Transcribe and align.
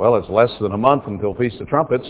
Well, 0.00 0.16
it's 0.16 0.30
less 0.30 0.48
than 0.62 0.72
a 0.72 0.78
month 0.78 1.02
until 1.08 1.34
Feast 1.34 1.60
of 1.60 1.68
Trumpets. 1.68 2.08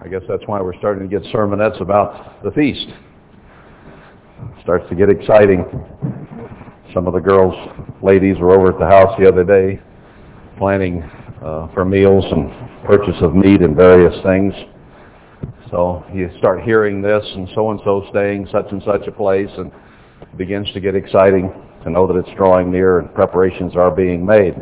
I 0.00 0.06
guess 0.06 0.20
that's 0.28 0.44
why 0.46 0.62
we're 0.62 0.78
starting 0.78 1.02
to 1.02 1.08
get 1.08 1.28
sermonettes 1.32 1.80
about 1.80 2.44
the 2.44 2.52
feast. 2.52 2.86
It 2.90 4.62
starts 4.62 4.88
to 4.88 4.94
get 4.94 5.10
exciting. 5.10 5.64
Some 6.94 7.08
of 7.08 7.12
the 7.12 7.18
girls, 7.18 7.56
ladies, 8.04 8.38
were 8.38 8.52
over 8.52 8.72
at 8.72 8.78
the 8.78 8.86
house 8.86 9.18
the 9.18 9.26
other 9.26 9.42
day 9.42 9.82
planning 10.56 11.02
uh, 11.42 11.74
for 11.74 11.84
meals 11.84 12.24
and 12.30 12.52
purchase 12.86 13.20
of 13.20 13.34
meat 13.34 13.60
and 13.60 13.74
various 13.74 14.14
things. 14.22 14.54
So 15.72 16.04
you 16.14 16.30
start 16.38 16.62
hearing 16.62 17.02
this 17.02 17.24
and 17.34 17.48
so-and-so 17.56 18.06
staying 18.10 18.46
such 18.52 18.66
and 18.70 18.80
such 18.84 19.08
a 19.08 19.10
place 19.10 19.50
and 19.58 19.72
it 20.22 20.38
begins 20.38 20.70
to 20.70 20.78
get 20.78 20.94
exciting 20.94 21.52
to 21.82 21.90
know 21.90 22.06
that 22.06 22.14
it's 22.14 22.30
drawing 22.36 22.70
near 22.70 23.00
and 23.00 23.12
preparations 23.12 23.74
are 23.74 23.90
being 23.90 24.24
made. 24.24 24.54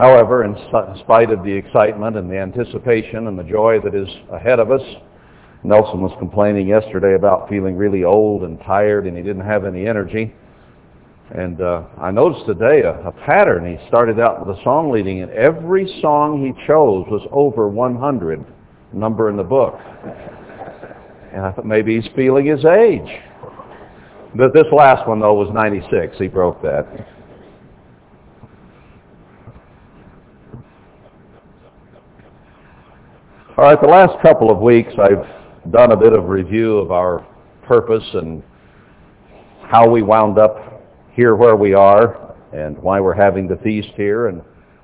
However, 0.00 0.44
in 0.44 0.56
spite 1.00 1.30
of 1.30 1.44
the 1.44 1.52
excitement 1.52 2.16
and 2.16 2.30
the 2.30 2.38
anticipation 2.38 3.26
and 3.26 3.38
the 3.38 3.42
joy 3.42 3.80
that 3.84 3.94
is 3.94 4.08
ahead 4.32 4.58
of 4.58 4.70
us, 4.70 4.80
Nelson 5.62 6.00
was 6.00 6.16
complaining 6.18 6.66
yesterday 6.66 7.16
about 7.16 7.50
feeling 7.50 7.76
really 7.76 8.02
old 8.02 8.44
and 8.44 8.58
tired 8.60 9.06
and 9.06 9.14
he 9.14 9.22
didn't 9.22 9.44
have 9.44 9.66
any 9.66 9.86
energy. 9.86 10.32
And 11.34 11.60
uh, 11.60 11.82
I 12.00 12.10
noticed 12.12 12.46
today 12.46 12.80
a, 12.80 13.08
a 13.08 13.12
pattern. 13.12 13.76
He 13.76 13.88
started 13.88 14.18
out 14.18 14.46
with 14.46 14.56
a 14.56 14.64
song 14.64 14.90
leading 14.90 15.20
and 15.20 15.30
every 15.32 15.86
song 16.00 16.46
he 16.46 16.66
chose 16.66 17.04
was 17.10 17.28
over 17.30 17.68
100 17.68 18.42
number 18.94 19.28
in 19.28 19.36
the 19.36 19.44
book. 19.44 19.78
And 21.34 21.44
I 21.44 21.52
thought 21.52 21.66
maybe 21.66 22.00
he's 22.00 22.10
feeling 22.16 22.46
his 22.46 22.64
age. 22.64 23.20
But 24.34 24.54
this 24.54 24.64
last 24.72 25.06
one, 25.06 25.20
though, 25.20 25.34
was 25.34 25.52
96. 25.52 26.16
He 26.16 26.26
broke 26.26 26.62
that. 26.62 26.86
All 33.60 33.66
right, 33.66 33.78
the 33.78 33.88
last 33.88 34.18
couple 34.22 34.50
of 34.50 34.60
weeks 34.60 34.90
I've 34.98 35.70
done 35.70 35.92
a 35.92 35.96
bit 35.96 36.14
of 36.14 36.30
review 36.30 36.78
of 36.78 36.90
our 36.90 37.26
purpose 37.62 38.08
and 38.14 38.42
how 39.60 39.86
we 39.86 40.00
wound 40.00 40.38
up 40.38 40.82
here 41.12 41.36
where 41.36 41.56
we 41.56 41.74
are 41.74 42.34
and 42.54 42.78
why 42.78 43.00
we're 43.00 43.12
having 43.12 43.46
the 43.46 43.58
feast 43.58 43.90
here 43.96 44.28
and 44.28 44.40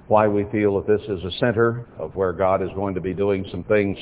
why 0.09 0.29
we 0.29 0.45
feel 0.53 0.79
that 0.79 0.87
this 0.87 1.01
is 1.09 1.25
a 1.25 1.31
center 1.39 1.87
of 1.99 2.15
where 2.17 2.35
God 2.35 2.61
is 2.61 2.69
going 2.75 2.95
to 2.95 3.01
be 3.01 3.15
doing 3.15 3.47
some 3.51 3.65
things 3.65 3.97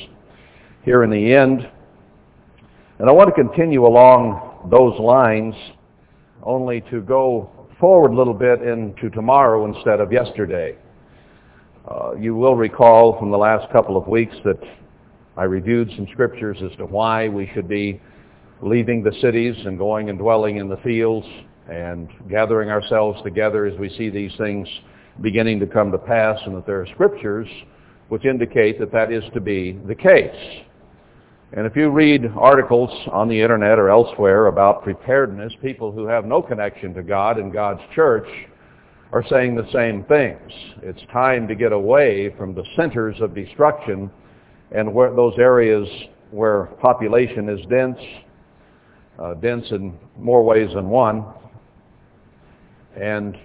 here 0.83 1.03
in 1.03 1.09
the 1.09 1.33
end. 1.33 1.71
And 2.99 3.07
I 3.07 3.13
want 3.13 3.33
to 3.33 3.33
continue 3.33 3.87
along 3.87 4.67
those 4.69 4.99
lines 4.99 5.55
only 6.43 6.81
to 6.91 6.99
go 6.99 7.49
forward 7.79 8.11
a 8.11 8.15
little 8.17 8.33
bit 8.33 8.61
into 8.61 9.09
tomorrow 9.09 9.73
instead 9.73 10.01
of 10.01 10.11
yesterday. 10.11 10.75
Uh, 11.87 12.15
you 12.19 12.35
will 12.35 12.55
recall 12.55 13.17
from 13.19 13.29
the 13.29 13.37
last 13.37 13.71
couple 13.71 13.95
of 13.95 14.07
weeks 14.07 14.35
that 14.43 14.59
I 15.37 15.43
reviewed 15.43 15.91
some 15.95 16.07
scriptures 16.11 16.57
as 16.63 16.75
to 16.77 16.85
why 16.85 17.27
we 17.27 17.49
should 17.53 17.67
be 17.67 18.01
leaving 18.61 19.03
the 19.03 19.13
cities 19.21 19.55
and 19.65 19.77
going 19.77 20.09
and 20.09 20.17
dwelling 20.17 20.57
in 20.57 20.67
the 20.67 20.77
fields 20.77 21.27
and 21.69 22.09
gathering 22.29 22.69
ourselves 22.69 23.21
together 23.21 23.65
as 23.65 23.77
we 23.77 23.89
see 23.89 24.09
these 24.09 24.31
things 24.37 24.67
beginning 25.21 25.59
to 25.59 25.67
come 25.67 25.91
to 25.91 25.97
pass 25.97 26.39
and 26.45 26.55
that 26.55 26.65
there 26.65 26.81
are 26.81 26.87
scriptures 26.87 27.47
which 28.09 28.25
indicate 28.25 28.79
that 28.79 28.91
that 28.91 29.11
is 29.11 29.23
to 29.33 29.39
be 29.39 29.73
the 29.87 29.95
case. 29.95 30.63
And 31.53 31.67
if 31.67 31.75
you 31.75 31.89
read 31.89 32.25
articles 32.35 32.89
on 33.11 33.27
the 33.27 33.39
internet 33.39 33.77
or 33.77 33.89
elsewhere 33.89 34.47
about 34.47 34.83
preparedness, 34.83 35.53
people 35.61 35.91
who 35.91 36.07
have 36.07 36.25
no 36.25 36.41
connection 36.41 36.95
to 36.95 37.03
God 37.03 37.37
and 37.37 37.53
God's 37.53 37.81
church 37.93 38.27
are 39.15 39.23
saying 39.29 39.55
the 39.55 39.65
same 39.71 40.03
things. 40.03 40.51
It's 40.83 40.99
time 41.13 41.47
to 41.47 41.55
get 41.55 41.71
away 41.71 42.35
from 42.37 42.53
the 42.53 42.65
centers 42.75 43.15
of 43.21 43.33
destruction 43.33 44.11
and 44.73 44.93
where 44.93 45.15
those 45.15 45.35
areas 45.37 45.87
where 46.31 46.65
population 46.81 47.47
is 47.47 47.65
dense, 47.67 47.97
uh, 49.17 49.35
dense 49.35 49.71
in 49.71 49.97
more 50.19 50.43
ways 50.43 50.69
than 50.73 50.89
one, 50.89 51.23
and 52.99 53.37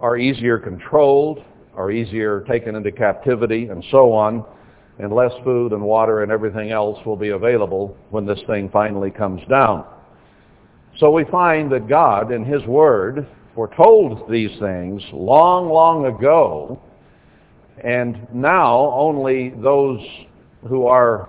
are 0.00 0.16
easier 0.16 0.58
controlled, 0.58 1.38
are 1.76 1.92
easier 1.92 2.44
taken 2.48 2.74
into 2.74 2.90
captivity, 2.90 3.66
and 3.66 3.84
so 3.92 4.12
on, 4.12 4.44
and 4.98 5.12
less 5.12 5.32
food 5.44 5.72
and 5.72 5.80
water 5.80 6.24
and 6.24 6.32
everything 6.32 6.72
else 6.72 6.98
will 7.06 7.16
be 7.16 7.28
available 7.28 7.96
when 8.10 8.26
this 8.26 8.40
thing 8.48 8.68
finally 8.70 9.12
comes 9.12 9.40
down. 9.48 9.84
So 10.98 11.12
we 11.12 11.24
find 11.26 11.70
that 11.70 11.88
God 11.88 12.32
in 12.32 12.44
His 12.44 12.64
Word 12.64 13.24
foretold 13.58 14.30
these 14.30 14.56
things 14.60 15.02
long, 15.12 15.68
long 15.68 16.06
ago, 16.06 16.80
and 17.82 18.16
now 18.32 18.92
only 18.94 19.50
those 19.50 19.98
who 20.68 20.86
are 20.86 21.28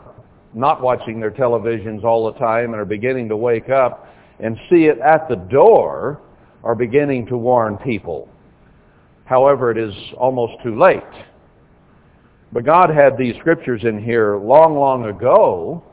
not 0.53 0.79
watching 0.79 1.19
their 1.19 1.31
televisions 1.31 2.03
all 2.03 2.31
the 2.31 2.38
time 2.38 2.66
and 2.66 2.75
are 2.75 2.85
beginning 2.85 3.28
to 3.28 3.35
wake 3.35 3.69
up 3.69 4.07
and 4.39 4.56
see 4.69 4.84
it 4.85 5.00
at 5.00 5.28
the 5.28 5.38
door 5.38 6.22
are 6.63 6.75
beginning 6.75 7.25
to 7.25 7.35
warn 7.35 7.78
people. 7.78 8.29
However, 9.25 9.72
it 9.72 9.79
is 9.79 9.95
almost 10.16 10.53
too 10.62 10.78
late. 10.79 11.01
But 12.51 12.63
God 12.63 12.91
had 12.91 13.18
these 13.18 13.35
scriptures 13.39 13.81
in 13.85 14.03
here 14.03 14.38
long, 14.38 14.75
long 14.75 15.06
ago 15.06 15.84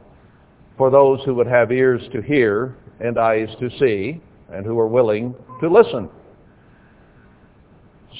for 0.77 0.91
those 0.91 1.19
who 1.25 1.35
would 1.35 1.47
have 1.47 1.73
ears 1.73 2.03
to 2.13 2.21
hear 2.21 2.77
and 3.01 3.19
eyes 3.19 3.49
to 3.59 3.71
see 3.79 4.21
and 4.53 4.67
who 4.67 4.79
are 4.79 4.87
willing 4.87 5.35
to 5.63 5.71
listen. 5.71 6.11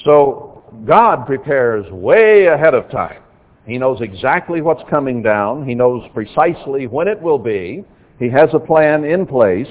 So 0.03 0.63
God 0.85 1.25
prepares 1.25 1.89
way 1.91 2.47
ahead 2.47 2.73
of 2.73 2.89
time. 2.91 3.21
He 3.65 3.77
knows 3.77 3.99
exactly 4.01 4.61
what's 4.61 4.83
coming 4.89 5.21
down. 5.21 5.67
He 5.67 5.75
knows 5.75 6.03
precisely 6.13 6.87
when 6.87 7.07
it 7.07 7.21
will 7.21 7.39
be. 7.39 7.83
He 8.19 8.29
has 8.29 8.49
a 8.53 8.59
plan 8.59 9.03
in 9.03 9.25
place. 9.25 9.67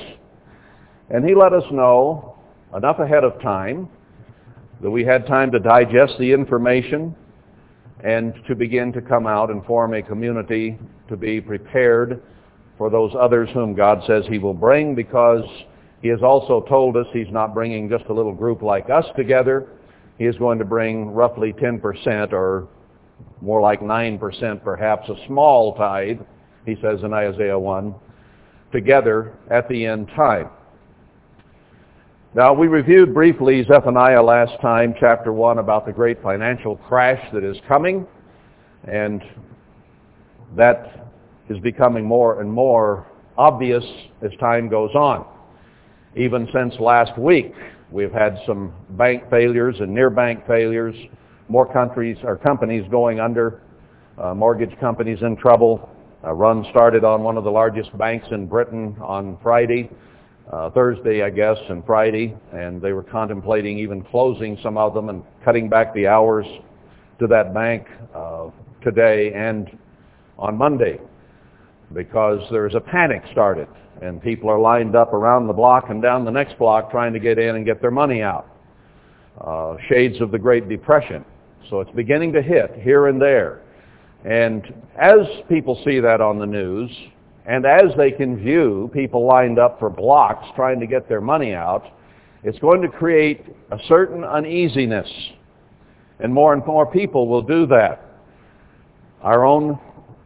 And 1.10 1.24
he 1.24 1.34
let 1.34 1.52
us 1.52 1.64
know 1.70 2.36
enough 2.74 2.98
ahead 2.98 3.24
of 3.24 3.40
time 3.40 3.88
that 4.82 4.90
we 4.90 5.04
had 5.04 5.26
time 5.26 5.50
to 5.52 5.58
digest 5.58 6.14
the 6.18 6.30
information 6.30 7.14
and 8.04 8.34
to 8.46 8.54
begin 8.54 8.92
to 8.92 9.00
come 9.00 9.26
out 9.26 9.50
and 9.50 9.64
form 9.64 9.94
a 9.94 10.02
community 10.02 10.78
to 11.08 11.16
be 11.16 11.40
prepared 11.40 12.22
for 12.76 12.90
those 12.90 13.12
others 13.18 13.48
whom 13.54 13.74
God 13.74 14.02
says 14.06 14.24
he 14.28 14.38
will 14.38 14.54
bring 14.54 14.94
because 14.94 15.44
he 16.02 16.08
has 16.08 16.22
also 16.22 16.60
told 16.68 16.96
us 16.96 17.06
he's 17.12 17.30
not 17.30 17.54
bringing 17.54 17.88
just 17.88 18.04
a 18.06 18.12
little 18.12 18.34
group 18.34 18.60
like 18.60 18.90
us 18.90 19.06
together, 19.16 19.66
he 20.18 20.24
is 20.24 20.36
going 20.36 20.58
to 20.58 20.64
bring 20.64 21.10
roughly 21.10 21.52
10% 21.52 22.32
or 22.32 22.68
more 23.40 23.60
like 23.60 23.80
9% 23.80 24.62
perhaps, 24.62 25.08
a 25.08 25.26
small 25.26 25.74
tithe, 25.74 26.20
he 26.64 26.76
says 26.82 27.00
in 27.02 27.12
Isaiah 27.12 27.58
1, 27.58 27.94
together 28.72 29.34
at 29.50 29.68
the 29.68 29.86
end 29.86 30.08
time. 30.16 30.48
Now, 32.34 32.52
we 32.52 32.66
reviewed 32.66 33.14
briefly 33.14 33.64
Zephaniah 33.64 34.22
last 34.22 34.60
time, 34.60 34.94
chapter 35.00 35.32
1, 35.32 35.58
about 35.58 35.86
the 35.86 35.92
great 35.92 36.22
financial 36.22 36.76
crash 36.76 37.22
that 37.32 37.42
is 37.42 37.56
coming, 37.66 38.06
and 38.84 39.22
that 40.54 41.08
is 41.48 41.58
becoming 41.60 42.04
more 42.04 42.40
and 42.40 42.52
more 42.52 43.06
obvious 43.38 43.84
as 44.22 44.30
time 44.38 44.68
goes 44.68 44.90
on. 44.94 45.24
Even 46.14 46.48
since 46.52 46.74
last 46.80 47.18
week, 47.18 47.54
We've 47.90 48.12
had 48.12 48.38
some 48.46 48.72
bank 48.90 49.30
failures 49.30 49.76
and 49.78 49.94
near 49.94 50.10
bank 50.10 50.44
failures, 50.46 50.96
more 51.48 51.72
countries 51.72 52.16
or 52.24 52.36
companies 52.36 52.84
going 52.90 53.20
under, 53.20 53.62
uh, 54.18 54.34
mortgage 54.34 54.76
companies 54.80 55.18
in 55.22 55.36
trouble. 55.36 55.88
A 56.24 56.34
run 56.34 56.66
started 56.70 57.04
on 57.04 57.22
one 57.22 57.36
of 57.36 57.44
the 57.44 57.50
largest 57.50 57.96
banks 57.96 58.26
in 58.32 58.46
Britain 58.46 58.96
on 59.00 59.38
Friday, 59.40 59.88
uh, 60.52 60.70
Thursday, 60.70 61.22
I 61.22 61.30
guess, 61.30 61.56
and 61.68 61.84
Friday, 61.86 62.36
and 62.52 62.82
they 62.82 62.92
were 62.92 63.04
contemplating 63.04 63.78
even 63.78 64.02
closing 64.02 64.58
some 64.64 64.76
of 64.76 64.92
them 64.92 65.08
and 65.08 65.22
cutting 65.44 65.68
back 65.68 65.94
the 65.94 66.08
hours 66.08 66.46
to 67.20 67.28
that 67.28 67.54
bank 67.54 67.86
uh, 68.14 68.50
today 68.82 69.32
and 69.32 69.78
on 70.38 70.58
Monday 70.58 70.98
because 71.92 72.40
there's 72.50 72.74
a 72.74 72.80
panic 72.80 73.22
started 73.30 73.68
and 74.02 74.22
people 74.22 74.50
are 74.50 74.58
lined 74.58 74.94
up 74.94 75.12
around 75.12 75.46
the 75.46 75.52
block 75.52 75.90
and 75.90 76.02
down 76.02 76.24
the 76.24 76.30
next 76.30 76.58
block 76.58 76.90
trying 76.90 77.12
to 77.12 77.18
get 77.18 77.38
in 77.38 77.56
and 77.56 77.64
get 77.64 77.80
their 77.80 77.90
money 77.90 78.22
out. 78.22 78.46
Uh, 79.40 79.76
shades 79.88 80.20
of 80.20 80.30
the 80.30 80.38
Great 80.38 80.68
Depression. 80.68 81.24
So 81.68 81.80
it's 81.80 81.90
beginning 81.92 82.32
to 82.32 82.42
hit 82.42 82.72
here 82.80 83.08
and 83.08 83.20
there. 83.20 83.62
And 84.24 84.74
as 84.98 85.26
people 85.48 85.80
see 85.84 86.00
that 86.00 86.20
on 86.20 86.38
the 86.38 86.46
news, 86.46 86.90
and 87.46 87.64
as 87.64 87.92
they 87.96 88.10
can 88.10 88.36
view 88.36 88.90
people 88.92 89.24
lined 89.24 89.58
up 89.58 89.78
for 89.78 89.88
blocks 89.88 90.46
trying 90.56 90.80
to 90.80 90.86
get 90.86 91.08
their 91.08 91.20
money 91.20 91.54
out, 91.54 91.84
it's 92.42 92.58
going 92.58 92.82
to 92.82 92.88
create 92.88 93.44
a 93.70 93.78
certain 93.88 94.24
uneasiness. 94.24 95.08
And 96.18 96.32
more 96.32 96.54
and 96.54 96.64
more 96.66 96.86
people 96.90 97.28
will 97.28 97.42
do 97.42 97.66
that. 97.66 98.02
Our 99.22 99.44
own 99.44 99.78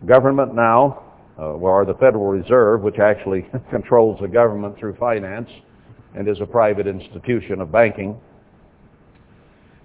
government 0.06 0.54
now 0.54 1.09
uh, 1.40 1.54
or 1.54 1.86
the 1.86 1.94
Federal 1.94 2.26
Reserve, 2.26 2.82
which 2.82 2.98
actually 2.98 3.46
controls 3.70 4.20
the 4.20 4.28
government 4.28 4.78
through 4.78 4.94
finance 4.96 5.48
and 6.14 6.28
is 6.28 6.40
a 6.40 6.46
private 6.46 6.86
institution 6.86 7.60
of 7.60 7.72
banking, 7.72 8.20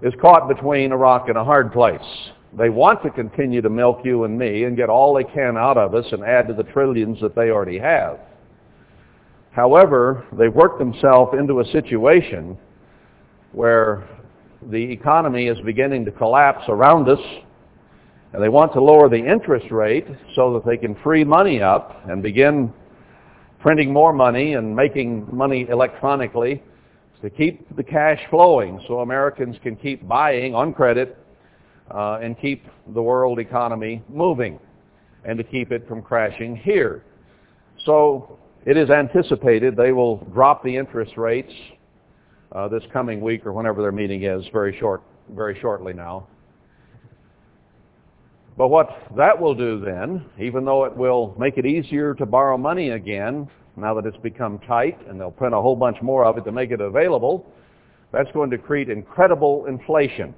is 0.02 0.13
caught 0.19 0.50
between 0.50 0.92
a 0.92 0.98
rock 0.98 1.30
and 1.30 1.38
a 1.38 1.44
hard 1.44 1.72
place. 1.72 2.02
They 2.57 2.69
want 2.69 3.02
to 3.04 3.10
continue 3.10 3.62
to 3.62 3.69
milk 3.69 4.02
you 4.04 4.25
and 4.25 4.38
me 4.38 4.63
and 4.63 4.75
get 4.75 4.90
all 4.90 5.13
they 5.13 5.24
can 5.24 5.57
out 5.57 5.78
of 5.78 5.96
us 5.96 6.06
and 6.12 6.24
add 6.24 6.48
to 6.48 6.54
the 6.54 6.63
trillions 6.63 7.19
that 7.22 7.36
they 7.36 7.50
already 7.50 7.80
have. 7.80 8.19
However, 9.51 10.25
they've 10.38 10.54
worked 10.54 10.80
themselves 10.80 11.38
into 11.38 11.62
a 11.62 11.66
situation 11.66 12.58
where 13.54 14.08
the 14.69 14.92
economy 14.92 15.48
is 15.48 15.58
beginning 15.62 16.04
to 16.06 16.12
collapse 16.12 16.66
around 16.68 17.08
us 17.08 17.19
and 18.36 18.44
they 18.44 18.50
want 18.50 18.74
to 18.74 18.82
lower 18.82 19.08
the 19.08 19.16
interest 19.16 19.72
rate 19.72 20.06
so 20.36 20.54
that 20.54 20.66
they 20.66 20.76
can 20.76 20.94
free 20.96 21.24
money 21.24 21.62
up 21.62 22.06
and 22.10 22.22
begin 22.22 22.74
printing 23.62 23.94
more 23.94 24.12
money 24.12 24.56
and 24.56 24.76
making 24.76 25.26
money 25.34 25.66
electronically 25.70 26.62
to 27.22 27.30
keep 27.30 27.74
the 27.78 27.84
cash 27.84 28.20
flowing 28.30 28.84
so 28.90 29.00
Americans 29.00 29.56
can 29.64 29.78
keep 29.78 30.06
buying 30.06 30.54
on 30.54 30.74
credit 30.74 31.18
uh, 31.92 32.20
and 32.22 32.38
keep 32.38 32.66
the 32.94 33.02
world 33.02 33.40
economy 33.40 34.04
moving 34.10 34.60
and 35.24 35.38
to 35.38 35.44
keep 35.46 35.72
it 35.72 35.88
from 35.88 36.02
crashing 36.02 36.58
here. 36.58 37.06
So 37.86 38.38
it 38.66 38.76
is 38.76 38.90
anticipated 38.90 39.78
they 39.78 39.94
will 39.94 40.18
drop 40.34 40.62
the 40.62 40.76
interest 40.76 41.16
rates 41.16 41.54
uh, 42.52 42.68
this 42.68 42.84
coming 42.92 43.22
week 43.22 43.46
or 43.46 43.54
whenever 43.54 43.82
their 43.82 43.94
meeting 43.94 44.24
is, 44.24 44.44
very 44.52 44.78
short, 44.78 45.04
very 45.30 45.58
shortly 45.62 45.94
now. 45.94 46.28
But 48.57 48.69
what 48.69 48.90
that 49.18 49.40
will 49.40 49.56
do 49.56 49.80
then, 49.81 50.25
even 50.40 50.63
though 50.63 50.86
it 50.86 50.96
will 50.96 51.36
make 51.38 51.57
it 51.57 51.66
easier 51.66 52.13
to 52.16 52.25
borrow 52.25 52.57
money 52.57 52.92
again, 52.92 53.50
now 53.75 53.94
that 53.94 54.06
it's 54.06 54.18
become 54.18 54.60
tight, 54.60 54.98
and 55.07 55.19
they'll 55.19 55.31
print 55.31 55.54
a 55.54 55.62
whole 55.62 55.75
bunch 55.75 56.02
more 56.02 56.25
of 56.25 56.38
it 56.38 56.46
to 56.46 56.52
make 56.52 56.72
it 56.72 56.80
available, 56.80 57.46
that's 58.13 58.31
going 58.31 58.50
to 58.52 58.57
create 58.57 58.90
incredible 58.90 59.66
inflation. 59.66 60.34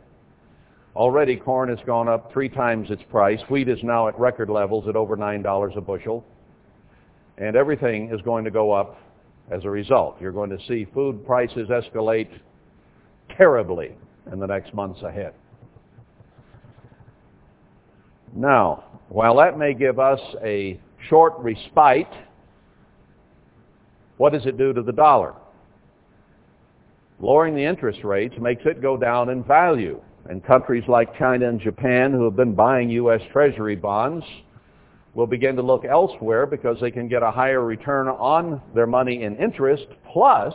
Already 0.96 1.36
corn 1.36 1.69
has 1.69 1.78
gone 1.86 2.08
up 2.08 2.34
three 2.34 2.50
times 2.50 2.90
its 2.90 3.04
price. 3.04 3.40
Wheat 3.52 3.69
is 3.69 3.78
now 3.84 4.08
at 4.08 4.20
record 4.20 4.50
levels 4.50 4.88
at 4.88 4.96
over 4.96 5.16
$9 5.16 5.78
a 5.78 5.81
bushel. 5.81 6.25
And 7.38 7.56
everything 7.56 8.10
is 8.12 8.20
going 8.24 8.46
to 8.46 8.52
go 8.52 8.72
up 8.72 9.00
as 9.52 9.63
a 9.63 9.70
result. 9.70 10.20
You're 10.20 10.31
going 10.31 10.50
to 10.50 10.58
see 10.68 10.88
food 10.92 11.24
prices 11.24 11.70
escalate 11.70 12.30
terribly 13.38 13.92
in 14.31 14.40
the 14.40 14.48
next 14.48 14.74
months 14.74 15.04
ahead. 15.04 15.36
Now, 18.35 18.83
while 19.09 19.38
that 19.38 19.57
may 19.57 19.74
give 19.74 20.00
us 20.00 20.19
a 20.44 20.79
short 21.09 21.33
respite, 21.38 22.12
what 24.18 24.33
does 24.33 24.45
it 24.45 24.57
do 24.57 24.74
to 24.74 24.81
the 24.81 24.91
dollar? 24.91 25.33
Lowering 27.19 27.56
the 27.56 27.63
interest 27.63 28.03
rates 28.03 28.35
makes 28.39 28.63
it 28.65 28.81
go 28.81 28.97
down 28.97 29.29
in 29.29 29.44
value. 29.44 30.01
And 30.29 30.44
countries 30.44 30.83
like 30.88 31.18
China 31.18 31.47
and 31.47 31.59
Japan 31.59 32.12
who 32.12 32.25
have 32.25 32.35
been 32.35 32.53
buying 32.53 32.89
U.S. 32.89 33.21
Treasury 33.31 33.75
bonds 33.75 34.25
will 35.13 35.25
begin 35.25 35.56
to 35.56 35.62
look 35.62 35.85
elsewhere 35.85 36.45
because 36.45 36.77
they 36.79 36.91
can 36.91 37.07
get 37.07 37.24
a 37.24 37.31
higher 37.31 37.63
return 37.63 38.07
on 38.07 38.62
their 38.75 38.85
money 38.85 39.24
in 39.24 39.35
interest. 39.38 39.88
Plus, 40.12 40.53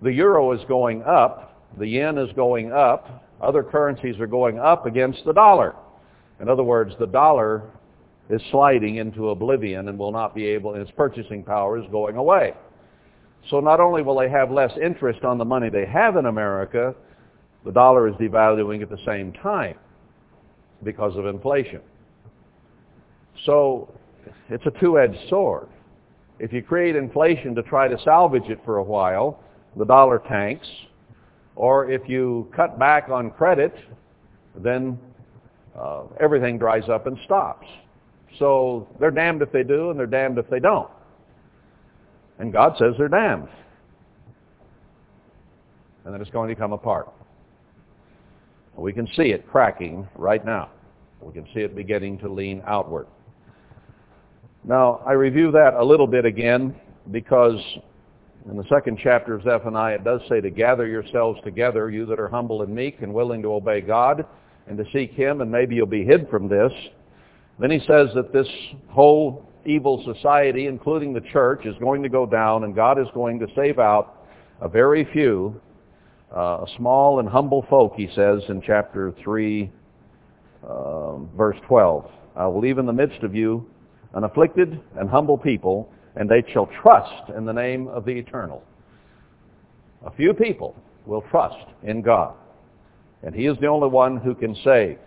the 0.00 0.12
euro 0.12 0.52
is 0.52 0.60
going 0.68 1.02
up, 1.02 1.68
the 1.78 1.86
yen 1.86 2.16
is 2.16 2.32
going 2.34 2.72
up, 2.72 3.26
other 3.42 3.62
currencies 3.62 4.18
are 4.20 4.26
going 4.26 4.58
up 4.58 4.86
against 4.86 5.24
the 5.26 5.32
dollar. 5.32 5.74
In 6.40 6.48
other 6.48 6.62
words, 6.62 6.94
the 6.98 7.06
dollar 7.06 7.70
is 8.30 8.40
sliding 8.50 8.96
into 8.96 9.30
oblivion 9.30 9.88
and 9.88 9.98
will 9.98 10.12
not 10.12 10.34
be 10.34 10.46
able, 10.46 10.74
its 10.74 10.90
purchasing 10.92 11.42
power 11.42 11.78
is 11.78 11.84
going 11.90 12.16
away. 12.16 12.54
So 13.50 13.60
not 13.60 13.80
only 13.80 14.02
will 14.02 14.18
they 14.18 14.30
have 14.30 14.50
less 14.50 14.72
interest 14.80 15.24
on 15.24 15.38
the 15.38 15.44
money 15.44 15.68
they 15.68 15.86
have 15.86 16.16
in 16.16 16.26
America, 16.26 16.94
the 17.64 17.72
dollar 17.72 18.08
is 18.08 18.14
devaluing 18.14 18.82
at 18.82 18.90
the 18.90 18.98
same 19.04 19.32
time 19.32 19.76
because 20.82 21.16
of 21.16 21.26
inflation. 21.26 21.80
So 23.44 23.92
it's 24.48 24.64
a 24.66 24.70
two-edged 24.80 25.28
sword. 25.28 25.68
If 26.38 26.52
you 26.52 26.62
create 26.62 26.96
inflation 26.96 27.54
to 27.54 27.62
try 27.62 27.88
to 27.88 27.98
salvage 28.02 28.48
it 28.48 28.60
for 28.64 28.78
a 28.78 28.82
while, 28.82 29.42
the 29.76 29.84
dollar 29.84 30.22
tanks. 30.26 30.66
Or 31.56 31.90
if 31.90 32.08
you 32.08 32.50
cut 32.54 32.78
back 32.78 33.08
on 33.10 33.30
credit, 33.30 33.74
then 34.56 34.98
uh, 35.78 36.02
everything 36.18 36.58
dries 36.58 36.88
up 36.88 37.06
and 37.06 37.18
stops. 37.24 37.66
So 38.38 38.88
they're 38.98 39.10
damned 39.10 39.42
if 39.42 39.52
they 39.52 39.62
do 39.62 39.90
and 39.90 39.98
they're 39.98 40.06
damned 40.06 40.38
if 40.38 40.48
they 40.48 40.60
don't. 40.60 40.90
And 42.38 42.52
God 42.52 42.74
says 42.78 42.94
they're 42.98 43.08
damned. 43.08 43.48
And 46.04 46.14
then 46.14 46.20
it's 46.20 46.30
going 46.30 46.48
to 46.48 46.54
come 46.54 46.72
apart. 46.72 47.08
We 48.76 48.92
can 48.92 49.06
see 49.08 49.30
it 49.30 49.46
cracking 49.46 50.08
right 50.16 50.44
now. 50.44 50.70
We 51.20 51.34
can 51.34 51.44
see 51.52 51.60
it 51.60 51.76
beginning 51.76 52.18
to 52.20 52.30
lean 52.30 52.62
outward. 52.66 53.06
Now, 54.64 55.02
I 55.06 55.12
review 55.12 55.50
that 55.52 55.74
a 55.74 55.84
little 55.84 56.06
bit 56.06 56.24
again 56.24 56.74
because 57.10 57.60
in 58.48 58.56
the 58.56 58.64
second 58.70 58.98
chapter 59.02 59.34
of 59.34 59.42
Zephaniah 59.42 59.96
it 59.96 60.04
does 60.04 60.22
say 60.28 60.40
to 60.40 60.48
gather 60.48 60.86
yourselves 60.86 61.40
together, 61.44 61.90
you 61.90 62.06
that 62.06 62.18
are 62.18 62.28
humble 62.28 62.62
and 62.62 62.74
meek 62.74 63.02
and 63.02 63.12
willing 63.12 63.42
to 63.42 63.52
obey 63.52 63.82
God 63.82 64.24
and 64.70 64.78
to 64.78 64.84
seek 64.92 65.10
him, 65.10 65.40
and 65.40 65.50
maybe 65.50 65.74
you'll 65.74 65.84
be 65.86 66.04
hid 66.04 66.30
from 66.30 66.48
this. 66.48 66.72
Then 67.58 67.72
he 67.72 67.80
says 67.80 68.08
that 68.14 68.32
this 68.32 68.46
whole 68.88 69.44
evil 69.66 70.02
society, 70.14 70.66
including 70.66 71.12
the 71.12 71.20
church, 71.20 71.66
is 71.66 71.74
going 71.80 72.04
to 72.04 72.08
go 72.08 72.24
down, 72.24 72.62
and 72.62 72.72
God 72.72 72.98
is 72.98 73.08
going 73.12 73.40
to 73.40 73.48
save 73.56 73.80
out 73.80 74.28
a 74.60 74.68
very 74.68 75.08
few, 75.12 75.60
uh, 76.34 76.64
small 76.76 77.18
and 77.18 77.28
humble 77.28 77.66
folk, 77.68 77.94
he 77.96 78.08
says 78.14 78.42
in 78.48 78.62
chapter 78.64 79.12
3, 79.24 79.70
uh, 80.62 81.16
verse 81.36 81.56
12. 81.66 82.08
I 82.36 82.46
will 82.46 82.60
leave 82.60 82.78
in 82.78 82.86
the 82.86 82.92
midst 82.92 83.24
of 83.24 83.34
you 83.34 83.68
an 84.14 84.22
afflicted 84.22 84.80
and 84.96 85.10
humble 85.10 85.36
people, 85.36 85.92
and 86.14 86.30
they 86.30 86.44
shall 86.52 86.68
trust 86.80 87.28
in 87.36 87.44
the 87.44 87.52
name 87.52 87.88
of 87.88 88.04
the 88.04 88.12
eternal. 88.12 88.62
A 90.06 90.12
few 90.12 90.32
people 90.32 90.76
will 91.06 91.22
trust 91.22 91.66
in 91.82 92.02
God. 92.02 92.34
And 93.22 93.34
he 93.34 93.46
is 93.46 93.56
the 93.60 93.66
only 93.66 93.88
one 93.88 94.16
who 94.16 94.34
can 94.34 94.54
save. 94.64 94.98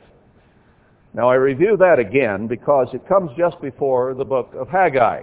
Now 1.14 1.30
I 1.30 1.36
review 1.36 1.78
that 1.78 2.00
again 2.00 2.48
because 2.48 2.88
it 2.94 3.08
comes 3.08 3.32
just 3.38 3.62
before 3.62 4.14
the 4.14 4.26
book 4.26 4.52
of 4.56 4.68
Haggai. 4.68 5.22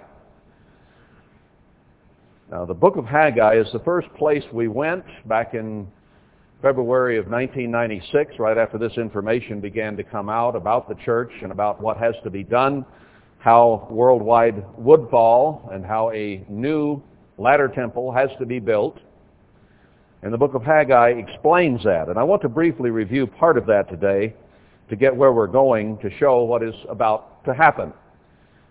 Now 2.49 2.65
the 2.65 2.73
book 2.73 2.97
of 2.97 3.05
Haggai 3.05 3.55
is 3.55 3.67
the 3.71 3.79
first 3.79 4.07
place 4.15 4.43
we 4.53 4.67
went 4.67 5.05
back 5.25 5.53
in 5.53 5.87
February 6.61 7.17
of 7.17 7.25
1996, 7.25 8.37
right 8.37 8.57
after 8.57 8.77
this 8.77 8.95
information 8.97 9.59
began 9.59 9.97
to 9.97 10.03
come 10.03 10.29
out 10.29 10.55
about 10.55 10.87
the 10.87 10.95
church 11.03 11.31
and 11.41 11.51
about 11.51 11.81
what 11.81 11.97
has 11.97 12.13
to 12.23 12.29
be 12.29 12.43
done, 12.43 12.85
how 13.39 13.87
worldwide 13.89 14.63
would 14.77 15.09
fall, 15.09 15.67
and 15.73 15.83
how 15.83 16.11
a 16.11 16.45
new 16.47 17.01
latter 17.39 17.67
temple 17.67 18.11
has 18.11 18.29
to 18.37 18.45
be 18.45 18.59
built. 18.59 18.99
And 20.23 20.33
the 20.33 20.37
book 20.37 20.53
of 20.53 20.63
Haggai 20.63 21.09
explains 21.09 21.83
that. 21.83 22.09
And 22.09 22.19
I 22.19 22.23
want 22.23 22.41
to 22.43 22.49
briefly 22.49 22.91
review 22.91 23.25
part 23.25 23.57
of 23.57 23.65
that 23.65 23.89
today 23.89 24.35
to 24.89 24.95
get 24.95 25.15
where 25.15 25.31
we're 25.31 25.47
going 25.47 25.97
to 25.99 26.09
show 26.17 26.43
what 26.43 26.61
is 26.61 26.75
about 26.89 27.43
to 27.45 27.53
happen 27.53 27.91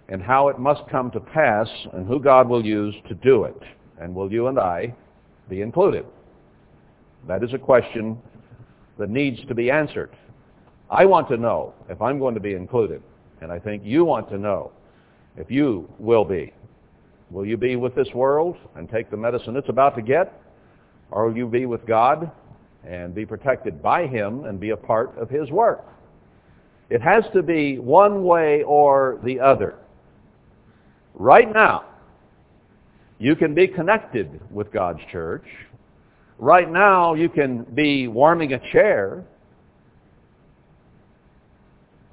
and 0.09 0.23
how 0.23 0.49
it 0.49 0.59
must 0.59 0.83
come 0.91 1.11
to 1.13 1.21
pass 1.21 1.69
and 1.93 2.07
who 2.07 2.21
God 2.21 2.49
will 2.49 2.65
use 2.65 2.95
to 3.09 3.15
do 3.15 3.45
it. 3.45 3.61
And 4.01 4.15
will 4.15 4.31
you 4.31 4.49
and 4.49 4.59
I 4.59 4.95
be 5.49 5.61
included? 5.61 6.05
That 7.27 7.43
is 7.43 7.53
a 7.53 7.59
question 7.59 8.19
that 8.99 9.11
needs 9.11 9.41
to 9.47 9.55
be 9.55 9.71
answered. 9.71 10.11
I 10.91 11.05
want 11.05 11.29
to 11.29 11.37
know 11.37 11.75
if 11.89 12.01
I'm 12.03 12.19
going 12.19 12.35
to 12.35 12.41
be 12.41 12.55
included. 12.55 13.03
And 13.41 13.51
I 13.51 13.59
think 13.59 13.83
you 13.85 14.05
want 14.05 14.29
to 14.31 14.39
know 14.39 14.73
if 15.37 15.51
you 15.51 15.89
will 15.99 16.25
be. 16.25 16.53
Will 17.31 17.47
you 17.47 17.57
be 17.57 17.77
with 17.77 17.95
this 17.95 18.09
world 18.15 18.57
and 18.77 18.89
take 18.89 19.11
the 19.11 19.17
medicine 19.17 19.57
it's 19.57 19.69
about 19.69 19.95
to 19.97 20.03
get? 20.03 20.41
Or 21.11 21.31
you 21.37 21.47
be 21.47 21.67
with 21.67 21.87
God 21.87 22.31
and 22.87 23.15
be 23.15 23.27
protected 23.27 23.83
by 23.83 24.07
him 24.07 24.45
and 24.45 24.59
be 24.61 24.71
a 24.71 24.77
part 24.77 25.17
of 25.19 25.29
his 25.29 25.51
work? 25.51 25.85
It 26.89 27.01
has 27.03 27.25
to 27.35 27.43
be 27.43 27.79
one 27.79 28.25
way 28.25 28.63
or 28.65 29.21
the 29.25 29.39
other. 29.41 29.77
Right 31.15 31.53
now, 31.53 31.85
you 33.19 33.37
can 33.37 33.55
be 33.55 33.69
connected 33.69 34.41
with 34.51 34.73
God's 34.73 35.01
church. 35.13 35.45
Right 36.39 36.71
now, 36.71 37.15
you 37.15 37.29
can 37.29 37.65
be 37.65 38.09
warming 38.09 38.55
a 38.55 38.73
chair. 38.73 39.25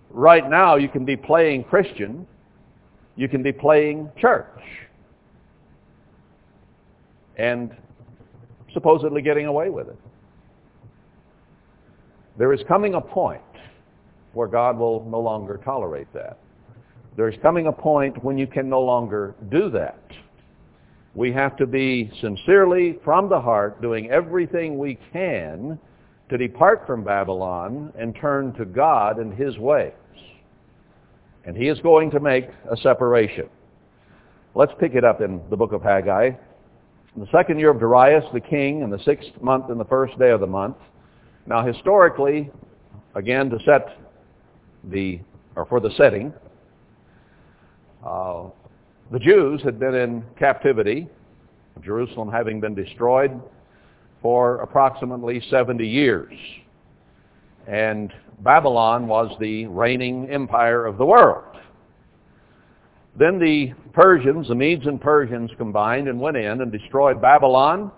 Right 0.10 0.48
now, 0.50 0.76
you 0.76 0.90
can 0.90 1.06
be 1.06 1.16
playing 1.16 1.64
Christian. 1.64 2.28
You 3.16 3.30
can 3.30 3.42
be 3.42 3.52
playing 3.52 4.12
church. 4.18 4.46
And 7.38 7.76
supposedly 8.74 9.22
getting 9.22 9.46
away 9.46 9.70
with 9.70 9.88
it. 9.88 10.00
There 12.38 12.54
is 12.54 12.62
coming 12.68 12.94
a 12.94 13.02
point 13.02 13.42
where 14.34 14.48
God 14.48 14.78
will 14.78 15.04
no 15.10 15.20
longer 15.20 15.60
tolerate 15.64 16.12
that. 16.14 16.38
There 17.16 17.28
is 17.28 17.36
coming 17.42 17.68
a 17.68 17.72
point 17.72 18.24
when 18.24 18.38
you 18.38 18.46
can 18.46 18.70
no 18.70 18.82
longer 18.82 19.34
do 19.50 19.72
that. 19.72 20.00
We 21.16 21.32
have 21.34 21.58
to 21.58 21.66
be 21.66 22.12
sincerely, 22.22 23.00
from 23.04 23.28
the 23.28 23.42
heart, 23.42 23.82
doing 23.82 24.12
everything 24.12 24.78
we 24.78 25.00
can 25.12 25.80
to 26.30 26.38
depart 26.38 26.86
from 26.86 27.04
Babylon 27.04 27.92
and 27.98 28.16
turn 28.16 28.54
to 28.54 28.66
God 28.66 29.18
and 29.18 29.34
his 29.34 29.58
ways. 29.58 29.94
And 31.46 31.58
he 31.58 31.70
is 31.70 31.80
going 31.80 32.12
to 32.12 32.20
make 32.20 32.50
a 32.70 32.78
separation. 32.78 33.50
Let's 34.54 34.74
pick 34.80 34.94
it 34.94 35.04
up 35.04 35.22
in 35.22 35.42
the 35.50 35.58
book 35.58 35.72
of 35.72 35.82
Haggai. 35.82 36.32
In 37.18 37.24
the 37.24 37.30
second 37.32 37.58
year 37.58 37.72
of 37.72 37.80
Darius 37.80 38.26
the 38.32 38.40
king, 38.40 38.84
in 38.84 38.92
the 38.92 39.00
sixth 39.00 39.32
month 39.42 39.72
and 39.72 39.80
the 39.80 39.86
first 39.86 40.20
day 40.20 40.30
of 40.30 40.40
the 40.40 40.46
month. 40.46 40.78
Now 41.48 41.66
historically, 41.66 42.52
again 43.16 43.50
to 43.50 43.58
set 43.66 43.98
the, 44.84 45.20
or 45.56 45.66
for 45.66 45.80
the 45.80 45.90
setting, 45.98 46.32
uh, 48.06 48.44
the 49.12 49.18
Jews 49.18 49.64
had 49.64 49.80
been 49.80 49.96
in 49.96 50.24
captivity, 50.38 51.08
Jerusalem 51.82 52.32
having 52.32 52.60
been 52.60 52.76
destroyed 52.76 53.42
for 54.22 54.58
approximately 54.58 55.42
70 55.50 55.88
years. 55.88 56.34
And 57.66 58.14
Babylon 58.42 59.08
was 59.08 59.36
the 59.40 59.66
reigning 59.66 60.30
empire 60.30 60.86
of 60.86 61.00
the 61.00 61.06
world. 61.06 61.47
Then 63.18 63.40
the 63.40 63.74
Persians, 63.94 64.48
the 64.48 64.54
Medes 64.54 64.86
and 64.86 65.02
Persians 65.02 65.50
combined 65.58 66.08
and 66.08 66.20
went 66.20 66.38
in 66.38 66.62
and 66.62 66.72
destroyed 66.72 67.20
Babylon 67.20 67.92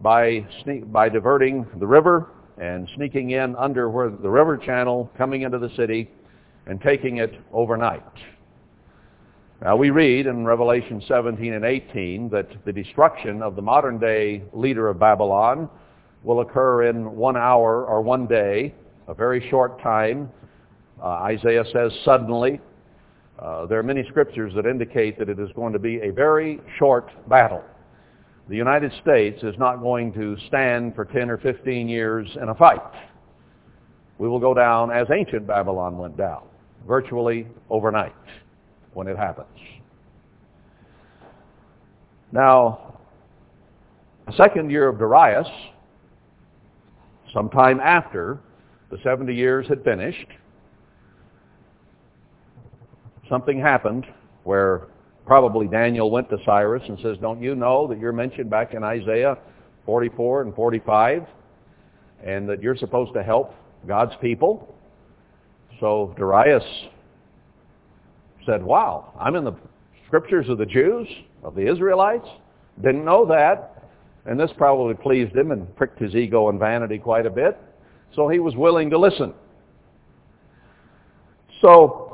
by, 0.00 0.46
sneak, 0.62 0.90
by 0.90 1.10
diverting 1.10 1.66
the 1.78 1.86
river 1.86 2.30
and 2.56 2.88
sneaking 2.96 3.30
in 3.30 3.54
under 3.56 3.90
where 3.90 4.08
the 4.08 4.30
river 4.30 4.56
channel, 4.56 5.10
coming 5.18 5.42
into 5.42 5.58
the 5.58 5.68
city 5.76 6.10
and 6.66 6.80
taking 6.80 7.18
it 7.18 7.34
overnight. 7.52 8.02
Now 9.60 9.76
we 9.76 9.90
read 9.90 10.26
in 10.26 10.46
Revelation 10.46 11.02
17 11.06 11.52
and 11.52 11.64
18 11.64 12.30
that 12.30 12.48
the 12.64 12.72
destruction 12.72 13.42
of 13.42 13.54
the 13.54 13.62
modern 13.62 13.98
day 13.98 14.42
leader 14.54 14.88
of 14.88 14.98
Babylon 14.98 15.68
will 16.24 16.40
occur 16.40 16.88
in 16.88 17.16
one 17.16 17.36
hour 17.36 17.84
or 17.84 18.00
one 18.00 18.26
day, 18.26 18.74
a 19.08 19.14
very 19.14 19.46
short 19.50 19.82
time. 19.82 20.30
Uh, 21.02 21.06
Isaiah 21.06 21.64
says 21.70 21.92
suddenly. 22.04 22.60
Uh, 23.38 23.66
there 23.66 23.78
are 23.78 23.84
many 23.84 24.04
scriptures 24.08 24.52
that 24.56 24.66
indicate 24.66 25.18
that 25.18 25.28
it 25.28 25.38
is 25.38 25.48
going 25.54 25.72
to 25.72 25.78
be 25.78 26.00
a 26.00 26.10
very 26.10 26.60
short 26.78 27.08
battle. 27.28 27.62
The 28.48 28.56
United 28.56 28.92
States 29.02 29.42
is 29.42 29.54
not 29.58 29.76
going 29.76 30.12
to 30.14 30.36
stand 30.48 30.94
for 30.94 31.04
10 31.04 31.30
or 31.30 31.38
15 31.38 31.88
years 31.88 32.28
in 32.40 32.48
a 32.48 32.54
fight. 32.54 32.80
We 34.18 34.28
will 34.28 34.40
go 34.40 34.54
down 34.54 34.90
as 34.90 35.06
ancient 35.14 35.46
Babylon 35.46 35.96
went 35.98 36.16
down, 36.16 36.42
virtually 36.86 37.46
overnight 37.70 38.14
when 38.94 39.06
it 39.06 39.16
happens. 39.16 39.46
Now, 42.32 42.98
the 44.26 44.32
second 44.32 44.70
year 44.70 44.88
of 44.88 44.98
Darius, 44.98 45.48
sometime 47.32 47.78
after 47.78 48.40
the 48.90 48.98
70 49.04 49.32
years 49.32 49.68
had 49.68 49.84
finished, 49.84 50.26
something 53.28 53.60
happened 53.60 54.06
where 54.44 54.88
probably 55.26 55.68
Daniel 55.68 56.10
went 56.10 56.30
to 56.30 56.38
Cyrus 56.44 56.82
and 56.88 56.98
says, 57.02 57.16
don't 57.20 57.42
you 57.42 57.54
know 57.54 57.86
that 57.88 57.98
you're 57.98 58.12
mentioned 58.12 58.48
back 58.48 58.74
in 58.74 58.82
Isaiah 58.82 59.36
44 59.84 60.42
and 60.42 60.54
45 60.54 61.26
and 62.24 62.48
that 62.48 62.62
you're 62.62 62.76
supposed 62.76 63.12
to 63.14 63.22
help 63.22 63.54
God's 63.86 64.14
people? 64.20 64.74
So 65.80 66.14
Darius 66.16 66.64
said, 68.46 68.62
wow, 68.62 69.12
I'm 69.20 69.36
in 69.36 69.44
the 69.44 69.54
scriptures 70.06 70.48
of 70.48 70.58
the 70.58 70.66
Jews, 70.66 71.06
of 71.42 71.54
the 71.54 71.70
Israelites. 71.70 72.26
Didn't 72.82 73.04
know 73.04 73.26
that. 73.26 73.74
And 74.24 74.38
this 74.38 74.50
probably 74.56 74.94
pleased 74.94 75.34
him 75.36 75.52
and 75.52 75.74
pricked 75.76 75.98
his 76.00 76.14
ego 76.14 76.48
and 76.48 76.58
vanity 76.58 76.98
quite 76.98 77.26
a 77.26 77.30
bit. 77.30 77.58
So 78.14 78.28
he 78.28 78.38
was 78.38 78.56
willing 78.56 78.90
to 78.90 78.98
listen. 78.98 79.34
So 81.60 82.07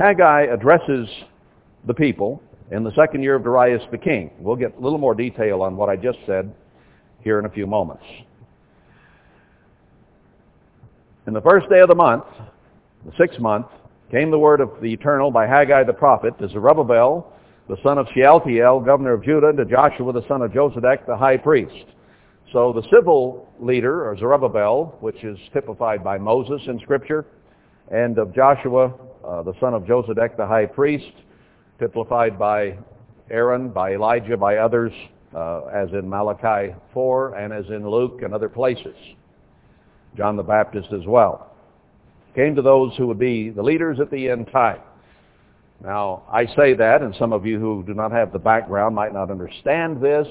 Haggai 0.00 0.46
addresses 0.50 1.10
the 1.86 1.92
people 1.92 2.42
in 2.70 2.84
the 2.84 2.92
second 2.94 3.22
year 3.22 3.34
of 3.34 3.44
Darius 3.44 3.82
the 3.90 3.98
king. 3.98 4.30
We'll 4.38 4.56
get 4.56 4.74
a 4.74 4.80
little 4.80 4.98
more 4.98 5.14
detail 5.14 5.60
on 5.60 5.76
what 5.76 5.90
I 5.90 5.96
just 5.96 6.16
said 6.24 6.54
here 7.22 7.38
in 7.38 7.44
a 7.44 7.50
few 7.50 7.66
moments. 7.66 8.04
In 11.26 11.34
the 11.34 11.42
first 11.42 11.68
day 11.68 11.80
of 11.80 11.88
the 11.88 11.94
month, 11.94 12.24
the 13.04 13.12
sixth 13.18 13.38
month, 13.40 13.66
came 14.10 14.30
the 14.30 14.38
word 14.38 14.62
of 14.62 14.70
the 14.80 14.90
Eternal 14.90 15.30
by 15.30 15.46
Haggai 15.46 15.84
the 15.84 15.92
prophet 15.92 16.32
to 16.38 16.48
Zerubbabel, 16.48 17.30
the 17.68 17.76
son 17.82 17.98
of 17.98 18.06
Shealtiel, 18.14 18.80
governor 18.80 19.12
of 19.12 19.22
Judah, 19.22 19.48
and 19.48 19.58
to 19.58 19.66
Joshua, 19.66 20.14
the 20.14 20.26
son 20.26 20.40
of 20.40 20.50
Josedek, 20.50 21.04
the 21.06 21.16
high 21.16 21.36
priest. 21.36 21.84
So 22.54 22.72
the 22.72 22.82
civil 22.90 23.52
leader, 23.60 24.08
or 24.08 24.16
Zerubbabel, 24.16 24.96
which 25.00 25.22
is 25.24 25.38
typified 25.52 26.02
by 26.02 26.16
Moses 26.16 26.62
in 26.68 26.80
Scripture, 26.80 27.26
and 27.92 28.16
of 28.16 28.34
Joshua, 28.34 28.94
uh, 29.24 29.42
the 29.42 29.52
son 29.60 29.74
of 29.74 29.84
Josedek, 29.84 30.36
the 30.36 30.46
high 30.46 30.66
priest, 30.66 31.12
typified 31.78 32.38
by 32.38 32.78
Aaron, 33.30 33.70
by 33.70 33.92
Elijah, 33.92 34.36
by 34.36 34.56
others, 34.56 34.92
uh, 35.34 35.66
as 35.66 35.88
in 35.92 36.08
Malachi 36.08 36.74
4 36.92 37.34
and 37.36 37.52
as 37.52 37.66
in 37.66 37.88
Luke 37.88 38.22
and 38.22 38.34
other 38.34 38.48
places. 38.48 38.96
John 40.16 40.36
the 40.36 40.42
Baptist 40.42 40.88
as 40.92 41.06
well 41.06 41.50
came 42.34 42.54
to 42.54 42.62
those 42.62 42.96
who 42.96 43.06
would 43.06 43.18
be 43.18 43.50
the 43.50 43.62
leaders 43.62 43.98
at 44.00 44.10
the 44.10 44.28
end 44.28 44.48
time. 44.52 44.80
Now, 45.82 46.22
I 46.30 46.46
say 46.56 46.74
that, 46.74 47.02
and 47.02 47.14
some 47.18 47.32
of 47.32 47.46
you 47.46 47.58
who 47.58 47.82
do 47.86 47.94
not 47.94 48.12
have 48.12 48.32
the 48.32 48.38
background 48.38 48.94
might 48.94 49.12
not 49.12 49.30
understand 49.30 50.00
this, 50.00 50.28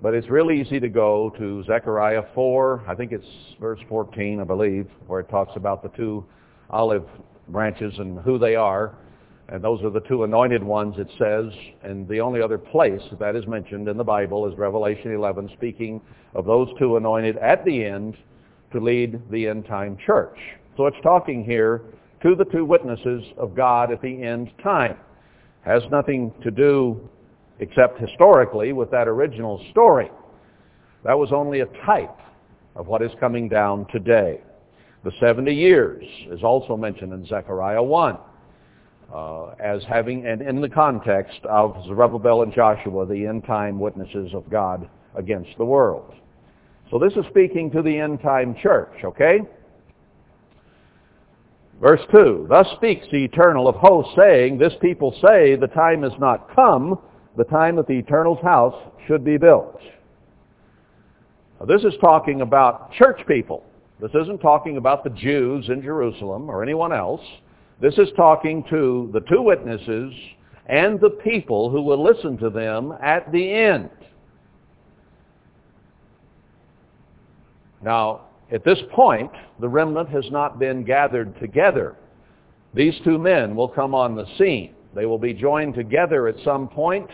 but 0.00 0.14
it's 0.14 0.28
really 0.28 0.60
easy 0.60 0.80
to 0.80 0.88
go 0.88 1.30
to 1.38 1.62
Zechariah 1.64 2.24
4, 2.34 2.84
I 2.88 2.94
think 2.94 3.12
it's 3.12 3.26
verse 3.60 3.78
14, 3.88 4.40
I 4.40 4.44
believe, 4.44 4.88
where 5.06 5.20
it 5.20 5.28
talks 5.28 5.52
about 5.56 5.82
the 5.82 5.90
two 5.90 6.24
olive 6.70 7.04
branches 7.48 7.94
and 7.98 8.18
who 8.20 8.38
they 8.38 8.54
are. 8.56 8.94
And 9.48 9.62
those 9.62 9.82
are 9.82 9.90
the 9.90 10.00
two 10.00 10.24
anointed 10.24 10.62
ones, 10.62 10.94
it 10.98 11.08
says. 11.18 11.52
And 11.82 12.08
the 12.08 12.20
only 12.20 12.40
other 12.40 12.58
place 12.58 13.02
that 13.18 13.36
is 13.36 13.46
mentioned 13.46 13.88
in 13.88 13.96
the 13.96 14.04
Bible 14.04 14.50
is 14.50 14.56
Revelation 14.56 15.12
11, 15.12 15.50
speaking 15.54 16.00
of 16.34 16.46
those 16.46 16.68
two 16.78 16.96
anointed 16.96 17.36
at 17.38 17.64
the 17.64 17.84
end 17.84 18.16
to 18.72 18.80
lead 18.80 19.20
the 19.30 19.46
end 19.48 19.66
time 19.66 19.98
church. 20.06 20.38
So 20.76 20.86
it's 20.86 20.96
talking 21.02 21.44
here 21.44 21.82
to 22.22 22.34
the 22.34 22.44
two 22.46 22.64
witnesses 22.64 23.24
of 23.36 23.54
God 23.54 23.92
at 23.92 24.00
the 24.00 24.22
end 24.22 24.50
time. 24.62 24.96
Has 25.62 25.82
nothing 25.90 26.32
to 26.42 26.50
do, 26.50 27.08
except 27.58 28.00
historically, 28.00 28.72
with 28.72 28.90
that 28.90 29.06
original 29.06 29.64
story. 29.70 30.10
That 31.04 31.18
was 31.18 31.30
only 31.32 31.60
a 31.60 31.66
type 31.84 32.16
of 32.74 32.86
what 32.86 33.02
is 33.02 33.10
coming 33.20 33.48
down 33.48 33.86
today. 33.92 34.40
The 35.04 35.12
70 35.20 35.52
years 35.52 36.04
is 36.30 36.42
also 36.42 36.76
mentioned 36.76 37.12
in 37.12 37.26
Zechariah 37.26 37.82
1 37.82 38.18
uh, 39.12 39.46
as 39.58 39.82
having, 39.88 40.26
and 40.26 40.40
in 40.40 40.60
the 40.60 40.68
context 40.68 41.40
of 41.44 41.76
Zerubbabel 41.86 42.42
and 42.42 42.52
Joshua, 42.52 43.04
the 43.06 43.26
end 43.26 43.44
time 43.44 43.78
witnesses 43.78 44.32
of 44.32 44.48
God 44.48 44.88
against 45.16 45.50
the 45.58 45.64
world. 45.64 46.14
So 46.90 46.98
this 46.98 47.12
is 47.14 47.24
speaking 47.30 47.70
to 47.72 47.82
the 47.82 47.98
end 47.98 48.20
time 48.22 48.54
church, 48.62 48.92
okay? 49.04 49.40
Verse 51.80 52.00
2, 52.12 52.46
Thus 52.48 52.68
speaks 52.76 53.04
the 53.10 53.24
Eternal 53.24 53.66
of 53.66 53.74
hosts, 53.74 54.12
saying, 54.16 54.56
This 54.56 54.74
people 54.80 55.12
say, 55.20 55.56
the 55.56 55.66
time 55.74 56.04
is 56.04 56.12
not 56.20 56.54
come, 56.54 56.98
the 57.36 57.44
time 57.44 57.76
that 57.76 57.88
the 57.88 57.94
Eternal's 57.94 58.40
house 58.40 58.76
should 59.08 59.24
be 59.24 59.36
built. 59.36 59.80
Now, 61.58 61.66
this 61.66 61.82
is 61.82 61.94
talking 62.00 62.42
about 62.42 62.92
church 62.92 63.20
people. 63.26 63.64
This 64.02 64.10
isn't 64.20 64.40
talking 64.40 64.78
about 64.78 65.04
the 65.04 65.10
Jews 65.10 65.68
in 65.68 65.80
Jerusalem 65.80 66.50
or 66.50 66.60
anyone 66.60 66.92
else. 66.92 67.20
This 67.80 67.96
is 67.98 68.08
talking 68.16 68.64
to 68.68 69.08
the 69.12 69.20
two 69.20 69.42
witnesses 69.42 70.12
and 70.66 71.00
the 71.00 71.10
people 71.10 71.70
who 71.70 71.80
will 71.82 72.02
listen 72.02 72.36
to 72.38 72.50
them 72.50 72.92
at 73.00 73.30
the 73.30 73.52
end. 73.52 73.90
Now, 77.80 78.22
at 78.50 78.64
this 78.64 78.80
point, 78.92 79.30
the 79.60 79.68
remnant 79.68 80.08
has 80.08 80.24
not 80.32 80.58
been 80.58 80.82
gathered 80.82 81.38
together. 81.38 81.94
These 82.74 82.94
two 83.04 83.18
men 83.18 83.54
will 83.54 83.68
come 83.68 83.94
on 83.94 84.16
the 84.16 84.26
scene. 84.36 84.74
They 84.96 85.06
will 85.06 85.18
be 85.18 85.32
joined 85.32 85.74
together 85.74 86.26
at 86.26 86.34
some 86.44 86.66
point, 86.66 87.08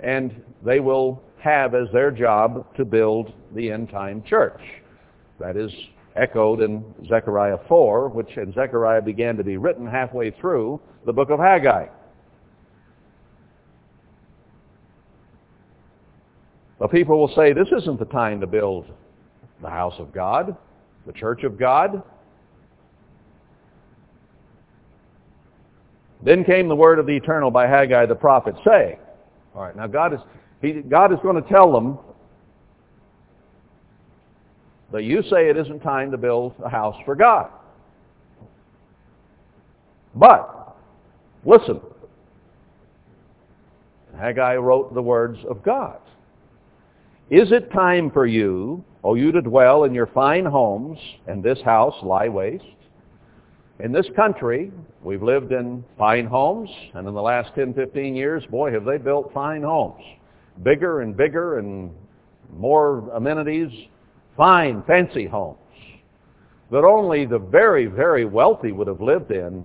and 0.00 0.42
they 0.64 0.80
will 0.80 1.22
have 1.38 1.76
as 1.76 1.86
their 1.92 2.10
job 2.10 2.74
to 2.76 2.84
build 2.84 3.32
the 3.54 3.70
end-time 3.70 4.24
church. 4.26 4.60
That 5.38 5.56
is 5.56 5.70
echoed 6.16 6.60
in 6.60 6.84
Zechariah 7.08 7.58
4, 7.68 8.08
which 8.08 8.36
in 8.36 8.52
Zechariah 8.52 9.02
began 9.02 9.36
to 9.36 9.44
be 9.44 9.56
written 9.56 9.86
halfway 9.86 10.30
through 10.30 10.80
the 11.04 11.12
book 11.12 11.30
of 11.30 11.38
Haggai. 11.38 11.86
The 16.78 16.88
people 16.88 17.18
will 17.18 17.34
say, 17.34 17.52
this 17.52 17.68
isn't 17.82 17.98
the 17.98 18.06
time 18.06 18.40
to 18.40 18.46
build 18.46 18.86
the 19.62 19.70
house 19.70 19.94
of 19.98 20.12
God 20.12 20.56
the 21.06 21.12
church 21.12 21.44
of 21.44 21.58
God. 21.58 22.02
Then 26.22 26.44
came 26.44 26.68
the 26.68 26.76
word 26.76 26.98
of 26.98 27.06
the 27.06 27.16
eternal 27.16 27.50
by 27.50 27.68
Haggai 27.68 28.06
the 28.06 28.14
prophet, 28.14 28.56
saying, 28.66 28.98
all 29.54 29.62
right, 29.62 29.76
now 29.76 29.86
God 29.86 30.12
is, 30.12 30.20
he, 30.60 30.72
God 30.72 31.12
is 31.12 31.18
going 31.22 31.40
to 31.40 31.48
tell 31.48 31.72
them 31.72 31.98
that 34.92 35.04
you 35.04 35.22
say 35.22 35.48
it 35.48 35.56
isn't 35.56 35.80
time 35.80 36.10
to 36.10 36.16
build 36.16 36.54
a 36.64 36.68
house 36.68 36.96
for 37.04 37.14
God. 37.14 37.50
But, 40.14 40.76
listen. 41.44 41.80
Haggai 44.18 44.56
wrote 44.56 44.94
the 44.94 45.02
words 45.02 45.38
of 45.48 45.62
God. 45.62 45.98
Is 47.28 47.50
it 47.52 47.72
time 47.72 48.10
for 48.10 48.26
you, 48.26 48.84
O 49.02 49.14
you 49.14 49.32
to 49.32 49.42
dwell 49.42 49.84
in 49.84 49.92
your 49.92 50.06
fine 50.06 50.46
homes, 50.46 50.98
and 51.26 51.42
this 51.42 51.60
house 51.62 51.94
lie 52.02 52.28
waste? 52.28 52.64
In 53.80 53.92
this 53.92 54.06
country, 54.16 54.72
we've 55.02 55.22
lived 55.22 55.52
in 55.52 55.84
fine 55.98 56.26
homes, 56.26 56.70
and 56.94 57.06
in 57.06 57.12
the 57.12 57.20
last 57.20 57.54
10, 57.54 57.74
15 57.74 58.16
years, 58.16 58.44
boy, 58.46 58.72
have 58.72 58.84
they 58.84 58.96
built 58.96 59.32
fine 59.34 59.62
homes. 59.62 60.02
Bigger 60.62 61.02
and 61.02 61.14
bigger 61.14 61.58
and 61.58 61.90
more 62.56 63.10
amenities, 63.10 63.70
fine, 64.36 64.82
fancy 64.86 65.26
homes 65.26 65.58
that 66.70 66.84
only 66.84 67.26
the 67.26 67.38
very, 67.38 67.86
very 67.86 68.24
wealthy 68.24 68.72
would 68.72 68.88
have 68.88 69.00
lived 69.00 69.30
in, 69.30 69.64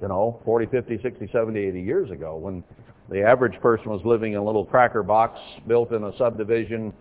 you 0.00 0.08
know, 0.08 0.40
40, 0.44 0.66
50, 0.66 1.00
60, 1.02 1.28
70, 1.32 1.58
80 1.58 1.80
years 1.80 2.10
ago 2.10 2.36
when 2.36 2.62
the 3.10 3.20
average 3.22 3.60
person 3.60 3.90
was 3.90 4.00
living 4.04 4.32
in 4.32 4.38
a 4.38 4.44
little 4.44 4.64
cracker 4.64 5.02
box 5.02 5.38
built 5.66 5.92
in 5.92 6.04
a 6.04 6.16
subdivision 6.16 6.92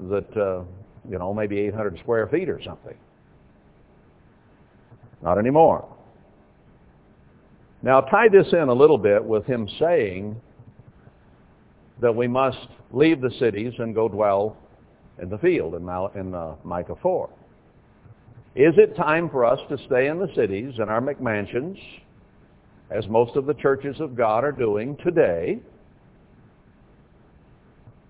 that, 0.00 0.36
uh, 0.36 0.62
you 1.08 1.18
know, 1.18 1.32
maybe 1.32 1.58
800 1.60 1.98
square 2.00 2.26
feet 2.26 2.48
or 2.48 2.60
something. 2.62 2.96
Not 5.22 5.38
anymore. 5.38 5.88
Now 7.82 8.00
tie 8.00 8.28
this 8.28 8.52
in 8.52 8.68
a 8.68 8.72
little 8.72 8.98
bit 8.98 9.24
with 9.24 9.46
him 9.46 9.68
saying 9.78 10.40
that 12.00 12.14
we 12.14 12.26
must 12.26 12.58
leave 12.90 13.20
the 13.20 13.30
cities 13.38 13.72
and 13.78 13.94
go 13.94 14.08
dwell 14.08 14.56
in 15.20 15.28
the 15.28 15.38
field 15.38 15.74
in, 15.74 15.84
Mal- 15.84 16.12
in 16.14 16.34
uh, 16.34 16.54
Micah 16.64 16.96
4. 17.00 17.28
Is 18.54 18.74
it 18.78 18.96
time 18.96 19.28
for 19.28 19.44
us 19.44 19.60
to 19.68 19.76
stay 19.86 20.08
in 20.08 20.18
the 20.18 20.28
cities 20.34 20.74
in 20.78 20.88
our 20.88 21.00
McMansions, 21.00 21.78
as 22.90 23.06
most 23.08 23.36
of 23.36 23.46
the 23.46 23.54
churches 23.54 23.96
of 24.00 24.16
God 24.16 24.44
are 24.44 24.52
doing 24.52 24.96
today, 25.04 25.58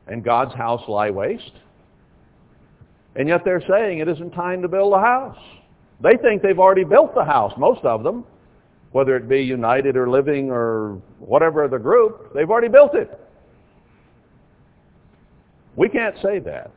and 0.06 0.22
God's 0.22 0.54
house 0.54 0.82
lie 0.88 1.10
waste? 1.10 1.52
And 3.16 3.28
yet 3.28 3.42
they're 3.44 3.64
saying 3.68 3.98
it 3.98 4.08
isn't 4.08 4.32
time 4.32 4.62
to 4.62 4.68
build 4.68 4.92
a 4.92 5.00
house. 5.00 5.38
They 6.00 6.16
think 6.22 6.42
they've 6.42 6.58
already 6.58 6.84
built 6.84 7.14
the 7.14 7.24
house, 7.24 7.52
most 7.56 7.84
of 7.84 8.02
them, 8.04 8.24
whether 8.92 9.16
it 9.16 9.28
be 9.28 9.42
United 9.42 9.96
or 9.96 10.08
Living 10.08 10.50
or 10.50 11.00
whatever 11.18 11.66
the 11.66 11.78
group, 11.78 12.32
they've 12.34 12.48
already 12.48 12.68
built 12.68 12.94
it. 12.94 13.18
We 15.74 15.88
can't 15.88 16.16
say 16.22 16.38
that. 16.40 16.70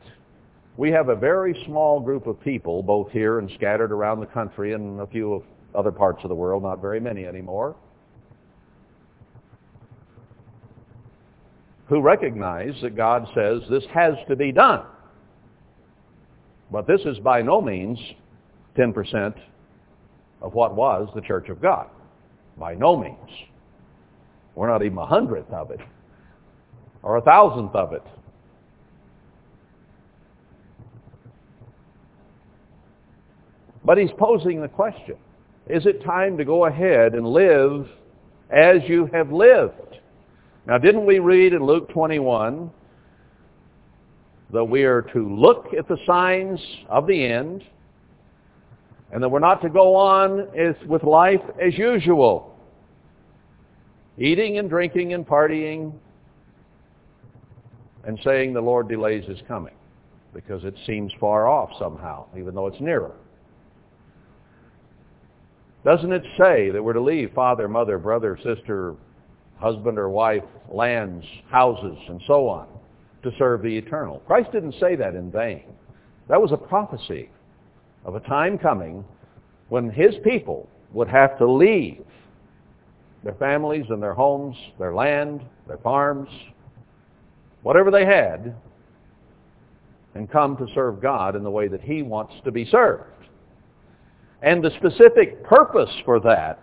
We 0.76 0.90
have 0.92 1.08
a 1.08 1.16
very 1.16 1.60
small 1.66 2.00
group 2.00 2.26
of 2.26 2.40
people, 2.40 2.82
both 2.82 3.10
here 3.10 3.38
and 3.38 3.50
scattered 3.54 3.92
around 3.92 4.20
the 4.20 4.26
country 4.26 4.72
and 4.72 5.00
a 5.00 5.06
few 5.06 5.44
other 5.74 5.92
parts 5.92 6.20
of 6.22 6.28
the 6.28 6.34
world, 6.34 6.62
not 6.62 6.80
very 6.80 7.00
many 7.00 7.26
anymore, 7.26 7.76
who 11.86 12.00
recognize 12.00 12.74
that 12.82 12.96
God 12.96 13.26
says 13.34 13.62
this 13.68 13.84
has 13.92 14.14
to 14.28 14.36
be 14.36 14.52
done. 14.52 14.82
But 16.70 16.86
this 16.86 17.00
is 17.04 17.18
by 17.18 17.42
no 17.42 17.60
means 17.60 17.98
10% 18.78 19.34
of 20.40 20.54
what 20.54 20.74
was 20.74 21.08
the 21.14 21.20
church 21.20 21.48
of 21.48 21.60
God. 21.60 21.88
By 22.56 22.74
no 22.74 22.96
means. 22.96 23.30
We're 24.54 24.68
not 24.68 24.82
even 24.84 24.98
a 24.98 25.06
hundredth 25.06 25.50
of 25.52 25.70
it 25.70 25.80
or 27.02 27.16
a 27.16 27.22
thousandth 27.22 27.74
of 27.74 27.92
it. 27.92 28.02
But 33.90 33.98
he's 33.98 34.12
posing 34.16 34.60
the 34.60 34.68
question, 34.68 35.16
is 35.66 35.84
it 35.84 36.04
time 36.04 36.38
to 36.38 36.44
go 36.44 36.66
ahead 36.66 37.14
and 37.14 37.26
live 37.26 37.88
as 38.48 38.76
you 38.86 39.10
have 39.12 39.32
lived? 39.32 39.98
Now, 40.64 40.78
didn't 40.78 41.06
we 41.06 41.18
read 41.18 41.54
in 41.54 41.66
Luke 41.66 41.88
21 41.88 42.70
that 44.52 44.64
we 44.64 44.84
are 44.84 45.02
to 45.02 45.28
look 45.36 45.74
at 45.76 45.88
the 45.88 45.96
signs 46.06 46.60
of 46.88 47.08
the 47.08 47.20
end 47.20 47.64
and 49.10 49.20
that 49.20 49.28
we're 49.28 49.40
not 49.40 49.60
to 49.62 49.68
go 49.68 49.96
on 49.96 50.46
with 50.86 51.02
life 51.02 51.42
as 51.60 51.76
usual, 51.76 52.56
eating 54.18 54.58
and 54.58 54.70
drinking 54.70 55.14
and 55.14 55.26
partying 55.26 55.92
and 58.04 58.20
saying 58.22 58.52
the 58.52 58.60
Lord 58.60 58.88
delays 58.88 59.24
his 59.26 59.40
coming 59.48 59.74
because 60.32 60.62
it 60.62 60.76
seems 60.86 61.12
far 61.18 61.48
off 61.48 61.70
somehow, 61.76 62.26
even 62.38 62.54
though 62.54 62.68
it's 62.68 62.80
nearer. 62.80 63.16
Doesn't 65.84 66.12
it 66.12 66.24
say 66.36 66.70
that 66.70 66.82
we're 66.82 66.92
to 66.92 67.00
leave 67.00 67.32
father, 67.34 67.66
mother, 67.68 67.98
brother, 67.98 68.38
sister, 68.42 68.94
husband 69.58 69.98
or 69.98 70.10
wife, 70.10 70.44
lands, 70.70 71.24
houses, 71.50 71.96
and 72.08 72.20
so 72.26 72.48
on 72.48 72.68
to 73.22 73.30
serve 73.38 73.62
the 73.62 73.76
eternal? 73.78 74.20
Christ 74.26 74.52
didn't 74.52 74.74
say 74.78 74.94
that 74.96 75.14
in 75.14 75.30
vain. 75.30 75.64
That 76.28 76.40
was 76.40 76.52
a 76.52 76.56
prophecy 76.56 77.30
of 78.04 78.14
a 78.14 78.20
time 78.20 78.58
coming 78.58 79.04
when 79.68 79.88
his 79.90 80.14
people 80.22 80.68
would 80.92 81.08
have 81.08 81.38
to 81.38 81.50
leave 81.50 82.04
their 83.22 83.34
families 83.34 83.86
and 83.88 84.02
their 84.02 84.14
homes, 84.14 84.56
their 84.78 84.94
land, 84.94 85.42
their 85.66 85.78
farms, 85.78 86.28
whatever 87.62 87.90
they 87.90 88.04
had, 88.04 88.54
and 90.14 90.30
come 90.30 90.56
to 90.56 90.66
serve 90.74 91.00
God 91.00 91.36
in 91.36 91.42
the 91.42 91.50
way 91.50 91.68
that 91.68 91.82
he 91.82 92.02
wants 92.02 92.34
to 92.44 92.50
be 92.50 92.64
served. 92.66 93.04
And 94.42 94.64
the 94.64 94.70
specific 94.78 95.44
purpose 95.44 95.90
for 96.04 96.20
that 96.20 96.62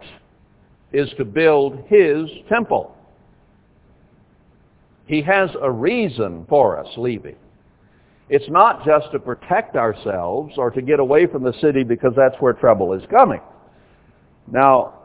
is 0.91 1.09
to 1.17 1.25
build 1.25 1.83
his 1.87 2.29
temple. 2.49 2.95
He 5.05 5.21
has 5.21 5.49
a 5.61 5.71
reason 5.71 6.45
for 6.49 6.79
us 6.79 6.87
leaving. 6.97 7.35
It's 8.29 8.49
not 8.49 8.83
just 8.85 9.11
to 9.13 9.19
protect 9.19 9.75
ourselves 9.75 10.55
or 10.57 10.69
to 10.71 10.81
get 10.81 10.99
away 10.99 11.27
from 11.27 11.43
the 11.43 11.53
city 11.61 11.83
because 11.83 12.13
that's 12.15 12.35
where 12.39 12.53
trouble 12.53 12.93
is 12.93 13.03
coming. 13.09 13.39
Now, 14.51 14.95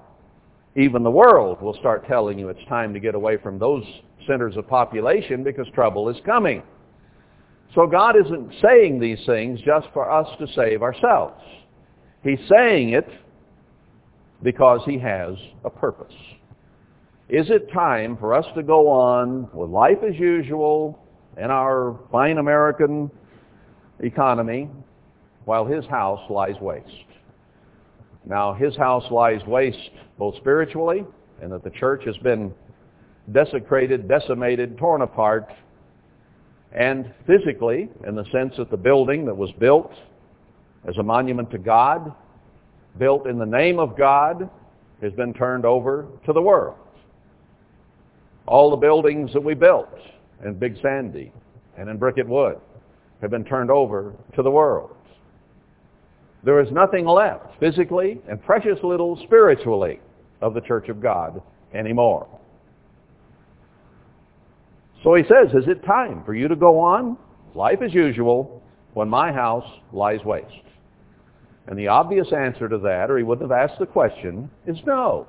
even 0.75 1.03
the 1.03 1.11
world 1.11 1.61
will 1.61 1.75
start 1.75 2.07
telling 2.09 2.39
you 2.39 2.49
it's 2.49 2.65
time 2.69 2.95
to 2.95 3.01
get 3.01 3.15
away 3.15 3.37
from 3.37 3.59
those 3.59 3.85
centers 4.27 4.57
of 4.57 4.67
population 4.67 5.45
because 5.45 5.67
trouble 5.75 6.09
is 6.09 6.17
coming. 6.25 6.63
So 7.75 7.87
God 7.87 8.17
isn't 8.17 8.55
saying 8.63 8.99
these 8.99 9.25
things 9.25 9.61
just 9.61 9.87
for 9.93 10.11
us 10.11 10.29
to 10.39 10.47
save 10.55 10.83
ourselves. 10.83 11.41
He's 12.23 12.39
saying 12.49 12.91
it 12.91 13.09
because 14.43 14.81
he 14.85 14.99
has 14.99 15.35
a 15.65 15.71
purpose. 15.71 16.15
Is 17.29 17.51
it 17.51 17.73
time 17.73 18.17
for 18.17 18.35
us 18.35 18.45
to 18.55 18.63
go 18.63 18.89
on 18.89 19.49
with 19.53 19.71
life 19.71 19.99
as 20.09 20.17
usual 20.17 20.99
in 21.37 21.51
our 21.51 21.99
fine 22.11 22.39
American 22.39 23.11
economy 24.01 24.69
while 25.45 25.65
his 25.65 25.85
house 25.87 26.21
lies 26.31 26.61
waste? 26.61 26.89
Now, 28.25 28.55
his 28.55 28.77
house 28.77 29.05
lies 29.11 29.41
waste 29.47 29.91
both 30.19 30.37
spiritually 30.37 31.05
and 31.41 31.51
that 31.51 31.65
the 31.65 31.71
church 31.71 32.05
has 32.05 32.17
been 32.19 32.55
desecrated, 33.33 34.07
decimated, 34.07 34.79
torn 34.79 35.03
apart, 35.03 35.49
and 36.73 37.13
physically 37.27 37.89
in 38.07 38.15
the 38.15 38.25
sense 38.31 38.55
that 38.59 38.71
the 38.71 38.77
building 38.77 39.25
that 39.27 39.37
was 39.37 39.51
built 39.59 39.93
as 40.87 40.97
a 40.99 41.03
monument 41.03 41.51
to 41.51 41.59
God, 41.59 42.13
built 42.99 43.27
in 43.27 43.39
the 43.39 43.47
name 43.47 43.79
of 43.79 43.97
God, 43.97 44.49
has 45.01 45.13
been 45.13 45.35
turned 45.35 45.65
over 45.65 46.07
to 46.27 46.33
the 46.33 46.43
world. 46.43 46.77
All 48.47 48.71
the 48.71 48.77
buildings 48.77 49.33
that 49.33 49.43
we 49.43 49.55
built 49.55 49.89
in 50.45 50.55
Big 50.55 50.77
Sandy 50.83 51.33
and 51.77 51.89
in 51.89 51.97
Bricket 51.97 52.29
Wood 52.29 52.59
have 53.21 53.31
been 53.31 53.45
turned 53.45 53.71
over 53.71 54.13
to 54.35 54.43
the 54.43 54.51
world. 54.51 54.95
There 56.45 56.61
is 56.61 56.71
nothing 56.73 57.07
left 57.07 57.59
physically 57.61 58.21
and 58.29 58.43
precious 58.43 58.79
little 58.83 59.17
spiritually 59.25 60.01
of 60.41 60.55
the 60.55 60.61
church 60.61 60.89
of 60.89 61.01
God 61.01 61.41
anymore. 61.73 62.27
So 65.05 65.15
he 65.15 65.23
says, 65.23 65.55
is 65.55 65.69
it 65.69 65.85
time 65.85 66.23
for 66.25 66.35
you 66.35 66.49
to 66.49 66.57
go 66.57 66.79
on? 66.79 67.17
Life 67.55 67.81
as 67.83 67.95
usual 67.95 68.63
when 68.95 69.09
my 69.09 69.33
house 69.33 69.69
lies 69.93 70.25
waste. 70.25 70.47
And 71.67 71.79
the 71.79 71.89
obvious 71.89 72.33
answer 72.33 72.69
to 72.69 72.79
that, 72.79 73.11
or 73.11 73.19
he 73.19 73.25
wouldn't 73.25 73.51
have 73.51 73.71
asked 73.71 73.79
the 73.79 73.87
question, 73.87 74.51
is 74.67 74.79
no. 74.85 75.27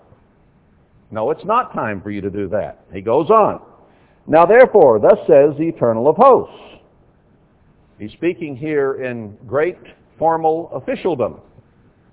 No, 1.11 1.29
it's 1.29 1.45
not 1.45 1.73
time 1.73 2.01
for 2.01 2.09
you 2.09 2.21
to 2.21 2.29
do 2.29 2.47
that. 2.49 2.85
He 2.91 3.01
goes 3.01 3.29
on. 3.29 3.61
Now 4.25 4.45
therefore, 4.45 4.99
thus 4.99 5.19
says 5.27 5.55
the 5.57 5.67
Eternal 5.67 6.07
of 6.07 6.15
hosts. 6.15 6.79
He's 7.99 8.11
speaking 8.13 8.55
here 8.55 9.03
in 9.03 9.37
great 9.45 9.77
formal 10.17 10.69
officialdom. 10.73 11.39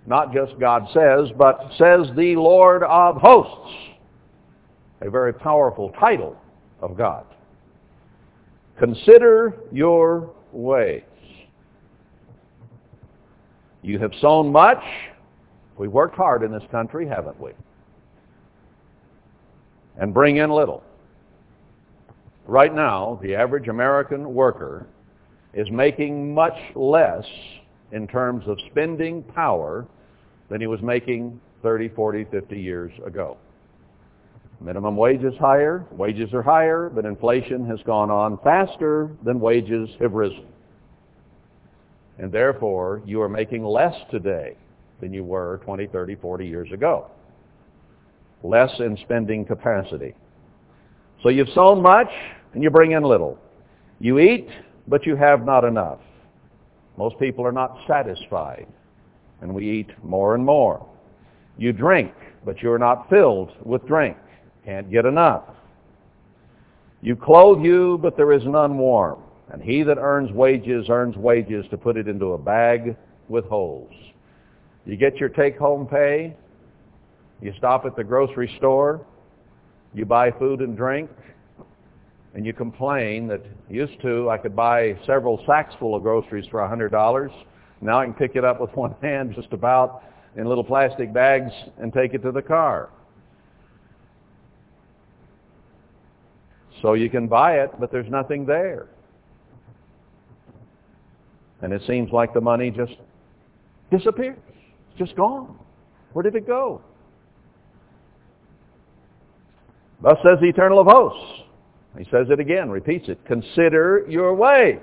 Not 0.06 0.32
just 0.32 0.58
God 0.58 0.86
says, 0.92 1.30
but 1.36 1.70
says 1.78 2.08
the 2.16 2.34
Lord 2.36 2.82
of 2.82 3.16
hosts. 3.16 3.74
A 5.00 5.10
very 5.10 5.32
powerful 5.32 5.90
title 5.98 6.36
of 6.82 6.96
God. 6.96 7.24
Consider 8.78 9.54
your 9.72 10.30
ways. 10.52 11.02
You 13.82 13.98
have 13.98 14.12
sown 14.20 14.52
much. 14.52 14.82
We 15.78 15.88
worked 15.88 16.16
hard 16.16 16.42
in 16.42 16.52
this 16.52 16.62
country, 16.70 17.06
haven't 17.06 17.40
we? 17.40 17.52
And 19.98 20.12
bring 20.12 20.36
in 20.36 20.50
little. 20.50 20.82
Right 22.46 22.74
now, 22.74 23.18
the 23.22 23.34
average 23.34 23.68
American 23.68 24.34
worker 24.34 24.86
is 25.54 25.70
making 25.70 26.34
much 26.34 26.56
less 26.74 27.24
in 27.92 28.06
terms 28.06 28.44
of 28.46 28.58
spending 28.70 29.22
power 29.22 29.86
than 30.48 30.60
he 30.60 30.66
was 30.66 30.80
making 30.82 31.40
30, 31.62 31.88
40, 31.90 32.24
50 32.30 32.60
years 32.60 32.92
ago. 33.04 33.36
Minimum 34.60 34.96
wage 34.96 35.24
is 35.24 35.34
higher, 35.38 35.86
wages 35.90 36.34
are 36.34 36.42
higher, 36.42 36.90
but 36.90 37.06
inflation 37.06 37.66
has 37.66 37.78
gone 37.86 38.10
on 38.10 38.38
faster 38.44 39.10
than 39.24 39.40
wages 39.40 39.88
have 40.00 40.12
risen. 40.12 40.46
And 42.20 42.30
therefore, 42.30 43.00
you 43.06 43.22
are 43.22 43.30
making 43.30 43.64
less 43.64 43.94
today 44.10 44.54
than 45.00 45.10
you 45.10 45.24
were 45.24 45.58
20, 45.64 45.86
30, 45.86 46.16
40 46.16 46.46
years 46.46 46.70
ago. 46.70 47.10
Less 48.42 48.70
in 48.78 48.98
spending 48.98 49.46
capacity. 49.46 50.14
So 51.22 51.30
you've 51.30 51.48
sown 51.54 51.80
much, 51.80 52.10
and 52.52 52.62
you 52.62 52.68
bring 52.68 52.92
in 52.92 53.04
little. 53.04 53.38
You 54.00 54.18
eat, 54.18 54.48
but 54.86 55.06
you 55.06 55.16
have 55.16 55.46
not 55.46 55.64
enough. 55.64 56.00
Most 56.98 57.18
people 57.18 57.46
are 57.46 57.52
not 57.52 57.78
satisfied, 57.88 58.66
and 59.40 59.54
we 59.54 59.70
eat 59.70 59.88
more 60.04 60.34
and 60.34 60.44
more. 60.44 60.86
You 61.56 61.72
drink, 61.72 62.12
but 62.44 62.60
you're 62.60 62.78
not 62.78 63.08
filled 63.08 63.52
with 63.64 63.86
drink. 63.86 64.18
Can't 64.66 64.90
get 64.90 65.06
enough. 65.06 65.44
You 67.00 67.16
clothe 67.16 67.64
you, 67.64 67.98
but 68.02 68.18
there 68.18 68.32
is 68.32 68.44
none 68.44 68.76
warm. 68.76 69.22
And 69.50 69.62
he 69.62 69.82
that 69.82 69.98
earns 69.98 70.30
wages 70.32 70.86
earns 70.88 71.16
wages 71.16 71.66
to 71.70 71.76
put 71.76 71.96
it 71.96 72.06
into 72.06 72.32
a 72.32 72.38
bag 72.38 72.96
with 73.28 73.44
holes. 73.46 73.92
You 74.86 74.96
get 74.96 75.16
your 75.16 75.28
take-home 75.28 75.86
pay. 75.86 76.36
You 77.40 77.52
stop 77.58 77.84
at 77.84 77.96
the 77.96 78.04
grocery 78.04 78.52
store. 78.58 79.04
You 79.92 80.04
buy 80.04 80.30
food 80.30 80.60
and 80.60 80.76
drink. 80.76 81.10
And 82.34 82.46
you 82.46 82.52
complain 82.52 83.26
that 83.28 83.42
used 83.68 84.00
to 84.02 84.30
I 84.30 84.38
could 84.38 84.54
buy 84.54 84.96
several 85.04 85.42
sacks 85.46 85.74
full 85.80 85.96
of 85.96 86.02
groceries 86.02 86.46
for 86.48 86.60
$100. 86.60 87.32
Now 87.80 87.98
I 87.98 88.04
can 88.04 88.14
pick 88.14 88.36
it 88.36 88.44
up 88.44 88.60
with 88.60 88.70
one 88.74 88.94
hand 89.02 89.34
just 89.34 89.52
about 89.52 90.04
in 90.36 90.46
little 90.46 90.64
plastic 90.64 91.12
bags 91.12 91.52
and 91.78 91.92
take 91.92 92.14
it 92.14 92.22
to 92.22 92.30
the 92.30 92.42
car. 92.42 92.90
So 96.82 96.94
you 96.94 97.10
can 97.10 97.26
buy 97.26 97.60
it, 97.60 97.72
but 97.78 97.90
there's 97.90 98.08
nothing 98.08 98.46
there. 98.46 98.86
And 101.62 101.72
it 101.72 101.82
seems 101.86 102.10
like 102.12 102.32
the 102.32 102.40
money 102.40 102.70
just 102.70 102.94
disappears. 103.90 104.38
Just 104.98 105.14
gone. 105.16 105.58
Where 106.12 106.22
did 106.22 106.34
it 106.34 106.46
go? 106.46 106.82
Thus 110.02 110.16
says 110.24 110.38
the 110.40 110.48
Eternal 110.48 110.80
of 110.80 110.86
Hosts. 110.86 111.42
He 111.98 112.04
says 112.04 112.28
it 112.30 112.40
again, 112.40 112.70
repeats 112.70 113.08
it. 113.08 113.18
Consider 113.26 114.06
your 114.08 114.34
ways. 114.34 114.78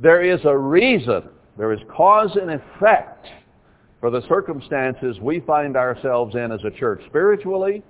There 0.00 0.22
is 0.22 0.40
a 0.44 0.56
reason. 0.56 1.22
There 1.56 1.72
is 1.72 1.80
cause 1.94 2.36
and 2.40 2.50
effect 2.50 3.26
for 4.00 4.10
the 4.10 4.22
circumstances 4.28 5.18
we 5.20 5.40
find 5.40 5.76
ourselves 5.76 6.34
in 6.34 6.52
as 6.52 6.60
a 6.64 6.70
church 6.70 7.00
spiritually 7.06 7.82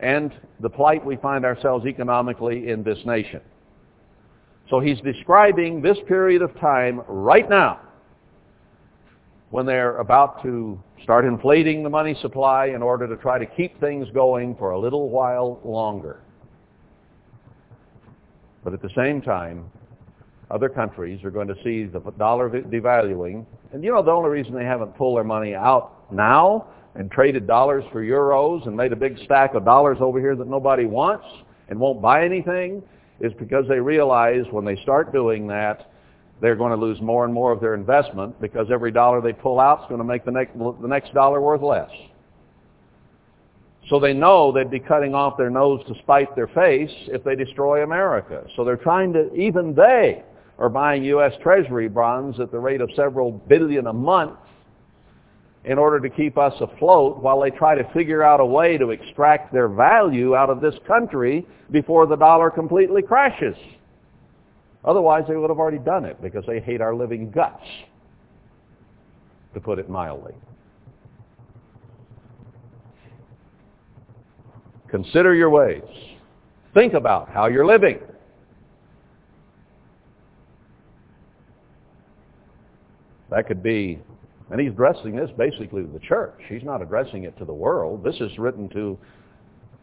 and 0.00 0.32
the 0.60 0.68
plight 0.68 1.04
we 1.04 1.16
find 1.16 1.44
ourselves 1.44 1.86
economically 1.86 2.68
in 2.68 2.82
this 2.82 2.98
nation. 3.06 3.40
So 4.70 4.80
he's 4.80 5.00
describing 5.00 5.82
this 5.82 5.98
period 6.08 6.42
of 6.42 6.58
time 6.58 7.02
right 7.06 7.48
now 7.48 7.80
when 9.50 9.66
they're 9.66 9.98
about 9.98 10.42
to 10.42 10.80
start 11.02 11.24
inflating 11.24 11.82
the 11.82 11.90
money 11.90 12.16
supply 12.22 12.66
in 12.66 12.82
order 12.82 13.06
to 13.06 13.16
try 13.16 13.38
to 13.38 13.46
keep 13.46 13.78
things 13.78 14.08
going 14.14 14.56
for 14.56 14.70
a 14.70 14.78
little 14.78 15.10
while 15.10 15.60
longer. 15.64 16.20
But 18.64 18.72
at 18.72 18.80
the 18.80 18.90
same 18.96 19.20
time, 19.20 19.70
other 20.50 20.68
countries 20.68 21.22
are 21.24 21.30
going 21.30 21.48
to 21.48 21.54
see 21.62 21.84
the 21.84 22.00
dollar 22.18 22.48
devaluing. 22.48 23.44
And 23.72 23.84
you 23.84 23.92
know 23.92 24.02
the 24.02 24.10
only 24.10 24.30
reason 24.30 24.54
they 24.54 24.64
haven't 24.64 24.96
pulled 24.96 25.18
their 25.18 25.24
money 25.24 25.54
out 25.54 26.10
now 26.12 26.68
and 26.94 27.10
traded 27.10 27.46
dollars 27.46 27.84
for 27.92 28.02
euros 28.02 28.66
and 28.66 28.76
made 28.76 28.92
a 28.92 28.96
big 28.96 29.18
stack 29.24 29.54
of 29.54 29.64
dollars 29.64 29.98
over 30.00 30.18
here 30.18 30.34
that 30.36 30.48
nobody 30.48 30.86
wants 30.86 31.26
and 31.68 31.78
won't 31.78 32.00
buy 32.00 32.24
anything 32.24 32.82
is 33.20 33.32
because 33.34 33.66
they 33.68 33.80
realize 33.80 34.44
when 34.50 34.64
they 34.64 34.76
start 34.82 35.12
doing 35.12 35.46
that, 35.48 35.90
they're 36.40 36.56
going 36.56 36.78
to 36.78 36.84
lose 36.84 37.00
more 37.00 37.24
and 37.24 37.32
more 37.32 37.52
of 37.52 37.60
their 37.60 37.74
investment 37.74 38.38
because 38.40 38.66
every 38.70 38.90
dollar 38.90 39.20
they 39.20 39.32
pull 39.32 39.60
out 39.60 39.82
is 39.82 39.88
going 39.88 39.98
to 39.98 40.04
make 40.04 40.24
the 40.24 40.30
next, 40.30 40.58
the 40.58 40.88
next 40.88 41.14
dollar 41.14 41.40
worth 41.40 41.62
less. 41.62 41.90
So 43.88 44.00
they 44.00 44.14
know 44.14 44.50
they'd 44.50 44.70
be 44.70 44.80
cutting 44.80 45.14
off 45.14 45.36
their 45.36 45.50
nose 45.50 45.84
to 45.88 45.94
spite 46.00 46.34
their 46.34 46.48
face 46.48 46.90
if 47.08 47.22
they 47.22 47.36
destroy 47.36 47.84
America. 47.84 48.46
So 48.56 48.64
they're 48.64 48.76
trying 48.76 49.12
to, 49.12 49.32
even 49.34 49.74
they 49.74 50.22
are 50.58 50.68
buying 50.68 51.04
U.S. 51.04 51.32
Treasury 51.42 51.88
bonds 51.88 52.40
at 52.40 52.50
the 52.50 52.58
rate 52.58 52.80
of 52.80 52.90
several 52.96 53.32
billion 53.32 53.86
a 53.86 53.92
month 53.92 54.38
in 55.64 55.78
order 55.78 55.98
to 55.98 56.14
keep 56.14 56.36
us 56.36 56.52
afloat 56.60 57.18
while 57.18 57.40
they 57.40 57.50
try 57.50 57.74
to 57.74 57.84
figure 57.92 58.22
out 58.22 58.40
a 58.40 58.44
way 58.44 58.76
to 58.76 58.90
extract 58.90 59.52
their 59.52 59.68
value 59.68 60.36
out 60.36 60.50
of 60.50 60.60
this 60.60 60.74
country 60.86 61.46
before 61.70 62.06
the 62.06 62.16
dollar 62.16 62.50
completely 62.50 63.00
crashes. 63.00 63.56
Otherwise, 64.84 65.24
they 65.26 65.36
would 65.36 65.48
have 65.48 65.58
already 65.58 65.78
done 65.78 66.04
it 66.04 66.20
because 66.20 66.44
they 66.46 66.60
hate 66.60 66.82
our 66.82 66.94
living 66.94 67.30
guts, 67.30 67.64
to 69.54 69.60
put 69.60 69.78
it 69.78 69.88
mildly. 69.88 70.34
Consider 74.88 75.34
your 75.34 75.48
ways. 75.48 75.82
Think 76.74 76.92
about 76.92 77.30
how 77.30 77.46
you're 77.46 77.66
living. 77.66 77.98
That 83.30 83.48
could 83.48 83.62
be 83.62 83.98
and 84.54 84.60
he's 84.60 84.70
addressing 84.70 85.16
this 85.16 85.28
basically 85.36 85.82
to 85.82 85.92
the 85.92 85.98
church. 85.98 86.38
He's 86.48 86.62
not 86.62 86.80
addressing 86.80 87.24
it 87.24 87.36
to 87.38 87.44
the 87.44 87.52
world. 87.52 88.04
This 88.04 88.14
is 88.20 88.38
written 88.38 88.68
to 88.68 88.96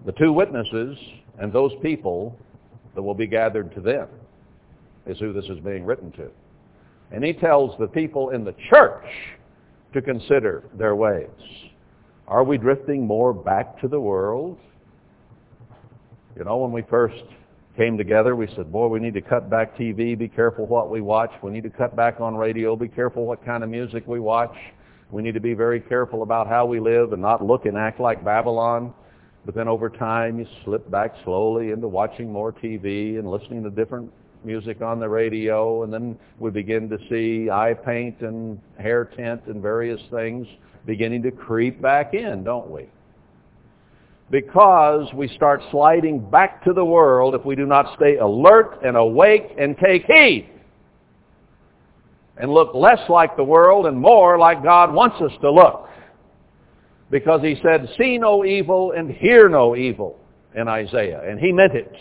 the 0.06 0.14
two 0.14 0.32
witnesses 0.32 0.98
and 1.40 1.52
those 1.52 1.74
people 1.82 2.40
that 2.96 3.02
will 3.02 3.14
be 3.14 3.28
gathered 3.28 3.76
to 3.76 3.82
them 3.82 4.08
is 5.06 5.20
who 5.20 5.34
this 5.34 5.44
is 5.50 5.60
being 5.60 5.84
written 5.84 6.10
to. 6.14 6.30
And 7.12 7.22
he 7.22 7.34
tells 7.34 7.78
the 7.80 7.88
people 7.88 8.30
in 8.30 8.46
the 8.46 8.56
church 8.70 9.04
to 9.94 10.02
consider 10.02 10.64
their 10.78 10.96
ways. 10.96 11.28
Are 12.30 12.46
we 12.46 12.58
drifting 12.58 13.06
more 13.06 13.34
back 13.34 13.78
to 13.82 13.90
the 13.90 14.00
world? 14.00 14.58
You 16.38 16.46
know, 16.46 16.56
when 16.60 16.72
we 16.72 16.84
first 16.84 17.26
came 17.78 17.98
together, 17.98 18.36
we 18.36 18.48
said, 18.56 18.72
boy, 18.72 18.88
we 18.88 19.00
need 19.00 19.14
to 19.14 19.22
cut 19.22 19.50
back 19.50 19.78
TV, 19.78 20.18
be 20.18 20.28
careful 20.28 20.66
what 20.66 20.90
we 20.90 21.02
watch. 21.02 21.32
We 21.42 21.52
need 21.52 21.64
to 21.64 21.70
cut 21.70 21.96
back 21.96 22.20
on 22.20 22.36
radio, 22.36 22.76
be 22.76 22.88
careful 22.88 23.26
what 23.26 23.46
kind 23.46 23.64
of 23.64 23.70
music 23.70 24.06
we 24.08 24.20
watch. 24.20 24.56
We 25.10 25.22
need 25.22 25.34
to 25.34 25.40
be 25.42 25.54
very 25.54 25.80
careful 25.80 26.24
about 26.24 26.48
how 26.48 26.66
we 26.66 26.80
live 26.80 27.14
and 27.14 27.22
not 27.22 27.44
look 27.44 27.66
and 27.66 27.78
act 27.78 28.00
like 28.00 28.24
Babylon. 28.24 28.94
But 29.46 29.56
then 29.56 29.68
over 29.68 29.90
time, 29.90 30.40
you 30.40 30.48
slip 30.64 30.90
back 30.92 31.16
slowly 31.24 31.72
into 31.72 31.88
watching 31.88 32.32
more 32.32 32.54
TV 32.54 33.18
and 33.18 33.30
listening 33.30 33.64
to 33.64 33.70
different 33.70 34.12
music 34.44 34.82
on 34.82 35.00
the 35.00 35.10
radio. 35.10 35.84
And 35.84 35.92
then 35.92 36.18
we 36.40 36.52
begin 36.52 36.90
to 36.90 36.98
see 37.10 37.50
eye 37.50 37.74
paint 37.74 38.22
and 38.22 38.60
hair 38.80 39.06
tint 39.06 39.42
and 39.48 39.62
various 39.62 40.02
things 40.12 40.48
beginning 40.86 41.24
to 41.24 41.32
creep 41.32 41.82
back 41.82 42.14
in, 42.14 42.44
don't 42.44 42.70
we? 42.70 42.88
Because 44.32 45.14
we 45.14 45.28
start 45.28 45.62
sliding 45.72 46.20
back 46.30 46.64
to 46.64 46.72
the 46.72 46.84
world 46.84 47.36
if 47.36 47.46
we 47.46 47.54
do 47.54 47.66
not 47.66 47.94
stay 47.98 48.16
alert 48.16 48.80
and 48.84 48.96
awake 48.96 49.54
and 49.60 49.78
take 49.78 50.06
heed 50.06 50.50
and 52.38 52.50
look 52.52 52.74
less 52.74 53.02
like 53.10 53.36
the 53.36 53.44
world 53.44 53.86
and 53.86 54.00
more 54.00 54.40
like 54.40 54.64
God 54.64 54.94
wants 54.94 55.18
us 55.22 55.34
to 55.42 55.52
look. 55.52 55.90
Because 57.12 57.42
he 57.42 57.60
said, 57.62 57.90
see 57.98 58.18
no 58.18 58.46
evil 58.46 58.94
and 58.94 59.12
hear 59.12 59.50
no 59.50 59.76
evil 59.76 60.18
in 60.56 60.70
Isaiah. 60.70 61.22
And 61.30 61.38
he 61.38 61.52
meant 61.52 61.76
it. 61.76 61.94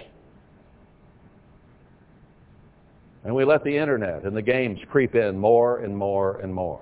And 3.24 3.34
we 3.34 3.44
let 3.44 3.64
the 3.64 3.76
internet 3.76 4.22
and 4.22 4.36
the 4.36 4.40
games 4.42 4.78
creep 4.88 5.16
in 5.16 5.36
more 5.36 5.80
and 5.80 5.96
more 5.96 6.38
and 6.38 6.54
more. 6.54 6.80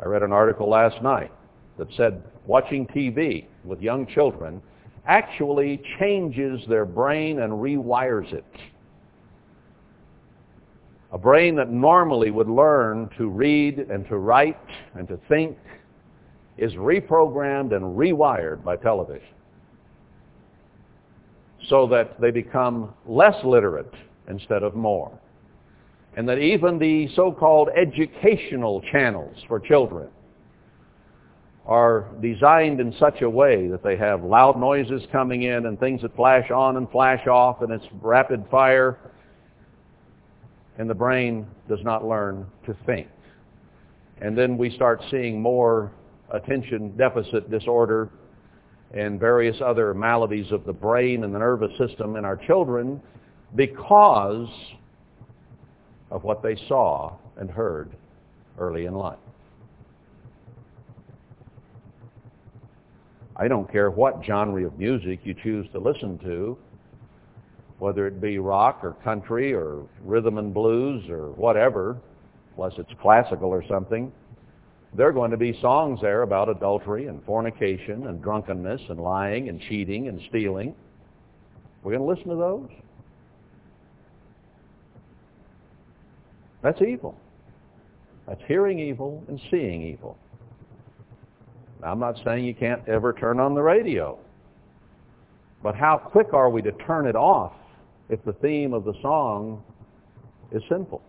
I 0.00 0.06
read 0.06 0.22
an 0.22 0.32
article 0.32 0.70
last 0.70 1.02
night 1.02 1.32
that 1.76 1.88
said 1.96 2.22
watching 2.46 2.86
TV 2.86 3.46
with 3.64 3.80
young 3.80 4.06
children 4.06 4.60
actually 5.06 5.82
changes 5.98 6.60
their 6.68 6.84
brain 6.84 7.40
and 7.40 7.52
rewires 7.52 8.32
it. 8.32 8.44
A 11.12 11.18
brain 11.18 11.54
that 11.56 11.70
normally 11.70 12.30
would 12.30 12.48
learn 12.48 13.08
to 13.18 13.28
read 13.28 13.78
and 13.78 14.06
to 14.08 14.16
write 14.16 14.58
and 14.94 15.06
to 15.08 15.18
think 15.28 15.56
is 16.58 16.72
reprogrammed 16.74 17.74
and 17.74 17.96
rewired 17.96 18.64
by 18.64 18.76
television 18.76 19.28
so 21.68 21.86
that 21.86 22.20
they 22.20 22.30
become 22.30 22.92
less 23.06 23.36
literate 23.44 23.92
instead 24.28 24.62
of 24.62 24.74
more. 24.74 25.18
And 26.16 26.28
that 26.28 26.38
even 26.38 26.78
the 26.78 27.08
so-called 27.14 27.70
educational 27.76 28.82
channels 28.92 29.36
for 29.48 29.58
children 29.58 30.08
are 31.66 32.06
designed 32.20 32.80
in 32.80 32.94
such 32.98 33.22
a 33.22 33.30
way 33.30 33.68
that 33.68 33.82
they 33.82 33.96
have 33.96 34.22
loud 34.22 34.58
noises 34.58 35.02
coming 35.10 35.44
in 35.44 35.66
and 35.66 35.80
things 35.80 36.02
that 36.02 36.14
flash 36.14 36.50
on 36.50 36.76
and 36.76 36.90
flash 36.90 37.26
off 37.26 37.62
and 37.62 37.72
it's 37.72 37.86
rapid 38.02 38.44
fire 38.50 38.98
and 40.78 40.90
the 40.90 40.94
brain 40.94 41.46
does 41.68 41.78
not 41.82 42.04
learn 42.04 42.46
to 42.66 42.76
think. 42.84 43.08
And 44.20 44.36
then 44.36 44.58
we 44.58 44.70
start 44.70 45.00
seeing 45.10 45.40
more 45.40 45.92
attention 46.30 46.96
deficit 46.96 47.50
disorder 47.50 48.10
and 48.92 49.18
various 49.18 49.56
other 49.64 49.94
maladies 49.94 50.50
of 50.52 50.64
the 50.64 50.72
brain 50.72 51.24
and 51.24 51.34
the 51.34 51.38
nervous 51.38 51.76
system 51.78 52.16
in 52.16 52.24
our 52.24 52.36
children 52.36 53.00
because 53.56 54.48
of 56.10 56.22
what 56.24 56.42
they 56.42 56.56
saw 56.68 57.16
and 57.36 57.50
heard 57.50 57.90
early 58.58 58.86
in 58.86 58.94
life. 58.94 59.18
I 63.36 63.48
don't 63.48 63.70
care 63.70 63.90
what 63.90 64.24
genre 64.24 64.64
of 64.66 64.78
music 64.78 65.20
you 65.24 65.34
choose 65.34 65.66
to 65.72 65.78
listen 65.78 66.18
to, 66.20 66.56
whether 67.78 68.06
it 68.06 68.20
be 68.20 68.38
rock 68.38 68.80
or 68.82 68.92
country 69.02 69.52
or 69.52 69.82
rhythm 70.04 70.38
and 70.38 70.54
blues 70.54 71.08
or 71.10 71.30
whatever, 71.30 71.96
unless 72.56 72.74
it's 72.78 72.92
classical 73.00 73.48
or 73.48 73.64
something, 73.66 74.12
there 74.96 75.08
are 75.08 75.12
going 75.12 75.32
to 75.32 75.36
be 75.36 75.58
songs 75.60 75.98
there 76.00 76.22
about 76.22 76.48
adultery 76.48 77.08
and 77.08 77.24
fornication 77.24 78.06
and 78.06 78.22
drunkenness 78.22 78.80
and 78.88 79.00
lying 79.00 79.48
and 79.48 79.60
cheating 79.60 80.06
and 80.06 80.20
stealing. 80.28 80.74
We're 81.82 81.96
going 81.96 82.06
to 82.06 82.14
listen 82.14 82.30
to 82.30 82.36
those? 82.36 82.68
That's 86.62 86.80
evil. 86.80 87.18
That's 88.28 88.40
hearing 88.46 88.78
evil 88.78 89.22
and 89.28 89.40
seeing 89.50 89.82
evil. 89.82 90.16
I'm 91.84 91.98
not 91.98 92.18
saying 92.24 92.44
you 92.44 92.54
can't 92.54 92.86
ever 92.88 93.12
turn 93.12 93.38
on 93.38 93.54
the 93.54 93.62
radio. 93.62 94.18
But 95.62 95.74
how 95.74 95.98
quick 95.98 96.32
are 96.32 96.48
we 96.50 96.62
to 96.62 96.72
turn 96.72 97.06
it 97.06 97.16
off 97.16 97.52
if 98.08 98.22
the 98.24 98.32
theme 98.34 98.72
of 98.72 98.84
the 98.84 98.94
song 99.02 99.62
is 100.52 100.62
sinful? 100.68 101.02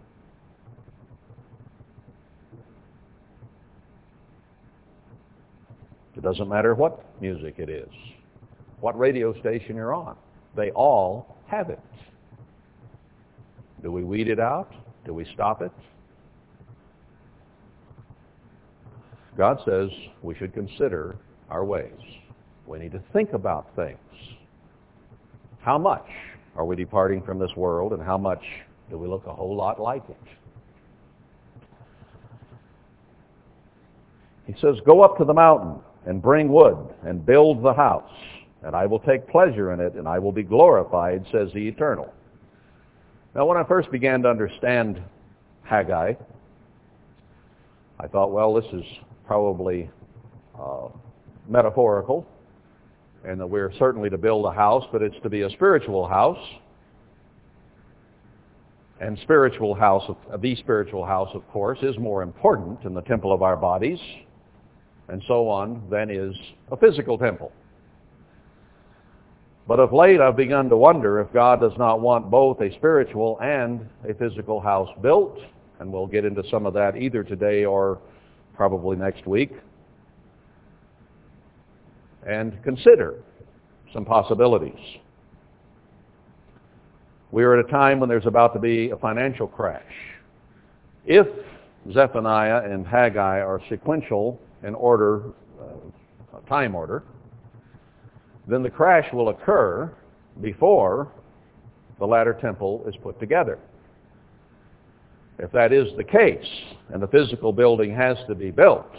It 6.16 6.24
doesn't 6.24 6.48
matter 6.48 6.74
what 6.76 7.04
music 7.22 7.56
it 7.58 7.70
is, 7.70 7.90
what 8.80 8.98
radio 8.98 9.38
station 9.42 9.76
you're 9.76 9.94
on. 9.94 10.16
They 10.56 10.72
all 10.72 11.38
have 11.48 11.70
it. 11.70 11.80
Do 13.84 13.92
we 13.92 14.04
weed 14.04 14.30
it 14.30 14.40
out? 14.40 14.74
Do 15.06 15.14
we 15.14 15.26
stop 15.34 15.62
it? 15.62 15.72
God 19.38 19.60
says 19.66 19.90
we 20.22 20.36
should 20.36 20.54
consider 20.54 21.16
our 21.50 21.66
ways. 21.66 21.92
We 22.66 22.80
need 22.80 22.94
to 22.94 23.02
think 23.14 23.34
about 23.34 23.68
things. 23.76 23.98
How 25.60 25.78
much 25.78 26.08
are 26.56 26.66
we 26.66 26.76
departing 26.76 27.22
from 27.24 27.38
this 27.40 27.56
world 27.56 27.94
and 27.94 28.02
how 28.02 28.18
much 28.18 28.44
do 28.90 28.98
we 28.98 29.08
look 29.08 29.26
a 29.26 29.34
whole 29.34 29.56
lot 29.56 29.80
like 29.80 30.04
it? 30.10 30.18
He 34.48 34.54
says, 34.62 34.76
go 34.86 35.02
up 35.02 35.18
to 35.18 35.26
the 35.26 35.34
mountain 35.34 35.80
and 36.06 36.22
bring 36.22 36.50
wood 36.50 36.78
and 37.04 37.26
build 37.26 37.64
the 37.64 37.74
house, 37.74 38.12
and 38.62 38.76
I 38.76 38.86
will 38.86 39.00
take 39.00 39.28
pleasure 39.28 39.74
in 39.74 39.80
it, 39.80 39.96
and 39.96 40.08
I 40.08 40.20
will 40.20 40.32
be 40.32 40.44
glorified, 40.44 41.26
says 41.32 41.50
the 41.54 41.68
Eternal. 41.68 42.14
Now, 43.34 43.48
when 43.48 43.58
I 43.58 43.64
first 43.64 43.92
began 43.92 44.22
to 44.22 44.30
understand 44.30 45.02
Haggai, 45.64 46.14
I 48.00 48.08
thought, 48.08 48.32
well, 48.32 48.54
this 48.54 48.66
is 48.72 48.84
probably 49.26 49.90
uh, 50.60 50.88
metaphorical, 51.48 52.28
and 53.24 53.40
that 53.40 53.48
we're 53.48 53.74
certainly 53.80 54.10
to 54.10 54.18
build 54.18 54.46
a 54.46 54.52
house, 54.52 54.86
but 54.92 55.02
it's 55.02 55.16
to 55.24 55.30
be 55.30 55.42
a 55.42 55.50
spiritual 55.52 56.08
house. 56.08 56.44
And 59.02 59.20
spiritual 59.24 59.76
house, 59.76 60.04
of, 60.08 60.42
the 60.42 60.56
spiritual 60.56 61.06
house, 61.06 61.30
of 61.34 61.46
course, 61.50 61.80
is 61.82 61.98
more 61.98 62.24
important 62.24 62.84
in 62.84 62.94
the 62.94 63.02
temple 63.02 63.34
of 63.34 63.42
our 63.42 63.58
bodies 63.58 64.00
and 65.08 65.22
so 65.28 65.48
on 65.48 65.84
than 65.90 66.10
is 66.10 66.36
a 66.72 66.78
physical 66.78 67.18
temple. 67.18 67.52
But 69.68 69.80
of 69.80 69.94
late 69.94 70.22
I've 70.22 70.36
begun 70.36 70.70
to 70.70 70.78
wonder 70.78 71.20
if 71.20 71.32
God 71.34 71.60
does 71.60 71.78
not 71.78 72.00
want 72.00 72.30
both 72.30 72.62
a 72.62 72.72
spiritual 72.76 73.40
and 73.42 73.88
a 74.08 74.14
physical 74.14 74.60
house 74.60 74.90
built, 75.02 75.40
and 75.80 75.92
we'll 75.92 76.08
get 76.08 76.26
into 76.26 76.44
some 76.50 76.66
of 76.66 76.74
that 76.76 76.96
either 76.96 77.24
today 77.24 77.66
or 77.66 78.00
probably 78.56 78.98
next 78.98 79.28
week, 79.28 79.52
and 82.28 82.62
consider 82.64 83.16
some 83.94 84.06
possibilities. 84.06 84.80
We 87.32 87.44
are 87.44 87.60
at 87.60 87.66
a 87.66 87.70
time 87.70 88.00
when 88.00 88.10
there's 88.10 88.26
about 88.26 88.54
to 88.54 88.60
be 88.60 88.92
a 88.92 88.98
financial 88.98 89.48
crash. 89.48 89.84
If 91.06 91.28
Zephaniah 91.92 92.64
and 92.64 92.86
Haggai 92.86 93.42
are 93.42 93.62
sequential 93.70 94.40
in 94.64 94.74
order, 94.74 95.34
uh, 95.62 96.40
time 96.48 96.76
order, 96.76 97.04
then 98.48 98.64
the 98.64 98.70
crash 98.70 99.12
will 99.14 99.30
occur 99.30 99.94
before 100.42 101.12
the 102.00 102.06
latter 102.06 102.34
temple 102.34 102.84
is 102.88 102.96
put 103.02 103.20
together. 103.20 103.60
If 105.38 105.52
that 105.52 105.74
is 105.74 105.88
the 105.98 106.04
case, 106.04 106.48
and 106.94 107.02
the 107.02 107.08
physical 107.08 107.52
building 107.52 107.94
has 107.94 108.18
to 108.28 108.36
be 108.36 108.52
built, 108.52 108.90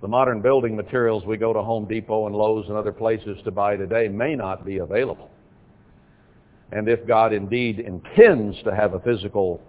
the 0.00 0.08
modern 0.08 0.40
building 0.40 0.76
materials 0.76 1.24
we 1.26 1.36
go 1.36 1.52
to 1.52 1.60
Home 1.60 1.86
Depot 1.86 2.26
and 2.26 2.34
Lowe's 2.34 2.66
and 2.68 2.76
other 2.76 2.92
places 2.92 3.36
to 3.44 3.50
buy 3.50 3.76
today 3.76 4.08
may 4.08 4.34
not 4.34 4.64
be 4.64 4.78
available. 4.78 5.30
And 6.72 6.88
if 6.88 7.06
God 7.06 7.32
indeed 7.32 7.80
intends 7.80 8.62
to 8.62 8.74
have 8.74 8.94
a 8.94 9.00
physical 9.00 9.60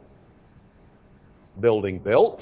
building 1.59 1.99
built, 1.99 2.41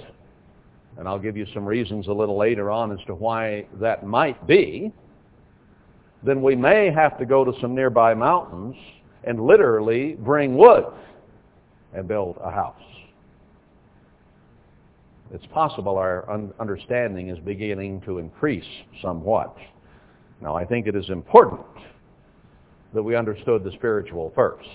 and 0.98 1.08
I'll 1.08 1.20
give 1.20 1.38
you 1.38 1.46
some 1.54 1.66
reasons 1.66 2.08
a 2.08 2.14
little 2.14 2.38
later 2.38 2.70
on 2.70 2.92
as 2.92 3.00
to 3.08 3.16
why 3.16 3.68
that 3.80 4.06
might 4.06 4.46
be, 4.46 4.92
then 6.24 6.42
we 6.42 6.56
may 6.56 6.92
have 6.92 7.18
to 7.20 7.26
go 7.26 7.46
to 7.46 7.54
some 7.62 7.74
nearby 7.74 8.14
mountains 8.14 8.76
and 9.24 9.40
literally 9.40 10.14
bring 10.14 10.58
wood 10.58 10.86
and 11.98 12.08
build 12.08 12.38
a 12.44 12.52
house. 12.52 12.76
It's 15.34 15.46
possible 15.48 15.98
our 15.98 16.30
un- 16.30 16.54
understanding 16.60 17.30
is 17.30 17.40
beginning 17.40 18.02
to 18.02 18.20
increase 18.20 18.68
somewhat. 19.02 19.58
Now, 20.42 20.56
I 20.56 20.64
think 20.64 20.88
it 20.88 20.96
is 20.96 21.10
important 21.10 21.66
that 22.94 23.04
we 23.04 23.16
understood 23.16 23.64
the 23.64 23.72
spiritual 23.72 24.32
first, 24.36 24.70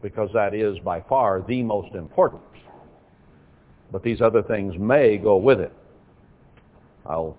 because 0.00 0.30
that 0.32 0.54
is 0.54 0.78
by 0.78 1.00
far 1.02 1.42
the 1.46 1.62
most 1.62 1.94
important. 1.94 2.42
But 3.90 4.02
these 4.02 4.20
other 4.20 4.42
things 4.42 4.74
may 4.78 5.18
go 5.18 5.36
with 5.36 5.60
it. 5.60 5.72
I'll 7.04 7.36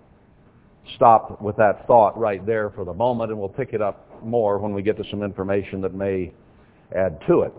stop 0.96 1.42
with 1.42 1.56
that 1.58 1.88
thought 1.88 2.20
right 2.20 2.46
there 2.46 2.70
for 2.70 2.84
the 2.84 2.94
moment, 2.94 3.32
and 3.32 3.40
we'll 3.40 3.50
pick 3.50 3.74
it 3.74 3.82
up 3.82 4.06
more 4.24 4.58
when 4.58 4.74
we 4.74 4.82
get 4.82 4.98
to 4.98 5.04
some 5.10 5.24
information 5.24 5.82
that 5.82 5.94
may 5.94 6.34
add 6.96 7.20
to 7.28 7.42
it. 7.42 7.54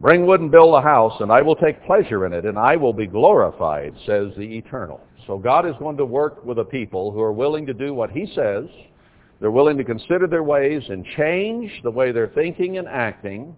Bring 0.00 0.26
wood 0.26 0.40
and 0.40 0.50
build 0.50 0.74
a 0.74 0.80
house, 0.80 1.20
and 1.20 1.30
I 1.30 1.42
will 1.42 1.56
take 1.56 1.84
pleasure 1.84 2.26
in 2.26 2.32
it, 2.32 2.44
and 2.44 2.58
I 2.58 2.76
will 2.76 2.92
be 2.92 3.06
glorified, 3.06 3.94
says 4.06 4.32
the 4.36 4.42
Eternal. 4.42 5.00
So 5.26 5.38
God 5.38 5.66
is 5.66 5.74
going 5.78 5.96
to 5.98 6.04
work 6.04 6.44
with 6.44 6.58
a 6.58 6.64
people 6.64 7.12
who 7.12 7.20
are 7.20 7.32
willing 7.32 7.66
to 7.66 7.74
do 7.74 7.94
what 7.94 8.10
he 8.10 8.26
says. 8.34 8.64
They're 9.40 9.50
willing 9.50 9.76
to 9.78 9.84
consider 9.84 10.26
their 10.26 10.42
ways 10.42 10.82
and 10.88 11.04
change 11.16 11.70
the 11.82 11.90
way 11.90 12.10
they're 12.10 12.32
thinking 12.34 12.78
and 12.78 12.88
acting. 12.88 13.56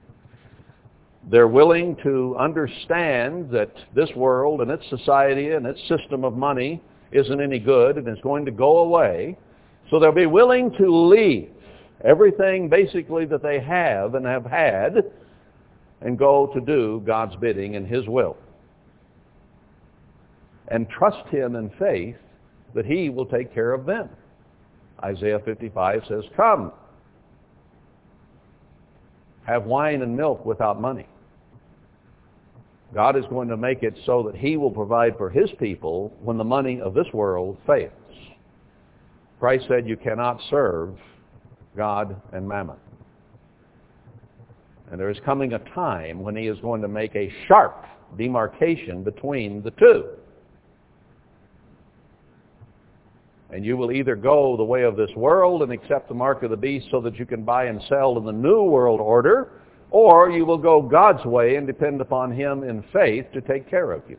They're 1.30 1.48
willing 1.48 1.96
to 2.02 2.36
understand 2.38 3.50
that 3.50 3.72
this 3.94 4.10
world 4.14 4.60
and 4.60 4.70
its 4.70 4.84
society 4.90 5.52
and 5.52 5.64
its 5.64 5.80
system 5.88 6.24
of 6.24 6.36
money 6.36 6.82
isn't 7.12 7.40
any 7.40 7.58
good 7.58 7.96
and 7.96 8.06
is 8.08 8.22
going 8.22 8.44
to 8.44 8.50
go 8.50 8.78
away. 8.78 9.38
So 9.90 9.98
they'll 9.98 10.12
be 10.12 10.26
willing 10.26 10.72
to 10.78 10.94
leave 10.94 11.50
everything 12.02 12.68
basically 12.68 13.24
that 13.26 13.42
they 13.42 13.60
have 13.60 14.14
and 14.14 14.26
have 14.26 14.44
had 14.44 15.04
and 16.00 16.18
go 16.18 16.50
to 16.54 16.60
do 16.60 17.02
God's 17.06 17.36
bidding 17.36 17.76
and 17.76 17.86
his 17.86 18.06
will. 18.06 18.36
And 20.68 20.88
trust 20.88 21.26
him 21.28 21.56
in 21.56 21.70
faith 21.78 22.16
that 22.74 22.86
he 22.86 23.10
will 23.10 23.26
take 23.26 23.54
care 23.54 23.72
of 23.72 23.86
them. 23.86 24.08
Isaiah 25.02 25.40
55 25.44 26.02
says, 26.08 26.24
Come, 26.36 26.72
have 29.46 29.64
wine 29.64 30.02
and 30.02 30.16
milk 30.16 30.44
without 30.46 30.80
money. 30.80 31.06
God 32.94 33.16
is 33.16 33.24
going 33.28 33.48
to 33.48 33.56
make 33.56 33.82
it 33.82 33.94
so 34.06 34.22
that 34.22 34.36
he 34.36 34.56
will 34.56 34.70
provide 34.70 35.16
for 35.18 35.28
his 35.28 35.50
people 35.58 36.12
when 36.22 36.38
the 36.38 36.44
money 36.44 36.80
of 36.80 36.94
this 36.94 37.06
world 37.12 37.58
fails. 37.66 37.92
Christ 39.40 39.64
said 39.68 39.86
you 39.86 39.96
cannot 39.96 40.40
serve 40.48 40.96
God 41.76 42.20
and 42.32 42.48
mammon. 42.48 42.76
And 44.90 45.00
there 45.00 45.10
is 45.10 45.18
coming 45.24 45.54
a 45.54 45.58
time 45.74 46.20
when 46.20 46.36
he 46.36 46.46
is 46.46 46.58
going 46.60 46.82
to 46.82 46.88
make 46.88 47.14
a 47.16 47.32
sharp 47.48 47.86
demarcation 48.16 49.02
between 49.02 49.62
the 49.62 49.70
two. 49.72 50.04
And 53.50 53.64
you 53.64 53.76
will 53.76 53.92
either 53.92 54.16
go 54.16 54.56
the 54.56 54.64
way 54.64 54.82
of 54.82 54.96
this 54.96 55.10
world 55.16 55.62
and 55.62 55.72
accept 55.72 56.08
the 56.08 56.14
mark 56.14 56.42
of 56.42 56.50
the 56.50 56.56
beast 56.56 56.88
so 56.90 57.00
that 57.00 57.16
you 57.18 57.24
can 57.24 57.44
buy 57.44 57.66
and 57.66 57.80
sell 57.88 58.18
in 58.18 58.24
the 58.24 58.32
new 58.32 58.62
world 58.62 59.00
order, 59.00 59.52
or 59.90 60.30
you 60.30 60.44
will 60.44 60.58
go 60.58 60.82
God's 60.82 61.24
way 61.24 61.56
and 61.56 61.66
depend 61.66 62.00
upon 62.00 62.32
him 62.32 62.64
in 62.64 62.82
faith 62.92 63.26
to 63.32 63.40
take 63.40 63.70
care 63.70 63.92
of 63.92 64.02
you. 64.08 64.16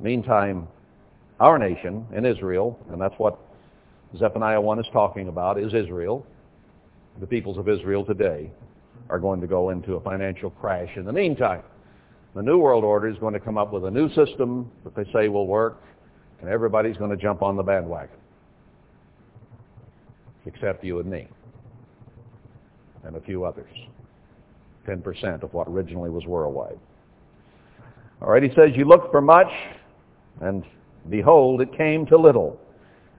Meantime, 0.00 0.66
our 1.40 1.58
nation 1.58 2.04
in 2.14 2.26
Israel, 2.26 2.78
and 2.90 3.00
that's 3.00 3.14
what 3.18 3.38
Zephaniah 4.18 4.60
1 4.60 4.80
is 4.80 4.86
talking 4.92 5.28
about, 5.28 5.58
is 5.58 5.72
Israel. 5.74 6.26
The 7.20 7.26
peoples 7.26 7.56
of 7.56 7.68
Israel 7.68 8.04
today 8.04 8.50
are 9.08 9.18
going 9.18 9.40
to 9.40 9.46
go 9.46 9.70
into 9.70 9.94
a 9.94 10.00
financial 10.00 10.50
crash 10.50 10.90
in 10.96 11.04
the 11.04 11.12
meantime. 11.12 11.62
The 12.34 12.42
New 12.42 12.58
World 12.58 12.84
Order 12.84 13.08
is 13.08 13.16
going 13.18 13.32
to 13.32 13.40
come 13.40 13.56
up 13.56 13.72
with 13.72 13.86
a 13.86 13.90
new 13.90 14.08
system 14.12 14.70
that 14.84 14.94
they 14.94 15.10
say 15.12 15.28
will 15.28 15.46
work, 15.46 15.82
and 16.40 16.50
everybody's 16.50 16.96
going 16.98 17.10
to 17.10 17.16
jump 17.16 17.40
on 17.40 17.56
the 17.56 17.62
bandwagon, 17.62 18.16
except 20.44 20.84
you 20.84 21.00
and 21.00 21.10
me, 21.10 21.26
and 23.04 23.16
a 23.16 23.20
few 23.20 23.44
others. 23.44 23.70
10% 24.86 25.42
of 25.42 25.54
what 25.54 25.66
originally 25.68 26.10
was 26.10 26.26
worldwide. 26.26 26.78
All 28.20 28.28
right, 28.28 28.42
he 28.42 28.50
says, 28.50 28.70
you 28.74 28.84
looked 28.84 29.10
for 29.10 29.22
much, 29.22 29.50
and 30.42 30.64
behold, 31.08 31.62
it 31.62 31.74
came 31.76 32.04
to 32.06 32.18
little. 32.18 32.60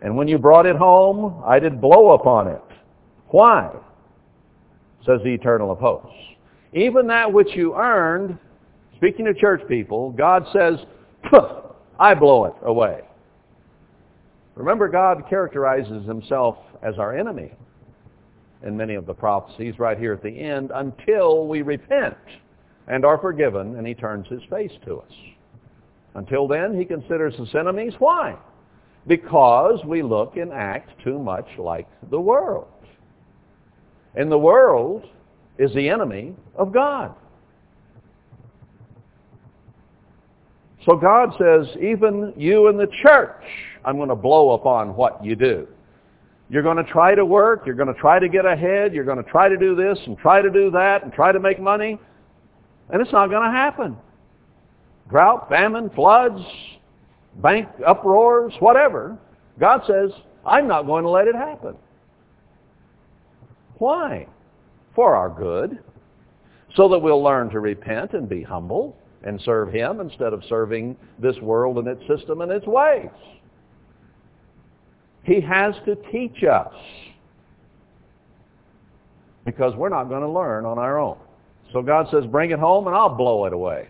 And 0.01 0.15
when 0.15 0.27
you 0.27 0.37
brought 0.37 0.67
it 0.67 0.75
home, 0.75 1.41
I 1.43 1.57
did 1.57 1.81
blow 1.81 2.11
upon 2.11 2.47
it. 2.47 2.61
Why? 3.29 3.71
Says 5.05 5.19
the 5.23 5.33
eternal 5.33 5.71
of 5.71 5.79
hosts. 5.79 6.13
Even 6.73 7.07
that 7.07 7.31
which 7.31 7.49
you 7.55 7.75
earned, 7.75 8.37
speaking 8.95 9.25
to 9.25 9.33
church 9.33 9.61
people, 9.67 10.11
God 10.11 10.45
says, 10.53 10.75
I 11.99 12.13
blow 12.13 12.45
it 12.45 12.53
away. 12.63 13.01
Remember, 14.55 14.87
God 14.87 15.23
characterizes 15.29 16.05
himself 16.07 16.57
as 16.81 16.97
our 16.97 17.17
enemy 17.17 17.51
in 18.63 18.75
many 18.75 18.95
of 18.95 19.05
the 19.05 19.13
prophecies 19.13 19.77
right 19.77 19.97
here 19.97 20.13
at 20.13 20.23
the 20.23 20.29
end 20.29 20.71
until 20.73 21.47
we 21.47 21.61
repent 21.61 22.17
and 22.87 23.05
are 23.05 23.19
forgiven 23.19 23.75
and 23.75 23.85
he 23.85 23.93
turns 23.93 24.27
his 24.27 24.41
face 24.49 24.71
to 24.85 24.97
us. 24.97 25.11
Until 26.15 26.47
then, 26.47 26.75
he 26.75 26.85
considers 26.85 27.35
us 27.35 27.49
enemies. 27.53 27.93
Why? 27.99 28.35
Because 29.05 29.79
we 29.85 30.01
look 30.01 30.37
and 30.37 30.51
act 30.51 30.89
too 31.03 31.19
much 31.19 31.47
like 31.59 31.87
the 32.09 32.19
world. 32.19 32.67
And 34.17 34.31
the 34.31 34.37
world 34.37 35.05
is 35.59 35.71
the 35.75 35.87
enemy 35.87 36.35
of 36.55 36.73
God. 36.73 37.13
So 40.85 40.95
God 40.95 41.33
says, 41.37 41.67
even 41.81 42.33
you 42.35 42.67
in 42.67 42.77
the 42.77 42.87
church, 43.03 43.43
I'm 43.85 43.97
going 43.97 44.09
to 44.09 44.15
blow 44.15 44.51
upon 44.51 44.95
what 44.95 45.23
you 45.23 45.35
do. 45.35 45.67
You're 46.49 46.63
going 46.63 46.77
to 46.77 46.91
try 46.91 47.13
to 47.13 47.25
work. 47.25 47.63
You're 47.65 47.75
going 47.75 47.93
to 47.93 47.99
try 47.99 48.19
to 48.19 48.27
get 48.27 48.45
ahead. 48.45 48.93
You're 48.93 49.03
going 49.03 49.23
to 49.23 49.29
try 49.29 49.49
to 49.49 49.57
do 49.57 49.75
this 49.75 49.99
and 50.07 50.17
try 50.17 50.41
to 50.41 50.49
do 50.49 50.71
that 50.71 51.03
and 51.03 51.13
try 51.13 51.31
to 51.31 51.39
make 51.39 51.59
money. 51.59 51.99
And 52.89 53.01
it's 53.01 53.11
not 53.11 53.29
going 53.29 53.43
to 53.43 53.55
happen. 53.55 53.97
Drought, 55.09 55.47
famine, 55.47 55.91
floods, 55.91 56.41
bank 57.35 57.67
uproars, 57.85 58.53
whatever. 58.61 59.17
God 59.59 59.81
says, 59.85 60.11
I'm 60.45 60.67
not 60.67 60.87
going 60.87 61.03
to 61.03 61.09
let 61.09 61.27
it 61.27 61.35
happen. 61.35 61.75
Why? 63.79 64.27
For 64.95 65.15
our 65.15 65.29
good. 65.29 65.79
So 66.75 66.89
that 66.89 66.99
we'll 66.99 67.23
learn 67.23 67.49
to 67.51 67.59
repent 67.59 68.13
and 68.13 68.27
be 68.27 68.43
humble 68.43 68.95
and 69.23 69.41
serve 69.41 69.71
Him 69.71 69.99
instead 69.99 70.33
of 70.33 70.43
serving 70.47 70.95
this 71.19 71.37
world 71.37 71.77
and 71.77 71.87
its 71.87 72.01
system 72.07 72.41
and 72.41 72.51
its 72.51 72.65
ways. 72.65 73.09
He 75.23 75.41
has 75.41 75.75
to 75.85 75.95
teach 76.11 76.43
us 76.43 76.73
because 79.45 79.75
we're 79.75 79.89
not 79.89 80.05
going 80.05 80.21
to 80.21 80.29
learn 80.29 80.65
on 80.65 80.77
our 80.77 80.99
own. 80.99 81.17
So 81.73 81.81
God 81.81 82.07
says, 82.11 82.25
bring 82.25 82.51
it 82.51 82.59
home 82.59 82.87
and 82.87 82.95
I'll 82.95 83.15
blow 83.15 83.45
it 83.45 83.53
away. 83.53 83.89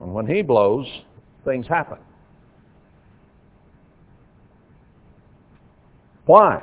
And 0.00 0.12
when 0.12 0.26
he 0.26 0.42
blows, 0.42 0.86
things 1.44 1.66
happen. 1.66 1.98
Why? 6.28 6.62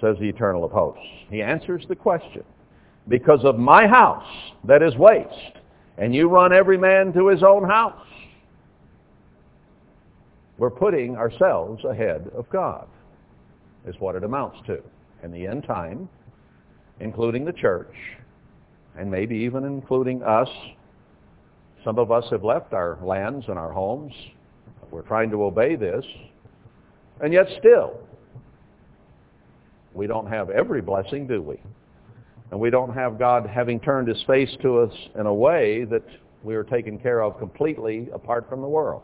Says 0.00 0.16
the 0.18 0.30
Eternal 0.30 0.64
of 0.64 0.72
Hosts. 0.72 1.04
He 1.28 1.42
answers 1.42 1.84
the 1.90 1.94
question. 1.94 2.42
Because 3.06 3.40
of 3.44 3.58
my 3.58 3.86
house 3.86 4.26
that 4.64 4.82
is 4.82 4.96
waste, 4.96 5.58
and 5.98 6.14
you 6.14 6.26
run 6.26 6.54
every 6.54 6.78
man 6.78 7.12
to 7.12 7.28
his 7.28 7.42
own 7.42 7.68
house. 7.68 8.06
We're 10.56 10.70
putting 10.70 11.16
ourselves 11.16 11.84
ahead 11.84 12.30
of 12.34 12.48
God, 12.48 12.88
is 13.86 13.94
what 13.98 14.14
it 14.14 14.24
amounts 14.24 14.56
to 14.68 14.82
in 15.22 15.30
the 15.30 15.46
end 15.46 15.64
time, 15.64 16.08
including 17.00 17.44
the 17.44 17.52
church, 17.52 17.94
and 18.98 19.10
maybe 19.10 19.36
even 19.36 19.64
including 19.64 20.22
us. 20.22 20.48
Some 21.84 21.98
of 21.98 22.10
us 22.10 22.24
have 22.30 22.42
left 22.42 22.72
our 22.72 22.98
lands 23.02 23.44
and 23.48 23.58
our 23.58 23.70
homes. 23.70 24.14
We're 24.90 25.02
trying 25.02 25.30
to 25.32 25.44
obey 25.44 25.76
this. 25.76 26.06
And 27.22 27.32
yet 27.32 27.46
still, 27.58 27.98
we 29.94 30.06
don't 30.06 30.26
have 30.26 30.50
every 30.50 30.82
blessing, 30.82 31.26
do 31.26 31.40
we? 31.40 31.60
And 32.50 32.60
we 32.60 32.70
don't 32.70 32.92
have 32.92 33.18
God 33.18 33.46
having 33.46 33.80
turned 33.80 34.08
his 34.08 34.22
face 34.26 34.54
to 34.62 34.78
us 34.80 34.92
in 35.18 35.26
a 35.26 35.34
way 35.34 35.84
that 35.84 36.04
we 36.42 36.54
are 36.54 36.64
taken 36.64 36.98
care 36.98 37.22
of 37.22 37.38
completely 37.38 38.08
apart 38.12 38.48
from 38.48 38.60
the 38.60 38.68
world. 38.68 39.02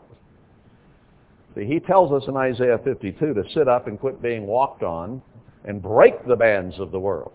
See, 1.55 1.65
he 1.65 1.79
tells 1.79 2.11
us 2.11 2.27
in 2.27 2.37
Isaiah 2.37 2.79
52 2.83 3.33
to 3.33 3.43
sit 3.53 3.67
up 3.67 3.87
and 3.87 3.99
quit 3.99 4.21
being 4.21 4.47
walked 4.47 4.83
on 4.83 5.21
and 5.65 5.81
break 5.81 6.25
the 6.25 6.35
bands 6.35 6.79
of 6.79 6.91
the 6.91 6.99
world. 6.99 7.33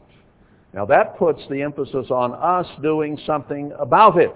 Now 0.72 0.84
that 0.86 1.18
puts 1.18 1.40
the 1.50 1.62
emphasis 1.62 2.06
on 2.10 2.32
us 2.34 2.66
doing 2.82 3.18
something 3.26 3.72
about 3.78 4.18
it. 4.18 4.34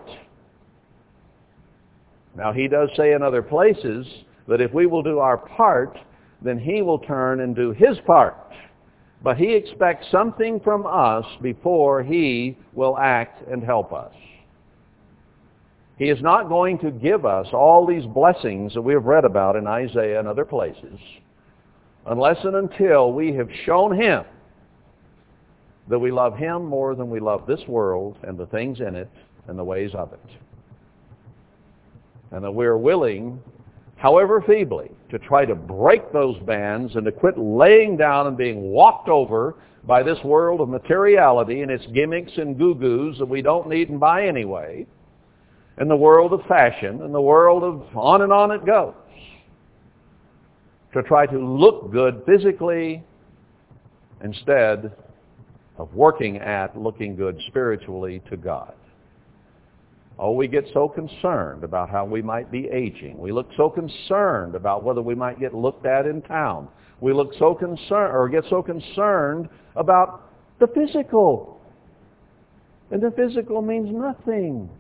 Now 2.36 2.52
he 2.52 2.68
does 2.68 2.88
say 2.96 3.12
in 3.12 3.22
other 3.22 3.42
places 3.42 4.06
that 4.48 4.60
if 4.60 4.72
we 4.72 4.86
will 4.86 5.02
do 5.02 5.18
our 5.18 5.36
part, 5.36 5.98
then 6.42 6.58
he 6.58 6.82
will 6.82 6.98
turn 6.98 7.40
and 7.40 7.54
do 7.54 7.72
his 7.72 7.98
part. 8.06 8.36
But 9.22 9.36
he 9.36 9.54
expects 9.54 10.06
something 10.10 10.60
from 10.60 10.84
us 10.86 11.24
before 11.40 12.02
he 12.02 12.56
will 12.72 12.98
act 12.98 13.46
and 13.48 13.62
help 13.62 13.92
us. 13.92 14.12
He 15.98 16.08
is 16.10 16.20
not 16.20 16.48
going 16.48 16.78
to 16.80 16.90
give 16.90 17.24
us 17.24 17.46
all 17.52 17.86
these 17.86 18.04
blessings 18.06 18.74
that 18.74 18.82
we 18.82 18.94
have 18.94 19.04
read 19.04 19.24
about 19.24 19.54
in 19.54 19.66
Isaiah 19.66 20.18
and 20.18 20.26
other 20.26 20.44
places 20.44 20.98
unless 22.06 22.38
and 22.44 22.56
until 22.56 23.12
we 23.12 23.32
have 23.34 23.48
shown 23.64 23.94
him 24.00 24.24
that 25.88 25.98
we 25.98 26.10
love 26.10 26.36
him 26.36 26.64
more 26.64 26.94
than 26.94 27.10
we 27.10 27.20
love 27.20 27.46
this 27.46 27.60
world 27.68 28.16
and 28.22 28.38
the 28.38 28.46
things 28.46 28.80
in 28.80 28.94
it 28.94 29.10
and 29.48 29.58
the 29.58 29.64
ways 29.64 29.90
of 29.94 30.12
it. 30.12 30.20
And 32.30 32.44
that 32.44 32.50
we're 32.50 32.76
willing, 32.76 33.40
however 34.02 34.42
feebly, 34.44 34.90
to 35.10 35.18
try 35.20 35.44
to 35.44 35.54
break 35.54 36.12
those 36.12 36.36
bands 36.40 36.96
and 36.96 37.04
to 37.04 37.12
quit 37.12 37.38
laying 37.38 37.96
down 37.96 38.26
and 38.26 38.36
being 38.36 38.60
walked 38.60 39.08
over 39.08 39.54
by 39.84 40.02
this 40.02 40.18
world 40.24 40.60
of 40.60 40.68
materiality 40.68 41.62
and 41.62 41.70
its 41.70 41.86
gimmicks 41.94 42.32
and 42.36 42.58
goo-goos 42.58 43.16
that 43.18 43.26
we 43.26 43.40
don't 43.40 43.68
need 43.68 43.90
and 43.90 44.00
buy 44.00 44.26
anyway, 44.26 44.84
and 45.76 45.88
the 45.88 45.94
world 45.94 46.32
of 46.32 46.44
fashion 46.46 47.00
and 47.02 47.14
the 47.14 47.20
world 47.20 47.62
of 47.62 47.96
on 47.96 48.22
and 48.22 48.32
on 48.32 48.50
it 48.50 48.66
goes 48.66 48.92
to 50.92 51.02
try 51.04 51.24
to 51.24 51.38
look 51.38 51.92
good 51.92 52.24
physically 52.26 53.04
instead 54.24 54.90
of 55.78 55.94
working 55.94 56.38
at 56.38 56.76
looking 56.76 57.14
good 57.14 57.40
spiritually 57.46 58.20
to 58.28 58.36
God. 58.36 58.74
Oh, 60.24 60.30
we 60.30 60.46
get 60.46 60.64
so 60.72 60.88
concerned 60.88 61.64
about 61.64 61.90
how 61.90 62.04
we 62.04 62.22
might 62.22 62.48
be 62.48 62.68
aging. 62.72 63.18
We 63.18 63.32
look 63.32 63.48
so 63.56 63.68
concerned 63.68 64.54
about 64.54 64.84
whether 64.84 65.02
we 65.02 65.16
might 65.16 65.40
get 65.40 65.52
looked 65.52 65.84
at 65.84 66.06
in 66.06 66.22
town. 66.22 66.68
We 67.00 67.12
look 67.12 67.32
so 67.40 67.56
concerned 67.56 68.14
or 68.14 68.28
get 68.28 68.44
so 68.48 68.62
concerned 68.62 69.48
about 69.74 70.30
the 70.60 70.68
physical. 70.68 71.60
And 72.92 73.02
the 73.02 73.10
physical 73.10 73.62
means 73.62 73.88
nothing. 73.90 74.70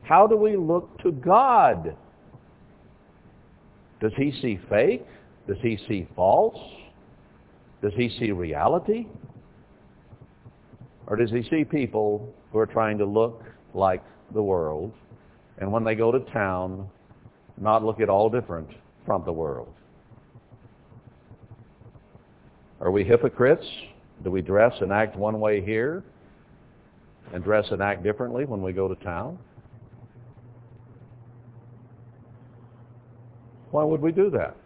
How 0.00 0.26
do 0.26 0.34
we 0.34 0.56
look 0.56 0.98
to 1.02 1.12
God? 1.12 1.94
Does 4.00 4.12
he 4.16 4.32
see 4.40 4.58
fake? 4.70 5.04
Does 5.46 5.58
he 5.60 5.78
see 5.86 6.08
false? 6.16 6.56
Does 7.82 7.92
he 7.96 8.08
see 8.18 8.30
reality? 8.30 9.08
Or 11.06 11.16
does 11.16 11.30
he 11.30 11.42
see 11.50 11.64
people 11.64 12.32
who 12.50 12.58
are 12.58 12.66
trying 12.66 12.96
to 12.96 13.04
look 13.04 13.42
like 13.74 14.02
the 14.34 14.42
world 14.42 14.92
and 15.58 15.70
when 15.70 15.84
they 15.84 15.94
go 15.94 16.10
to 16.12 16.20
town, 16.32 16.88
not 17.56 17.84
look 17.84 18.00
at 18.00 18.08
all 18.08 18.28
different 18.28 18.68
from 19.06 19.24
the 19.24 19.32
world? 19.32 19.72
Are 22.80 22.90
we 22.90 23.04
hypocrites? 23.04 23.66
Do 24.22 24.30
we 24.30 24.42
dress 24.42 24.72
and 24.80 24.92
act 24.92 25.16
one 25.16 25.40
way 25.40 25.64
here 25.64 26.02
and 27.32 27.42
dress 27.42 27.66
and 27.70 27.82
act 27.82 28.02
differently 28.02 28.44
when 28.44 28.62
we 28.62 28.72
go 28.72 28.88
to 28.88 28.94
town? 29.04 29.38
Why 33.70 33.84
would 33.84 34.00
we 34.00 34.12
do 34.12 34.30
that? 34.30 34.56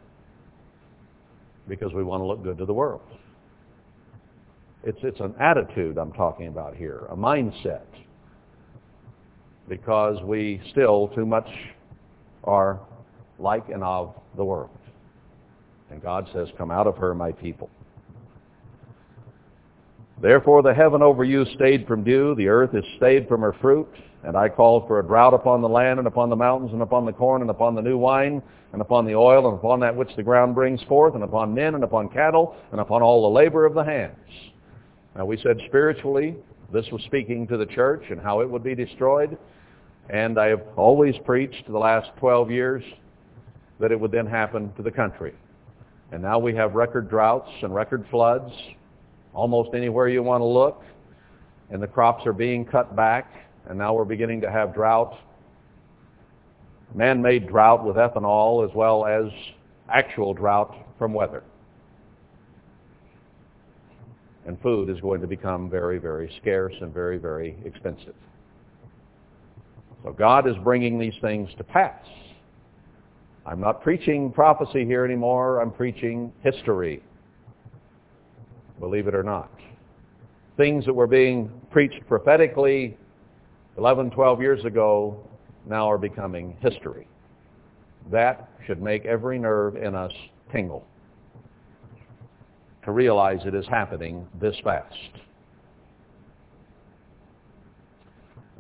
Because 1.66 1.92
we 1.92 2.02
want 2.02 2.22
to 2.22 2.26
look 2.26 2.42
good 2.42 2.58
to 2.58 2.66
the 2.66 2.74
world. 2.74 3.00
It's, 4.84 4.98
it's 5.02 5.20
an 5.20 5.34
attitude 5.40 5.98
I'm 5.98 6.12
talking 6.12 6.46
about 6.46 6.76
here, 6.76 7.06
a 7.08 7.16
mindset. 7.16 7.86
Because 9.68 10.22
we 10.22 10.60
still 10.70 11.08
too 11.08 11.26
much 11.26 11.48
are 12.44 12.80
like 13.38 13.68
and 13.68 13.84
of 13.84 14.14
the 14.36 14.44
world. 14.44 14.70
And 15.90 16.02
God 16.02 16.28
says, 16.32 16.48
come 16.56 16.70
out 16.70 16.86
of 16.86 16.96
her, 16.96 17.14
my 17.14 17.32
people. 17.32 17.70
Therefore 20.20 20.62
the 20.62 20.74
heaven 20.74 21.02
over 21.02 21.22
you 21.22 21.44
stayed 21.54 21.86
from 21.86 22.02
dew, 22.02 22.34
the 22.34 22.48
earth 22.48 22.74
is 22.74 22.84
stayed 22.96 23.28
from 23.28 23.40
her 23.40 23.54
fruit, 23.60 23.88
and 24.24 24.36
I 24.36 24.48
called 24.48 24.88
for 24.88 24.98
a 24.98 25.06
drought 25.06 25.32
upon 25.32 25.62
the 25.62 25.68
land, 25.68 25.98
and 25.98 26.08
upon 26.08 26.28
the 26.28 26.36
mountains, 26.36 26.72
and 26.72 26.82
upon 26.82 27.06
the 27.06 27.12
corn, 27.12 27.40
and 27.40 27.50
upon 27.50 27.76
the 27.76 27.82
new 27.82 27.96
wine, 27.96 28.42
and 28.72 28.82
upon 28.82 29.06
the 29.06 29.14
oil, 29.14 29.48
and 29.48 29.56
upon 29.56 29.78
that 29.80 29.94
which 29.94 30.10
the 30.16 30.22
ground 30.22 30.56
brings 30.56 30.82
forth, 30.84 31.14
and 31.14 31.22
upon 31.22 31.54
men, 31.54 31.76
and 31.76 31.84
upon 31.84 32.08
cattle, 32.08 32.56
and 32.72 32.80
upon 32.80 33.00
all 33.00 33.22
the 33.22 33.34
labor 33.34 33.64
of 33.64 33.74
the 33.74 33.84
hands. 33.84 34.16
Now 35.14 35.24
we 35.24 35.38
said 35.38 35.60
spiritually, 35.68 36.36
this 36.72 36.86
was 36.90 37.00
speaking 37.02 37.46
to 37.46 37.56
the 37.56 37.66
church 37.66 38.04
and 38.10 38.20
how 38.20 38.40
it 38.40 38.50
would 38.50 38.62
be 38.62 38.74
destroyed. 38.74 39.38
And 40.10 40.38
I 40.38 40.46
have 40.46 40.62
always 40.76 41.14
preached 41.24 41.66
the 41.66 41.78
last 41.78 42.10
12 42.18 42.50
years 42.50 42.82
that 43.78 43.92
it 43.92 44.00
would 44.00 44.10
then 44.10 44.26
happen 44.26 44.72
to 44.74 44.82
the 44.82 44.90
country. 44.90 45.34
And 46.12 46.22
now 46.22 46.38
we 46.38 46.54
have 46.54 46.74
record 46.74 47.10
droughts 47.10 47.50
and 47.62 47.74
record 47.74 48.06
floods 48.10 48.52
almost 49.34 49.74
anywhere 49.74 50.08
you 50.08 50.22
want 50.22 50.40
to 50.40 50.46
look. 50.46 50.82
And 51.70 51.82
the 51.82 51.86
crops 51.86 52.26
are 52.26 52.32
being 52.32 52.64
cut 52.64 52.96
back. 52.96 53.30
And 53.68 53.78
now 53.78 53.92
we're 53.92 54.06
beginning 54.06 54.40
to 54.40 54.50
have 54.50 54.72
drought, 54.72 55.18
man-made 56.94 57.46
drought 57.46 57.84
with 57.84 57.96
ethanol 57.96 58.66
as 58.66 58.74
well 58.74 59.04
as 59.04 59.30
actual 59.90 60.32
drought 60.32 60.74
from 60.98 61.12
weather. 61.12 61.42
And 64.46 64.58
food 64.62 64.88
is 64.88 64.98
going 65.02 65.20
to 65.20 65.26
become 65.26 65.68
very, 65.68 65.98
very 65.98 66.32
scarce 66.40 66.72
and 66.80 66.94
very, 66.94 67.18
very 67.18 67.58
expensive. 67.66 68.14
So 70.08 70.14
God 70.14 70.48
is 70.48 70.56
bringing 70.64 70.98
these 70.98 71.12
things 71.20 71.50
to 71.58 71.64
pass. 71.64 72.02
I'm 73.44 73.60
not 73.60 73.82
preaching 73.82 74.32
prophecy 74.32 74.86
here 74.86 75.04
anymore. 75.04 75.60
I'm 75.60 75.70
preaching 75.70 76.32
history. 76.42 77.02
Believe 78.80 79.06
it 79.06 79.14
or 79.14 79.22
not. 79.22 79.50
Things 80.56 80.86
that 80.86 80.94
were 80.94 81.06
being 81.06 81.50
preached 81.70 82.00
prophetically 82.08 82.96
11, 83.76 84.10
12 84.12 84.40
years 84.40 84.64
ago 84.64 85.22
now 85.66 85.90
are 85.90 85.98
becoming 85.98 86.56
history. 86.62 87.06
That 88.10 88.48
should 88.66 88.80
make 88.80 89.04
every 89.04 89.38
nerve 89.38 89.76
in 89.76 89.94
us 89.94 90.12
tingle 90.50 90.86
to 92.86 92.92
realize 92.92 93.40
it 93.44 93.54
is 93.54 93.66
happening 93.66 94.26
this 94.40 94.56
fast. 94.64 94.94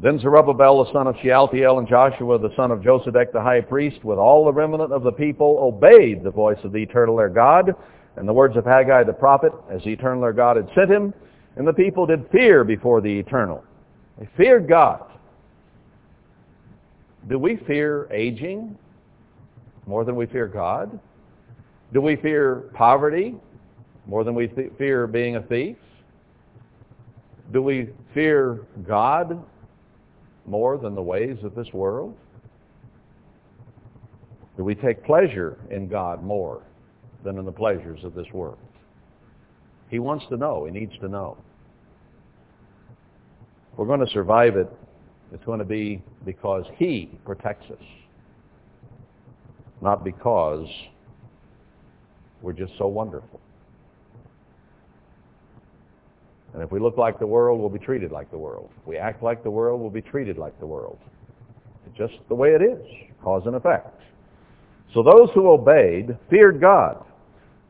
Then 0.00 0.20
Zerubbabel 0.20 0.84
the 0.84 0.92
son 0.92 1.08
of 1.08 1.16
Shealtiel 1.22 1.80
and 1.80 1.88
Joshua 1.88 2.38
the 2.38 2.54
son 2.54 2.70
of 2.70 2.80
Josedech 2.80 3.32
the 3.32 3.42
high 3.42 3.60
priest 3.60 4.04
with 4.04 4.18
all 4.18 4.44
the 4.44 4.52
remnant 4.52 4.92
of 4.92 5.02
the 5.02 5.10
people 5.10 5.58
obeyed 5.60 6.22
the 6.22 6.30
voice 6.30 6.58
of 6.62 6.72
the 6.72 6.78
eternal 6.78 7.16
their 7.16 7.28
God 7.28 7.74
and 8.16 8.28
the 8.28 8.32
words 8.32 8.56
of 8.56 8.64
Haggai 8.64 9.02
the 9.04 9.12
prophet 9.12 9.52
as 9.68 9.82
the 9.82 9.90
eternal 9.90 10.20
their 10.20 10.32
God 10.32 10.56
had 10.56 10.68
sent 10.74 10.90
him. 10.90 11.12
And 11.56 11.66
the 11.66 11.72
people 11.72 12.06
did 12.06 12.24
fear 12.30 12.62
before 12.62 13.00
the 13.00 13.18
eternal. 13.18 13.64
They 14.18 14.28
feared 14.36 14.68
God. 14.68 15.04
Do 17.28 17.38
we 17.40 17.56
fear 17.66 18.08
aging 18.12 18.78
more 19.86 20.04
than 20.04 20.14
we 20.14 20.26
fear 20.26 20.46
God? 20.46 21.00
Do 21.92 22.00
we 22.00 22.14
fear 22.16 22.70
poverty 22.74 23.34
more 24.06 24.22
than 24.22 24.36
we 24.36 24.46
th- 24.46 24.70
fear 24.78 25.08
being 25.08 25.36
a 25.36 25.42
thief? 25.42 25.76
Do 27.52 27.62
we 27.62 27.88
fear 28.14 28.60
God 28.86 29.42
more 30.48 30.78
than 30.78 30.94
the 30.94 31.02
ways 31.02 31.36
of 31.44 31.54
this 31.54 31.68
world? 31.72 32.16
Do 34.56 34.64
we 34.64 34.74
take 34.74 35.04
pleasure 35.04 35.56
in 35.70 35.88
God 35.88 36.22
more 36.22 36.62
than 37.24 37.38
in 37.38 37.44
the 37.44 37.52
pleasures 37.52 38.00
of 38.02 38.14
this 38.14 38.26
world? 38.32 38.58
He 39.88 39.98
wants 39.98 40.24
to 40.30 40.36
know. 40.36 40.64
He 40.64 40.72
needs 40.72 40.92
to 41.00 41.08
know. 41.08 41.36
We're 43.76 43.86
going 43.86 44.00
to 44.04 44.12
survive 44.12 44.56
it, 44.56 44.68
it's 45.32 45.44
going 45.44 45.60
to 45.60 45.64
be 45.64 46.02
because 46.24 46.64
he 46.76 47.10
protects 47.24 47.70
us, 47.70 47.84
not 49.80 50.02
because 50.02 50.66
we're 52.42 52.52
just 52.54 52.72
so 52.76 52.88
wonderful. 52.88 53.40
And 56.54 56.62
if 56.62 56.72
we 56.72 56.80
look 56.80 56.96
like 56.96 57.18
the 57.18 57.26
world, 57.26 57.60
we'll 57.60 57.68
be 57.68 57.78
treated 57.78 58.10
like 58.10 58.30
the 58.30 58.38
world. 58.38 58.70
If 58.80 58.86
we 58.86 58.96
act 58.96 59.22
like 59.22 59.42
the 59.42 59.50
world, 59.50 59.80
we'll 59.80 59.90
be 59.90 60.02
treated 60.02 60.38
like 60.38 60.58
the 60.60 60.66
world. 60.66 60.98
It's 61.86 61.96
just 61.96 62.14
the 62.28 62.34
way 62.34 62.50
it 62.50 62.62
is, 62.62 62.80
cause 63.22 63.42
and 63.46 63.54
effect. 63.54 64.00
So 64.94 65.02
those 65.02 65.28
who 65.34 65.50
obeyed 65.50 66.16
feared 66.30 66.60
God. 66.60 67.04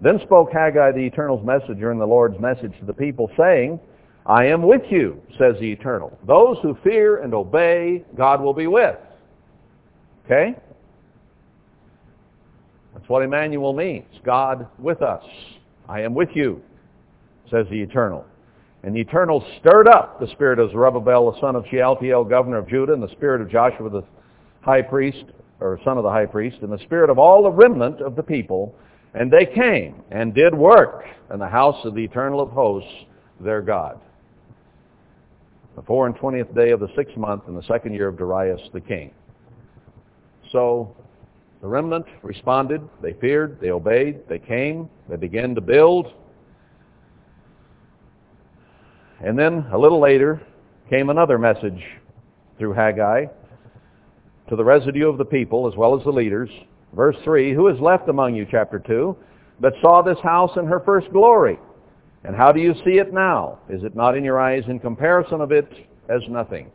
Then 0.01 0.21
spoke 0.21 0.53
Haggai 0.53 0.93
the 0.93 1.01
Eternal's 1.01 1.45
messenger 1.45 1.91
and 1.91 2.01
the 2.01 2.07
Lord's 2.07 2.39
message 2.39 2.73
to 2.79 2.87
the 2.87 2.93
people, 2.93 3.31
saying, 3.37 3.81
I 4.27 4.47
am 4.47 4.63
with 4.63 4.83
you, 4.91 5.21
says 5.39 5.57
the 5.59 5.73
Eternal. 5.73 6.17
Those 6.27 6.59
who 6.63 6.77
fear 6.85 7.23
and 7.23 7.35
obey, 7.35 8.05
God 8.17 8.41
will 8.41 8.55
be 8.55 8.69
with. 8.69 8.97
Okay? 10.25 10.55
That's 12.95 13.09
what 13.09 13.23
Emmanuel 13.23 13.73
means. 13.73 14.07
God 14.25 14.69
with 14.79 15.03
us. 15.03 15.25
I 15.89 16.03
am 16.03 16.15
with 16.15 16.29
you, 16.35 16.63
says 17.51 17.67
the 17.71 17.81
Eternal. 17.81 18.25
And 18.83 18.95
the 18.95 19.01
Eternal 19.01 19.45
stirred 19.61 19.89
up 19.89 20.21
the 20.21 20.29
spirit 20.29 20.59
of 20.59 20.71
Zerubbabel, 20.71 21.33
the 21.33 21.41
son 21.41 21.57
of 21.57 21.65
Shealtiel, 21.71 22.25
governor 22.25 22.59
of 22.59 22.69
Judah, 22.69 22.93
and 22.93 23.03
the 23.03 23.11
spirit 23.11 23.41
of 23.41 23.51
Joshua, 23.51 23.91
the 23.91 24.05
high 24.61 24.83
priest, 24.83 25.25
or 25.61 25.81
son 25.85 25.99
of 25.99 26.05
the 26.05 26.11
high 26.11 26.27
priest, 26.27 26.59
and 26.63 26.73
the 26.73 26.79
spirit 26.85 27.11
of 27.11 27.19
all 27.19 27.43
the 27.43 27.51
remnant 27.51 28.01
of 28.01 28.15
the 28.15 28.23
people. 28.23 28.75
And 29.15 29.33
they 29.33 29.47
came 29.47 30.03
and 30.11 30.33
did 30.33 30.55
work 30.55 31.05
in 31.33 31.41
the 31.41 31.49
house 31.49 31.85
of 31.85 31.95
the 31.95 32.05
Eternal 32.05 32.41
of 32.41 32.51
hosts, 32.51 32.91
their 33.41 33.63
God. 33.63 34.01
The 35.75 35.83
four 35.83 36.07
and 36.07 36.17
twentieth 36.17 36.55
day 36.55 36.71
of 36.71 36.81
the 36.81 36.89
sixth 36.97 37.17
month 37.17 37.45
in 37.49 37.55
the 37.55 37.63
second 37.63 37.95
year 37.95 38.09
of 38.09 38.19
Darius 38.19 38.61
the 38.73 38.81
king. 38.81 39.13
So 40.53 40.97
the 41.61 41.69
remnant 41.69 42.07
responded. 42.23 42.81
They 43.03 43.13
feared. 43.15 43.61
They 43.61 43.71
obeyed. 43.71 44.29
They 44.29 44.39
came. 44.39 44.89
They 45.09 45.17
began 45.17 45.55
to 45.55 45.61
build. 45.61 46.13
And 49.21 49.39
then 49.39 49.67
a 49.73 49.79
little 49.79 50.01
later 50.01 50.41
came 50.89 51.11
another 51.11 51.39
message 51.39 51.83
through 52.59 52.73
Haggai 52.73 53.27
to 54.49 54.57
the 54.57 54.65
residue 54.65 55.09
of 55.09 55.19
the 55.19 55.25
people 55.25 55.69
as 55.69 55.77
well 55.77 55.99
as 55.99 56.05
the 56.05 56.11
leaders. 56.11 56.51
Verse 56.95 57.17
3, 57.25 57.53
Who 57.53 57.69
is 57.69 57.79
left 57.81 58.09
among 58.09 58.35
you, 58.35 58.47
chapter 58.51 58.79
2, 58.79 59.17
that 59.61 59.75
saw 59.83 60.03
this 60.03 60.19
house 60.23 60.53
in 60.57 60.67
her 60.67 60.81
first 60.81 61.11
glory? 61.13 61.59
And 62.25 62.35
how 62.35 62.53
do 62.53 62.61
you 62.61 62.75
see 62.85 62.99
it 62.99 63.13
now? 63.13 63.59
Is 63.69 63.85
it 63.85 63.95
not 63.95 64.17
in 64.17 64.25
your 64.25 64.41
eyes 64.41 64.65
in 64.69 64.79
comparison 64.79 65.41
of 65.41 65.53
it 65.53 65.71
as 66.09 66.23
nothing? 66.29 66.71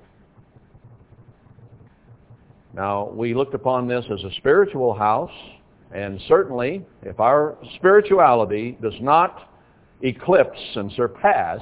Now, 2.74 3.10
we 3.10 3.34
looked 3.34 3.54
upon 3.54 3.88
this 3.88 4.06
as 4.12 4.24
a 4.24 4.34
spiritual 4.38 4.94
house, 4.94 5.32
and 5.94 6.20
certainly 6.28 6.84
if 7.04 7.20
our 7.20 7.58
spirituality 7.76 8.78
does 8.82 9.00
not 9.00 9.50
eclipse 10.02 10.60
and 10.76 10.92
surpass 10.94 11.62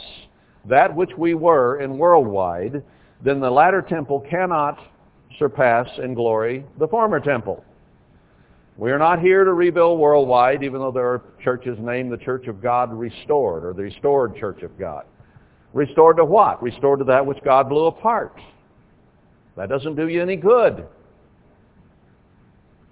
that 0.66 0.96
which 0.96 1.12
we 1.18 1.34
were 1.34 1.82
in 1.82 1.98
worldwide, 1.98 2.84
then 3.24 3.40
the 3.40 3.50
latter 3.50 3.82
temple 3.82 4.20
cannot 4.30 4.80
surpass 5.40 5.88
in 5.98 6.14
glory 6.14 6.66
the 6.80 6.88
former 6.88 7.20
temple. 7.20 7.64
We 8.78 8.92
are 8.92 9.00
not 9.00 9.20
here 9.20 9.44
to 9.44 9.54
rebuild 9.54 10.00
worldwide, 10.00 10.64
even 10.64 10.80
though 10.80 10.92
there 10.92 11.08
are 11.08 11.22
churches 11.44 11.78
named 11.80 12.12
the 12.12 12.18
Church 12.18 12.48
of 12.48 12.62
God 12.62 12.92
Restored, 12.94 13.66
or 13.66 13.74
the 13.74 13.84
Restored 13.84 14.36
Church 14.38 14.64
of 14.64 14.78
God. 14.80 15.06
Restored 15.74 16.18
to 16.18 16.26
what? 16.26 16.62
Restored 16.64 17.00
to 17.00 17.06
that 17.06 17.26
which 17.26 17.38
God 17.44 17.70
blew 17.70 17.86
apart. 17.86 18.36
That 19.56 19.70
doesn't 19.70 19.96
do 19.96 20.08
you 20.08 20.22
any 20.22 20.36
good. 20.36 20.88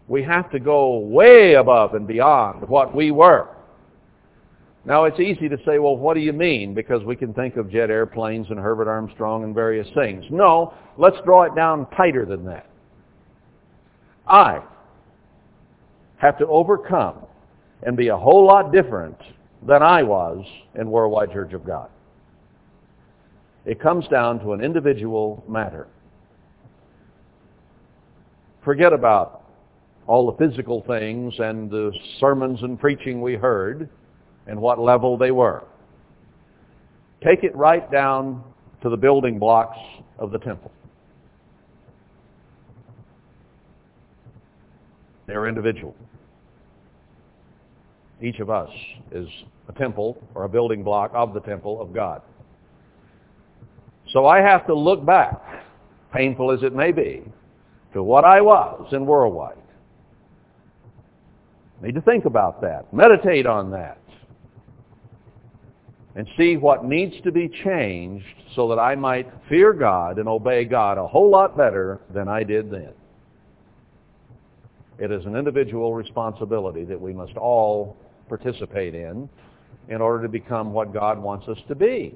We 0.08 0.24
have 0.24 0.52
to 0.52 0.60
go 0.60 1.00
way 1.00 1.54
above 1.54 1.94
and 1.94 2.06
beyond 2.08 2.68
what 2.68 2.96
we 2.96 3.12
were. 3.12 3.48
Now, 4.90 5.04
it's 5.04 5.20
easy 5.20 5.48
to 5.48 5.58
say, 5.68 5.78
well, 5.78 5.96
what 5.96 6.16
do 6.16 6.20
you 6.20 6.34
mean? 6.34 6.74
Because 6.74 7.04
we 7.04 7.16
can 7.16 7.32
think 7.32 7.58
of 7.58 7.70
jet 7.70 7.92
airplanes 7.92 8.48
and 8.50 8.60
Herbert 8.60 8.88
Armstrong 8.88 9.44
and 9.44 9.54
various 9.54 9.88
things. 9.94 10.26
No, 10.32 10.74
let's 10.98 11.18
draw 11.24 11.44
it 11.44 11.56
down 11.56 11.86
tighter 11.96 12.26
than 12.26 12.44
that. 12.46 12.68
I 14.28 14.64
have 16.18 16.40
to 16.40 16.48
overcome 16.48 17.18
and 17.84 17.96
be 17.96 18.08
a 18.08 18.18
whole 18.18 18.48
lot 18.48 18.72
different 18.72 19.16
than 19.68 19.84
I 19.84 20.02
was 20.02 20.44
in 20.74 20.90
Worldwide 20.90 21.34
Church 21.34 21.54
of 21.54 21.64
God. 21.64 21.92
It 23.66 23.80
comes 23.80 24.08
down 24.08 24.40
to 24.40 24.54
an 24.54 24.62
individual 24.62 25.44
matter. 25.48 25.86
Forget 28.66 28.92
about 28.92 29.44
all 30.08 30.32
the 30.32 30.38
physical 30.44 30.84
things 30.88 31.36
and 31.38 31.70
the 31.70 31.92
sermons 32.20 32.64
and 32.64 32.80
preaching 32.80 33.22
we 33.22 33.36
heard 33.36 33.88
and 34.50 34.60
what 34.60 34.80
level 34.80 35.18
they 35.18 35.32
were. 35.32 35.64
Take 37.24 37.44
it 37.44 37.56
right 37.56 37.90
down 37.92 38.44
to 38.82 38.90
the 38.90 38.98
building 38.98 39.38
blocks 39.38 39.78
of 40.18 40.32
the 40.32 40.40
temple. 40.40 40.72
They're 45.28 45.48
individual. 45.48 45.96
Each 48.22 48.40
of 48.40 48.50
us 48.50 48.70
is 49.12 49.28
a 49.68 49.74
temple 49.74 50.18
or 50.34 50.46
a 50.46 50.50
building 50.50 50.84
block 50.84 51.12
of 51.14 51.34
the 51.34 51.42
temple 51.42 51.80
of 51.80 51.94
God. 51.94 52.22
So 54.12 54.26
I 54.26 54.40
have 54.42 54.66
to 54.66 54.74
look 54.74 55.06
back, 55.06 55.40
painful 56.12 56.52
as 56.52 56.64
it 56.64 56.74
may 56.74 56.92
be, 56.92 57.24
to 57.94 58.02
what 58.02 58.26
I 58.26 58.42
was 58.42 58.88
in 58.94 59.06
worldwide. 59.06 59.56
Need 61.82 61.96
to 61.96 62.02
think 62.02 62.26
about 62.26 62.62
that. 62.62 62.92
Meditate 62.92 63.46
on 63.46 63.70
that. 63.72 64.00
And 66.16 66.28
see 66.38 66.58
what 66.58 66.84
needs 66.84 67.14
to 67.24 67.32
be 67.32 67.50
changed 67.64 68.26
so 68.56 68.68
that 68.70 68.80
I 68.80 68.96
might 68.96 69.32
fear 69.48 69.74
God 69.74 70.18
and 70.18 70.28
obey 70.28 70.66
God 70.66 70.98
a 70.98 71.08
whole 71.08 71.30
lot 71.30 71.56
better 71.56 72.00
than 72.14 72.28
I 72.28 72.44
did 72.44 72.72
then. 72.72 72.94
It 74.98 75.12
is 75.12 75.26
an 75.26 75.36
individual 75.36 75.94
responsibility 75.94 76.84
that 76.86 77.00
we 77.00 77.14
must 77.14 77.38
all 77.38 77.96
participate 78.28 78.96
in 78.96 79.30
in 79.88 80.02
order 80.02 80.24
to 80.24 80.30
become 80.30 80.74
what 80.74 80.94
God 80.94 81.22
wants 81.22 81.48
us 81.48 81.58
to 81.68 81.76
be. 81.76 82.16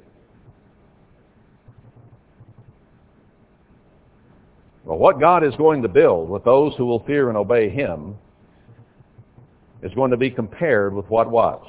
Well, 4.86 4.98
what 4.98 5.20
God 5.20 5.46
is 5.46 5.56
going 5.56 5.82
to 5.84 5.88
build 5.88 6.30
with 6.30 6.44
those 6.44 6.74
who 6.76 6.86
will 6.86 7.04
fear 7.06 7.30
and 7.30 7.38
obey 7.38 7.70
Him 7.70 8.16
is 9.82 9.94
going 9.94 10.12
to 10.12 10.18
be 10.18 10.30
compared 10.30 10.94
with 10.94 11.10
what 11.10 11.32
was. 11.32 11.66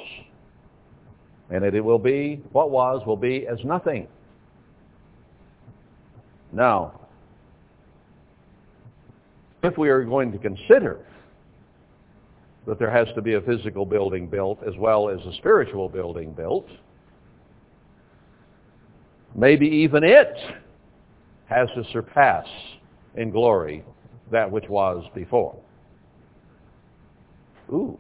And 1.54 1.64
it 1.64 1.80
will 1.80 2.00
be, 2.00 2.42
what 2.50 2.70
was 2.72 3.06
will 3.06 3.16
be 3.16 3.46
as 3.46 3.58
nothing. 3.64 4.08
Now, 6.52 7.00
if 9.62 9.78
we 9.78 9.88
are 9.88 10.02
going 10.02 10.32
to 10.32 10.38
consider 10.38 11.06
that 12.66 12.80
there 12.80 12.90
has 12.90 13.06
to 13.14 13.22
be 13.22 13.34
a 13.34 13.40
physical 13.40 13.86
building 13.86 14.26
built 14.26 14.64
as 14.66 14.74
well 14.76 15.08
as 15.08 15.20
a 15.26 15.32
spiritual 15.34 15.88
building 15.88 16.32
built, 16.32 16.66
maybe 19.36 19.68
even 19.68 20.02
it 20.02 20.36
has 21.46 21.68
to 21.76 21.84
surpass 21.92 22.46
in 23.14 23.30
glory 23.30 23.84
that 24.32 24.50
which 24.50 24.68
was 24.68 25.04
before. 25.14 25.56
Ooh. 27.72 27.96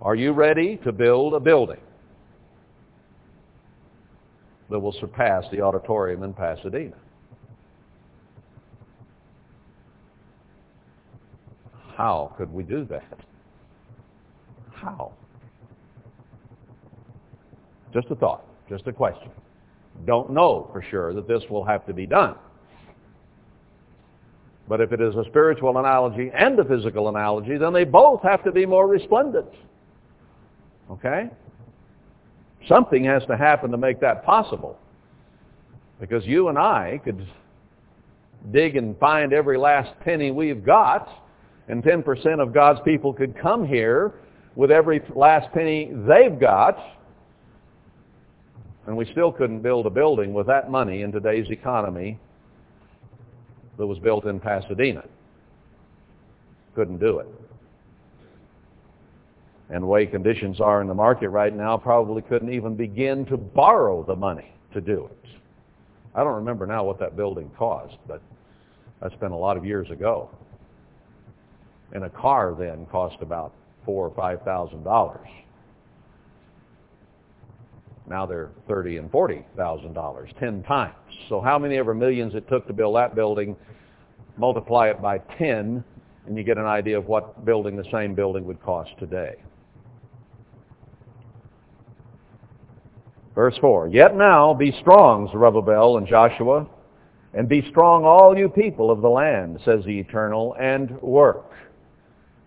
Are 0.00 0.14
you 0.14 0.32
ready 0.32 0.78
to 0.84 0.90
build 0.90 1.34
a 1.34 1.40
building 1.40 1.80
that 4.70 4.78
will 4.78 4.92
surpass 4.92 5.44
the 5.50 5.60
auditorium 5.60 6.22
in 6.22 6.32
Pasadena? 6.32 6.96
How 11.96 12.32
could 12.36 12.52
we 12.52 12.62
do 12.62 12.84
that? 12.84 13.18
How? 14.72 15.12
Just 17.92 18.06
a 18.10 18.14
thought, 18.14 18.44
just 18.68 18.86
a 18.86 18.92
question. 18.92 19.30
Don't 20.06 20.30
know 20.30 20.68
for 20.72 20.82
sure 20.82 21.12
that 21.14 21.26
this 21.26 21.42
will 21.50 21.64
have 21.64 21.84
to 21.86 21.92
be 21.92 22.06
done. 22.06 22.36
But 24.68 24.80
if 24.80 24.92
it 24.92 25.00
is 25.00 25.14
a 25.16 25.24
spiritual 25.24 25.76
analogy 25.78 26.30
and 26.32 26.58
a 26.58 26.64
physical 26.64 27.08
analogy, 27.08 27.56
then 27.56 27.72
they 27.72 27.84
both 27.84 28.22
have 28.22 28.44
to 28.44 28.52
be 28.52 28.66
more 28.66 28.86
resplendent. 28.86 29.48
Okay? 30.90 31.30
Something 32.68 33.04
has 33.04 33.24
to 33.26 33.36
happen 33.36 33.70
to 33.70 33.78
make 33.78 34.00
that 34.00 34.24
possible. 34.24 34.78
Because 36.00 36.24
you 36.26 36.48
and 36.48 36.58
I 36.58 37.00
could 37.02 37.26
dig 38.52 38.76
and 38.76 38.96
find 38.98 39.32
every 39.32 39.58
last 39.58 39.98
penny 40.00 40.30
we've 40.30 40.64
got 40.64 41.08
and 41.68 41.82
10% 41.82 42.40
of 42.40 42.52
God's 42.54 42.80
people 42.84 43.12
could 43.12 43.36
come 43.36 43.66
here 43.66 44.14
with 44.54 44.70
every 44.70 45.02
last 45.14 45.52
penny 45.52 45.92
they've 46.08 46.38
got, 46.38 46.78
and 48.86 48.96
we 48.96 49.04
still 49.12 49.30
couldn't 49.30 49.60
build 49.60 49.86
a 49.86 49.90
building 49.90 50.32
with 50.32 50.46
that 50.46 50.70
money 50.70 51.02
in 51.02 51.12
today's 51.12 51.48
economy 51.50 52.18
that 53.76 53.86
was 53.86 53.98
built 53.98 54.24
in 54.24 54.40
Pasadena. 54.40 55.04
Couldn't 56.74 56.98
do 56.98 57.18
it. 57.18 57.28
And 59.70 59.82
the 59.82 59.86
way 59.86 60.06
conditions 60.06 60.60
are 60.60 60.80
in 60.80 60.88
the 60.88 60.94
market 60.94 61.28
right 61.28 61.54
now, 61.54 61.76
probably 61.76 62.22
couldn't 62.22 62.52
even 62.52 62.74
begin 62.74 63.26
to 63.26 63.36
borrow 63.36 64.02
the 64.02 64.16
money 64.16 64.52
to 64.72 64.80
do 64.80 65.06
it. 65.10 65.30
I 66.14 66.24
don't 66.24 66.36
remember 66.36 66.66
now 66.66 66.84
what 66.84 66.98
that 67.00 67.16
building 67.16 67.50
cost, 67.56 67.96
but 68.06 68.22
that's 69.00 69.14
been 69.16 69.32
a 69.32 69.38
lot 69.38 69.56
of 69.56 69.64
years 69.64 69.90
ago. 69.90 70.30
And 71.92 72.04
a 72.04 72.10
car 72.10 72.54
then 72.58 72.86
cost 72.86 73.16
about 73.20 73.52
four 73.84 74.06
or 74.06 74.14
five 74.14 74.42
thousand 74.42 74.84
dollars. 74.84 75.28
Now 78.08 78.26
they're 78.26 78.50
thirty 78.66 78.96
and 78.96 79.10
forty 79.10 79.44
thousand 79.56 79.92
dollars, 79.92 80.30
ten 80.40 80.62
times. 80.62 80.94
So 81.28 81.40
how 81.40 81.58
many 81.58 81.76
ever 81.76 81.94
millions 81.94 82.34
it 82.34 82.48
took 82.48 82.66
to 82.66 82.72
build 82.72 82.96
that 82.96 83.14
building, 83.14 83.54
multiply 84.36 84.88
it 84.88 85.00
by 85.00 85.18
ten, 85.38 85.84
and 86.26 86.36
you 86.36 86.42
get 86.42 86.58
an 86.58 86.66
idea 86.66 86.98
of 86.98 87.06
what 87.06 87.44
building 87.44 87.76
the 87.76 87.86
same 87.92 88.14
building 88.14 88.44
would 88.44 88.62
cost 88.62 88.90
today. 88.98 89.36
Verse 93.38 93.56
4, 93.60 93.86
Yet 93.86 94.16
now 94.16 94.52
be 94.52 94.76
strong, 94.80 95.30
Zerubbabel 95.30 95.98
and 95.98 96.08
Joshua, 96.08 96.66
and 97.34 97.48
be 97.48 97.64
strong 97.70 98.04
all 98.04 98.36
you 98.36 98.48
people 98.48 98.90
of 98.90 99.00
the 99.00 99.08
land, 99.08 99.60
says 99.64 99.84
the 99.84 99.96
Eternal, 99.96 100.56
and 100.58 101.00
work. 101.00 101.52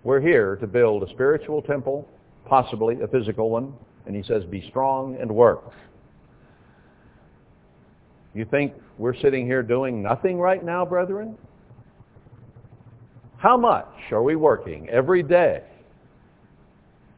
We're 0.04 0.20
here 0.20 0.58
to 0.58 0.68
build 0.68 1.04
a 1.04 1.10
spiritual 1.12 1.62
temple, 1.62 2.06
possibly 2.46 3.00
a 3.02 3.08
physical 3.08 3.50
one, 3.50 3.74
and 4.06 4.14
he 4.14 4.22
says, 4.22 4.44
be 4.44 4.68
strong 4.68 5.16
and 5.16 5.34
work. 5.34 5.72
You 8.34 8.44
think 8.44 8.74
we're 8.98 9.16
sitting 9.16 9.46
here 9.46 9.64
doing 9.64 10.04
nothing 10.04 10.40
right 10.40 10.62
now, 10.62 10.84
brethren? 10.84 11.38
How 13.38 13.56
much 13.56 13.88
are 14.12 14.24
we 14.24 14.36
working 14.36 14.90
every 14.90 15.24
day 15.24 15.64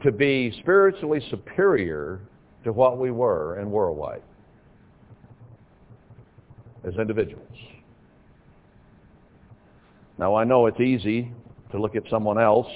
to 0.03 0.11
be 0.11 0.55
spiritually 0.59 1.26
superior 1.32 2.19
to 2.64 2.72
what 2.72 2.97
we 2.97 3.11
were 3.11 3.55
and 3.55 3.72
were 3.72 3.91
worldwide 3.91 4.22
as 6.86 6.93
individuals? 6.95 7.47
Now 10.18 10.36
I 10.36 10.43
know 10.43 10.68
it's 10.68 10.80
easy 10.80 11.32
to 11.72 11.82
look 11.82 11.95
at 11.95 12.03
someone 12.09 12.39
else 12.39 12.68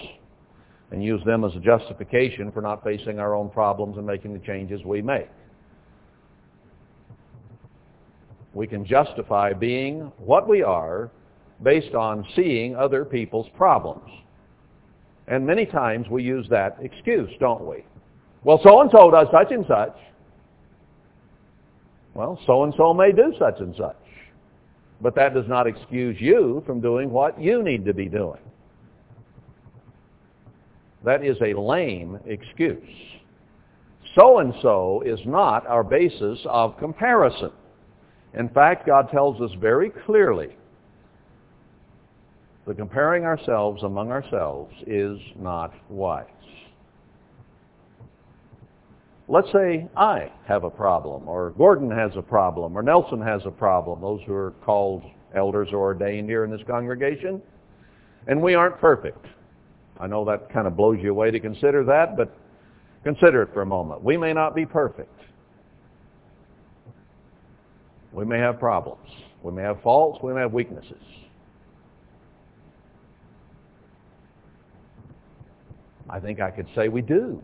and 0.91 1.03
use 1.03 1.21
them 1.25 1.43
as 1.43 1.55
a 1.55 1.59
justification 1.59 2.51
for 2.51 2.61
not 2.61 2.83
facing 2.83 3.19
our 3.19 3.35
own 3.35 3.49
problems 3.49 3.97
and 3.97 4.05
making 4.05 4.33
the 4.33 4.39
changes 4.39 4.81
we 4.85 5.01
make. 5.01 5.29
We 8.53 8.65
can 8.65 8.85
justify 8.85 9.53
being 9.53 10.11
what 10.17 10.47
we 10.47 10.63
are 10.63 11.11
based 11.61 11.93
on 11.93 12.25
seeing 12.35 12.75
other 12.75 13.05
people's 13.05 13.47
problems. 13.55 14.09
And 15.27 15.45
many 15.45 15.65
times 15.65 16.07
we 16.09 16.23
use 16.23 16.47
that 16.49 16.77
excuse, 16.81 17.29
don't 17.39 17.67
we? 17.67 17.83
Well, 18.43 18.59
so-and-so 18.63 19.11
does 19.11 19.27
such 19.31 19.51
and 19.51 19.65
such. 19.67 19.95
Well, 22.13 22.39
so-and-so 22.45 22.93
may 22.93 23.11
do 23.11 23.33
such 23.37 23.59
and 23.59 23.75
such. 23.75 23.95
But 25.01 25.15
that 25.15 25.33
does 25.33 25.47
not 25.47 25.67
excuse 25.67 26.17
you 26.19 26.63
from 26.65 26.81
doing 26.81 27.11
what 27.11 27.39
you 27.39 27.61
need 27.61 27.85
to 27.85 27.93
be 27.93 28.07
doing. 28.07 28.39
That 31.03 31.23
is 31.23 31.37
a 31.41 31.53
lame 31.53 32.19
excuse. 32.25 32.83
So-and-so 34.15 35.03
is 35.05 35.19
not 35.25 35.67
our 35.67 35.83
basis 35.83 36.39
of 36.45 36.77
comparison. 36.79 37.51
In 38.33 38.49
fact, 38.49 38.87
God 38.87 39.09
tells 39.11 39.39
us 39.41 39.51
very 39.59 39.91
clearly 40.05 40.55
that 42.65 42.77
comparing 42.77 43.25
ourselves 43.25 43.83
among 43.83 44.11
ourselves 44.11 44.73
is 44.85 45.19
not 45.39 45.73
wise. 45.89 46.25
Let's 49.27 49.51
say 49.51 49.87
I 49.95 50.31
have 50.47 50.63
a 50.63 50.69
problem, 50.69 51.27
or 51.27 51.51
Gordon 51.51 51.91
has 51.91 52.11
a 52.15 52.21
problem, 52.21 52.77
or 52.77 52.81
Nelson 52.81 53.21
has 53.21 53.41
a 53.45 53.51
problem, 53.51 54.01
those 54.01 54.21
who 54.25 54.33
are 54.33 54.51
called 54.63 55.03
elders 55.35 55.69
or 55.71 55.79
ordained 55.79 56.29
here 56.29 56.45
in 56.45 56.51
this 56.51 56.61
congregation, 56.65 57.41
and 58.27 58.41
we 58.41 58.55
aren't 58.55 58.79
perfect. 58.79 59.25
I 59.99 60.07
know 60.07 60.23
that 60.25 60.51
kind 60.51 60.67
of 60.67 60.77
blows 60.77 60.99
you 61.01 61.11
away 61.11 61.31
to 61.31 61.39
consider 61.39 61.83
that, 61.85 62.15
but 62.15 62.33
Consider 63.07 63.43
it 63.43 63.53
for 63.53 63.61
a 63.61 63.65
moment. 63.65 64.03
We 64.03 64.17
may 64.17 64.33
not 64.33 64.53
be 64.53 64.65
perfect. 64.65 65.21
We 68.11 68.25
may 68.25 68.37
have 68.39 68.59
problems. 68.59 69.09
We 69.43 69.53
may 69.53 69.61
have 69.61 69.81
faults. 69.81 70.19
We 70.21 70.33
may 70.33 70.41
have 70.41 70.51
weaknesses. 70.51 71.01
I 76.09 76.19
think 76.19 76.41
I 76.41 76.51
could 76.51 76.67
say 76.75 76.89
we 76.89 77.01
do. 77.01 77.41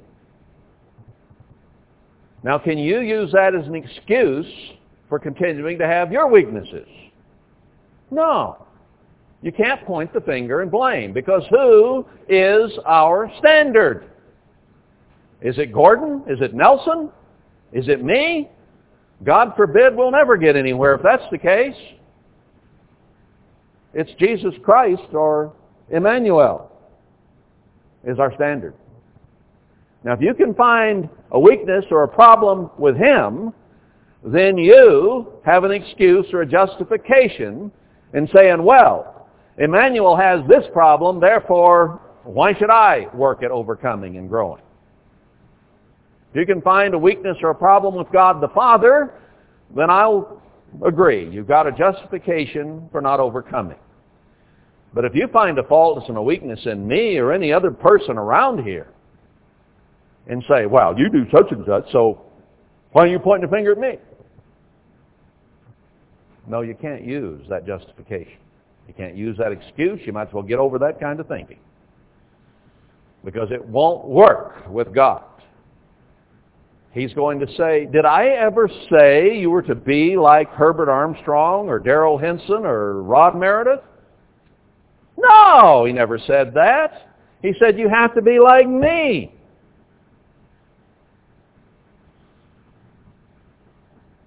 Now, 2.44 2.58
can 2.58 2.78
you 2.78 3.00
use 3.00 3.32
that 3.32 3.56
as 3.56 3.66
an 3.68 3.76
excuse 3.76 4.46
for 5.08 5.18
continuing 5.18 5.78
to 5.80 5.88
have 5.88 6.12
your 6.12 6.30
weaknesses? 6.30 6.88
No. 8.12 8.66
You 9.42 9.52
can't 9.52 9.86
point 9.86 10.14
the 10.14 10.22
finger 10.22 10.62
and 10.62 10.70
blame 10.70 11.14
because 11.14 11.44
who 11.50 12.06
is 12.30 12.72
our 12.86 13.32
standard? 13.40 14.10
Is 15.42 15.58
it 15.58 15.74
Gordon? 15.74 16.24
Is 16.28 16.40
it 16.42 16.54
Nelson? 16.54 17.10
Is 17.72 17.88
it 17.88 18.04
me? 18.04 18.50
God 19.24 19.54
forbid 19.56 19.96
we'll 19.96 20.12
never 20.12 20.38
get 20.38 20.56
anywhere 20.56 20.96
if 20.96 21.02
that's 21.02 21.24
the 21.32 21.38
case. 21.38 21.76
It's 23.94 24.12
Jesus 24.20 24.54
Christ 24.64 25.14
or 25.14 25.54
Emmanuel 25.90 26.72
is 28.06 28.20
our 28.20 28.34
standard. 28.36 28.74
Now, 30.04 30.14
if 30.14 30.22
you 30.22 30.34
can 30.34 30.54
find 30.54 31.10
a 31.32 31.40
weakness 31.40 31.86
or 31.90 32.04
a 32.04 32.08
problem 32.08 32.70
with 32.78 32.98
him, 32.98 33.54
then 34.24 34.58
you 34.58 35.34
have 35.46 35.64
an 35.64 35.72
excuse 35.72 36.26
or 36.34 36.42
a 36.42 36.46
justification 36.46 37.72
in 38.14 38.28
saying, 38.34 38.64
well, 38.64 39.28
Emmanuel 39.58 40.16
has 40.16 40.42
this 40.48 40.66
problem, 40.74 41.20
therefore, 41.20 42.02
why 42.24 42.54
should 42.54 42.70
I 42.70 43.08
work 43.14 43.44
at 43.44 43.52
overcoming 43.52 44.18
and 44.18 44.30
growing? 44.30 44.62
If 46.32 46.40
you 46.40 46.46
can 46.46 46.62
find 46.62 46.94
a 46.94 46.98
weakness 46.98 47.38
or 47.42 47.52
a 47.52 47.56
problem 47.56 47.96
with 47.96 48.12
God 48.12 48.42
the 48.42 48.48
Father, 48.50 49.14
then 49.76 49.90
I'll 49.90 50.42
agree. 50.86 51.30
You've 51.30 51.48
got 51.48 51.68
a 51.68 51.72
justification 51.72 52.90
for 52.92 53.02
not 53.02 53.20
overcoming. 53.20 53.78
But 54.94 55.06
if 55.06 55.16
you 55.16 55.28
find 55.28 55.60
a 55.60 55.64
fault 55.64 56.04
and 56.08 56.18
a 56.18 56.22
weakness 56.22 56.60
in 56.66 56.88
me 56.88 57.18
or 57.18 57.32
any 57.32 57.52
other 57.52 57.72
person 57.72 58.18
around 58.18 58.64
here, 58.64 58.93
and 60.28 60.44
say, 60.48 60.66
wow, 60.66 60.96
you 60.96 61.10
do 61.10 61.26
such 61.32 61.52
and 61.52 61.66
such, 61.66 61.92
so 61.92 62.22
why 62.92 63.04
are 63.04 63.08
you 63.08 63.20
pointing 63.20 63.50
the 63.50 63.56
finger 63.56 63.72
at 63.74 63.78
me? 63.78 63.98
No, 66.48 66.62
you 66.62 66.76
can't 66.76 67.04
use 67.04 67.46
that 67.50 67.66
justification. 67.66 68.38
You 68.88 68.94
can't 68.94 69.16
use 69.16 69.38
that 69.38 69.52
excuse. 69.52 70.00
You 70.06 70.14
might 70.14 70.28
as 70.28 70.34
well 70.34 70.44
get 70.44 70.60
over 70.60 70.78
that 70.80 71.00
kind 71.00 71.20
of 71.20 71.28
thinking. 71.28 71.60
Because 73.24 73.50
it 73.52 73.66
won't 73.66 74.06
work 74.06 74.70
with 74.70 74.94
God. 74.94 75.24
He's 76.92 77.14
going 77.14 77.40
to 77.40 77.48
say, 77.56 77.88
did 77.92 78.06
I 78.06 78.28
ever 78.28 78.70
say 78.92 79.36
you 79.38 79.50
were 79.50 79.64
to 79.64 79.74
be 79.74 80.16
like 80.16 80.50
Herbert 80.50 80.90
Armstrong 80.90 81.68
or 81.68 81.80
Darryl 81.80 82.22
Henson 82.22 82.66
or 82.66 83.02
Rod 83.02 83.36
Meredith? 83.36 83.80
No, 85.18 85.86
he 85.86 85.94
never 85.94 86.20
said 86.20 86.54
that. 86.54 87.14
He 87.42 87.54
said 87.58 87.80
you 87.80 87.90
have 87.90 88.14
to 88.16 88.22
be 88.22 88.40
like 88.40 88.68
me. 88.68 89.34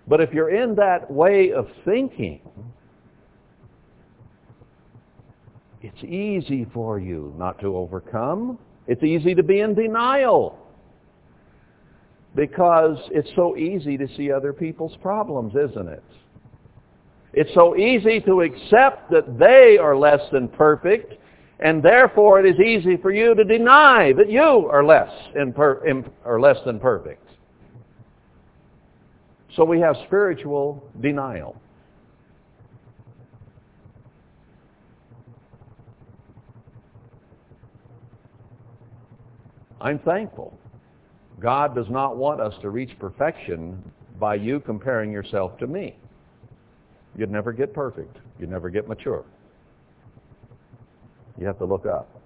But 0.08 0.20
if 0.20 0.32
you're 0.32 0.50
in 0.50 0.74
that 0.76 1.10
way 1.10 1.52
of 1.52 1.68
thinking, 1.84 2.40
it's 5.82 6.02
easy 6.04 6.66
for 6.72 6.98
you 6.98 7.34
not 7.36 7.60
to 7.60 7.76
overcome. 7.76 8.58
It's 8.86 9.02
easy 9.02 9.34
to 9.34 9.42
be 9.42 9.60
in 9.60 9.74
denial 9.74 10.58
because 12.34 12.98
it's 13.10 13.30
so 13.34 13.56
easy 13.56 13.96
to 13.96 14.06
see 14.16 14.30
other 14.30 14.52
people's 14.52 14.96
problems, 15.00 15.54
isn't 15.54 15.88
it? 15.88 16.04
It's 17.32 17.52
so 17.54 17.76
easy 17.76 18.20
to 18.20 18.42
accept 18.42 19.10
that 19.10 19.38
they 19.38 19.78
are 19.78 19.96
less 19.96 20.20
than 20.32 20.48
perfect, 20.48 21.14
and 21.60 21.82
therefore 21.82 22.40
it 22.40 22.46
is 22.46 22.60
easy 22.60 22.96
for 22.96 23.10
you 23.10 23.34
to 23.34 23.44
deny 23.44 24.12
that 24.12 24.30
you 24.30 24.42
are 24.42 24.84
less, 24.84 25.10
imper- 25.36 26.10
or 26.24 26.40
less 26.40 26.58
than 26.64 26.78
perfect. 26.78 27.25
So 29.56 29.64
we 29.64 29.80
have 29.80 29.96
spiritual 30.06 30.86
denial. 31.00 31.56
I'm 39.80 39.98
thankful. 40.00 40.58
God 41.40 41.74
does 41.74 41.88
not 41.88 42.18
want 42.18 42.40
us 42.40 42.54
to 42.60 42.68
reach 42.68 42.90
perfection 42.98 43.82
by 44.20 44.34
you 44.34 44.60
comparing 44.60 45.10
yourself 45.10 45.56
to 45.58 45.66
me. 45.66 45.96
You'd 47.16 47.30
never 47.30 47.52
get 47.52 47.72
perfect. 47.72 48.18
You'd 48.38 48.50
never 48.50 48.68
get 48.68 48.86
mature. 48.88 49.24
You 51.38 51.46
have 51.46 51.58
to 51.58 51.64
look 51.64 51.86
up. 51.86 52.20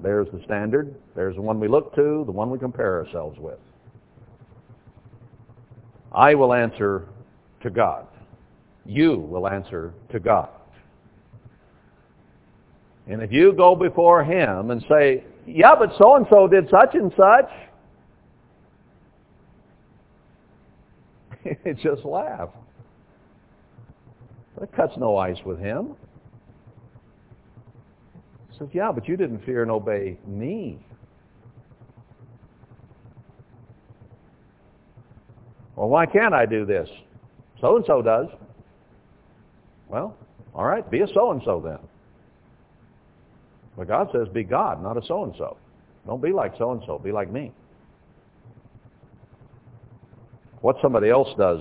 There's 0.00 0.28
the 0.32 0.42
standard. 0.44 0.94
There's 1.14 1.36
the 1.36 1.42
one 1.42 1.60
we 1.60 1.68
look 1.68 1.94
to, 1.96 2.22
the 2.24 2.32
one 2.32 2.50
we 2.50 2.58
compare 2.58 3.04
ourselves 3.04 3.38
with. 3.38 3.58
I 6.14 6.34
will 6.34 6.52
answer 6.52 7.08
to 7.62 7.70
God. 7.70 8.06
You 8.84 9.16
will 9.16 9.48
answer 9.48 9.94
to 10.10 10.20
God. 10.20 10.48
And 13.06 13.22
if 13.22 13.32
you 13.32 13.52
go 13.52 13.74
before 13.74 14.22
him 14.24 14.70
and 14.70 14.84
say, 14.88 15.24
yeah, 15.46 15.74
but 15.76 15.90
so-and-so 15.98 16.48
did 16.48 16.68
such 16.70 16.94
and 16.94 17.12
such, 17.16 17.50
just 21.82 22.04
laugh. 22.04 22.50
That 24.60 24.72
cuts 24.74 24.92
no 24.96 25.16
ice 25.16 25.38
with 25.44 25.58
him. 25.58 25.96
He 28.50 28.58
says, 28.58 28.68
yeah, 28.72 28.92
but 28.92 29.08
you 29.08 29.16
didn't 29.16 29.44
fear 29.44 29.62
and 29.62 29.70
obey 29.70 30.18
me. 30.26 30.78
Well, 35.76 35.88
why 35.88 36.06
can't 36.06 36.34
I 36.34 36.46
do 36.46 36.64
this? 36.64 36.88
So-and-so 37.60 38.02
does. 38.02 38.26
Well, 39.88 40.16
all 40.54 40.66
right, 40.66 40.88
be 40.90 41.00
a 41.00 41.06
so-and-so 41.08 41.60
then. 41.64 41.78
But 43.76 43.88
God 43.88 44.08
says 44.12 44.28
be 44.28 44.44
God, 44.44 44.82
not 44.82 44.96
a 44.96 45.06
so-and-so. 45.06 45.56
Don't 46.06 46.22
be 46.22 46.32
like 46.32 46.52
so-and-so. 46.58 46.98
Be 46.98 47.12
like 47.12 47.30
me. 47.30 47.52
What 50.60 50.76
somebody 50.82 51.10
else 51.10 51.28
does 51.38 51.60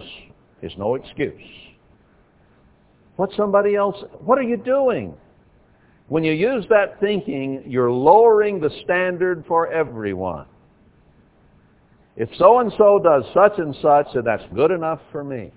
is 0.62 0.72
no 0.78 0.96
excuse. 0.96 1.42
What 3.16 3.32
somebody 3.36 3.76
else, 3.76 3.96
what 4.20 4.38
are 4.38 4.44
you 4.44 4.58
doing? 4.58 5.14
When 6.08 6.24
you 6.24 6.34
use 6.34 6.66
that 6.70 7.00
thinking, 7.00 7.64
you're 7.66 7.92
lowering 7.92 8.60
the 8.60 8.70
standard 8.84 9.46
for 9.48 9.72
everyone. 9.72 10.46
If 12.22 12.30
so-and-so 12.38 13.00
does 13.00 13.24
such 13.34 13.58
and 13.58 13.76
such, 13.82 14.06
then 14.14 14.24
that's 14.24 14.44
good 14.54 14.70
enough 14.70 15.00
for 15.12 15.24
me. 15.24 15.50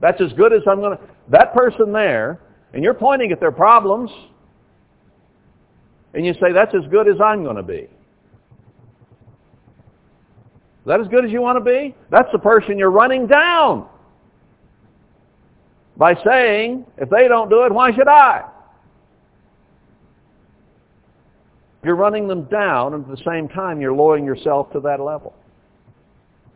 That's 0.00 0.20
as 0.20 0.32
good 0.32 0.52
as 0.52 0.62
I'm 0.68 0.80
going 0.80 0.98
to... 0.98 1.04
That 1.28 1.54
person 1.54 1.92
there, 1.92 2.40
and 2.72 2.82
you're 2.82 2.94
pointing 2.94 3.30
at 3.30 3.38
their 3.38 3.52
problems, 3.52 4.10
and 6.12 6.26
you 6.26 6.34
say, 6.34 6.52
that's 6.52 6.74
as 6.74 6.82
good 6.90 7.06
as 7.06 7.20
I'm 7.24 7.44
going 7.44 7.54
to 7.54 7.62
be. 7.62 7.82
Is 7.82 7.88
that 10.86 10.98
as 10.98 11.06
good 11.06 11.24
as 11.24 11.30
you 11.30 11.40
want 11.40 11.58
to 11.58 11.64
be? 11.64 11.94
That's 12.10 12.28
the 12.32 12.40
person 12.40 12.76
you're 12.76 12.90
running 12.90 13.28
down 13.28 13.86
by 15.96 16.16
saying, 16.26 16.86
if 16.98 17.08
they 17.08 17.28
don't 17.28 17.48
do 17.48 17.62
it, 17.66 17.72
why 17.72 17.92
should 17.94 18.08
I? 18.08 18.42
You're 21.84 21.94
running 21.94 22.26
them 22.26 22.46
down, 22.46 22.94
and 22.94 23.04
at 23.04 23.16
the 23.16 23.22
same 23.24 23.46
time, 23.48 23.80
you're 23.80 23.94
lowering 23.94 24.24
yourself 24.24 24.72
to 24.72 24.80
that 24.80 24.98
level. 24.98 25.36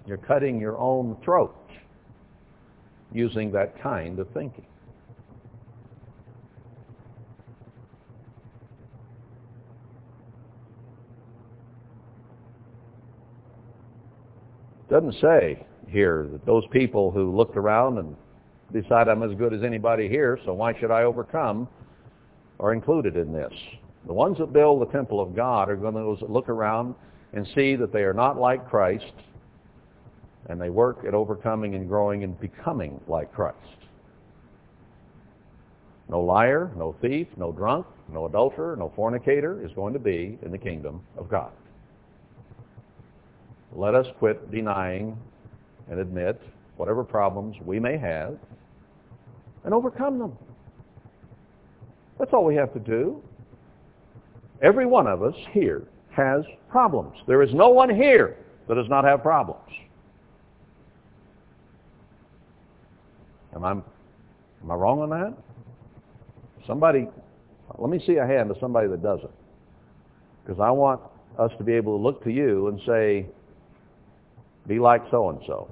You're 0.08 0.16
cutting 0.16 0.58
your 0.58 0.78
own 0.78 1.18
throat 1.22 1.54
using 3.12 3.52
that 3.52 3.80
kind 3.82 4.18
of 4.18 4.26
thinking. 4.30 4.64
doesn't 14.90 15.20
say 15.20 15.66
here 15.88 16.26
that 16.32 16.46
those 16.46 16.64
people 16.70 17.10
who 17.10 17.36
looked 17.36 17.58
around 17.58 17.98
and 17.98 18.16
decide 18.72 19.06
I'm 19.06 19.22
as 19.22 19.36
good 19.36 19.52
as 19.52 19.62
anybody 19.62 20.08
here, 20.08 20.38
so 20.46 20.54
why 20.54 20.72
should 20.78 20.90
I 20.90 21.02
overcome, 21.02 21.68
are 22.58 22.72
included 22.72 23.14
in 23.14 23.30
this. 23.30 23.52
The 24.06 24.14
ones 24.14 24.38
that 24.38 24.54
build 24.54 24.80
the 24.80 24.90
temple 24.90 25.20
of 25.20 25.36
God 25.36 25.68
are 25.68 25.76
going 25.76 25.92
to 25.92 26.24
look 26.24 26.48
around 26.48 26.94
and 27.34 27.46
see 27.54 27.76
that 27.76 27.92
they 27.92 28.00
are 28.00 28.14
not 28.14 28.40
like 28.40 28.66
Christ, 28.70 29.12
and 30.46 30.60
they 30.60 30.70
work 30.70 31.04
at 31.06 31.14
overcoming 31.14 31.74
and 31.74 31.88
growing 31.88 32.24
and 32.24 32.38
becoming 32.40 33.00
like 33.06 33.32
Christ. 33.32 33.56
No 36.08 36.20
liar, 36.20 36.70
no 36.76 36.94
thief, 37.02 37.26
no 37.36 37.52
drunk, 37.52 37.86
no 38.10 38.26
adulterer, 38.26 38.76
no 38.76 38.92
fornicator 38.96 39.64
is 39.64 39.70
going 39.74 39.92
to 39.92 39.98
be 39.98 40.38
in 40.42 40.50
the 40.50 40.58
kingdom 40.58 41.02
of 41.16 41.28
God. 41.28 41.52
let 43.72 43.94
us 43.94 44.06
quit 44.18 44.50
denying 44.50 45.16
and 45.90 46.00
admit 46.00 46.40
whatever 46.76 47.04
problems 47.04 47.56
we 47.64 47.78
may 47.78 47.98
have 47.98 48.38
and 49.64 49.74
overcome 49.74 50.18
them. 50.18 50.32
That's 52.18 52.32
all 52.32 52.44
we 52.44 52.54
have 52.54 52.72
to 52.72 52.80
do. 52.80 53.22
Every 54.62 54.86
one 54.86 55.06
of 55.06 55.22
us 55.22 55.34
here 55.52 55.84
has 56.10 56.42
problems. 56.68 57.16
There 57.26 57.42
is 57.42 57.52
no 57.54 57.68
one 57.68 57.94
here 57.94 58.36
that 58.66 58.74
does 58.74 58.88
not 58.88 59.04
have 59.04 59.22
problems. 59.22 59.70
Am 63.58 63.64
I, 63.64 63.70
am 63.72 64.70
I 64.70 64.74
wrong 64.74 65.00
on 65.00 65.10
that? 65.10 65.34
Somebody, 66.64 67.08
let 67.76 67.90
me 67.90 68.00
see 68.06 68.16
a 68.16 68.26
hand 68.26 68.52
of 68.52 68.56
somebody 68.60 68.86
that 68.86 69.02
doesn't. 69.02 69.32
Because 70.44 70.60
I 70.60 70.70
want 70.70 71.00
us 71.40 71.50
to 71.58 71.64
be 71.64 71.72
able 71.72 71.98
to 71.98 72.02
look 72.02 72.22
to 72.22 72.30
you 72.30 72.68
and 72.68 72.80
say, 72.86 73.26
be 74.68 74.78
like 74.78 75.02
so-and-so. 75.10 75.68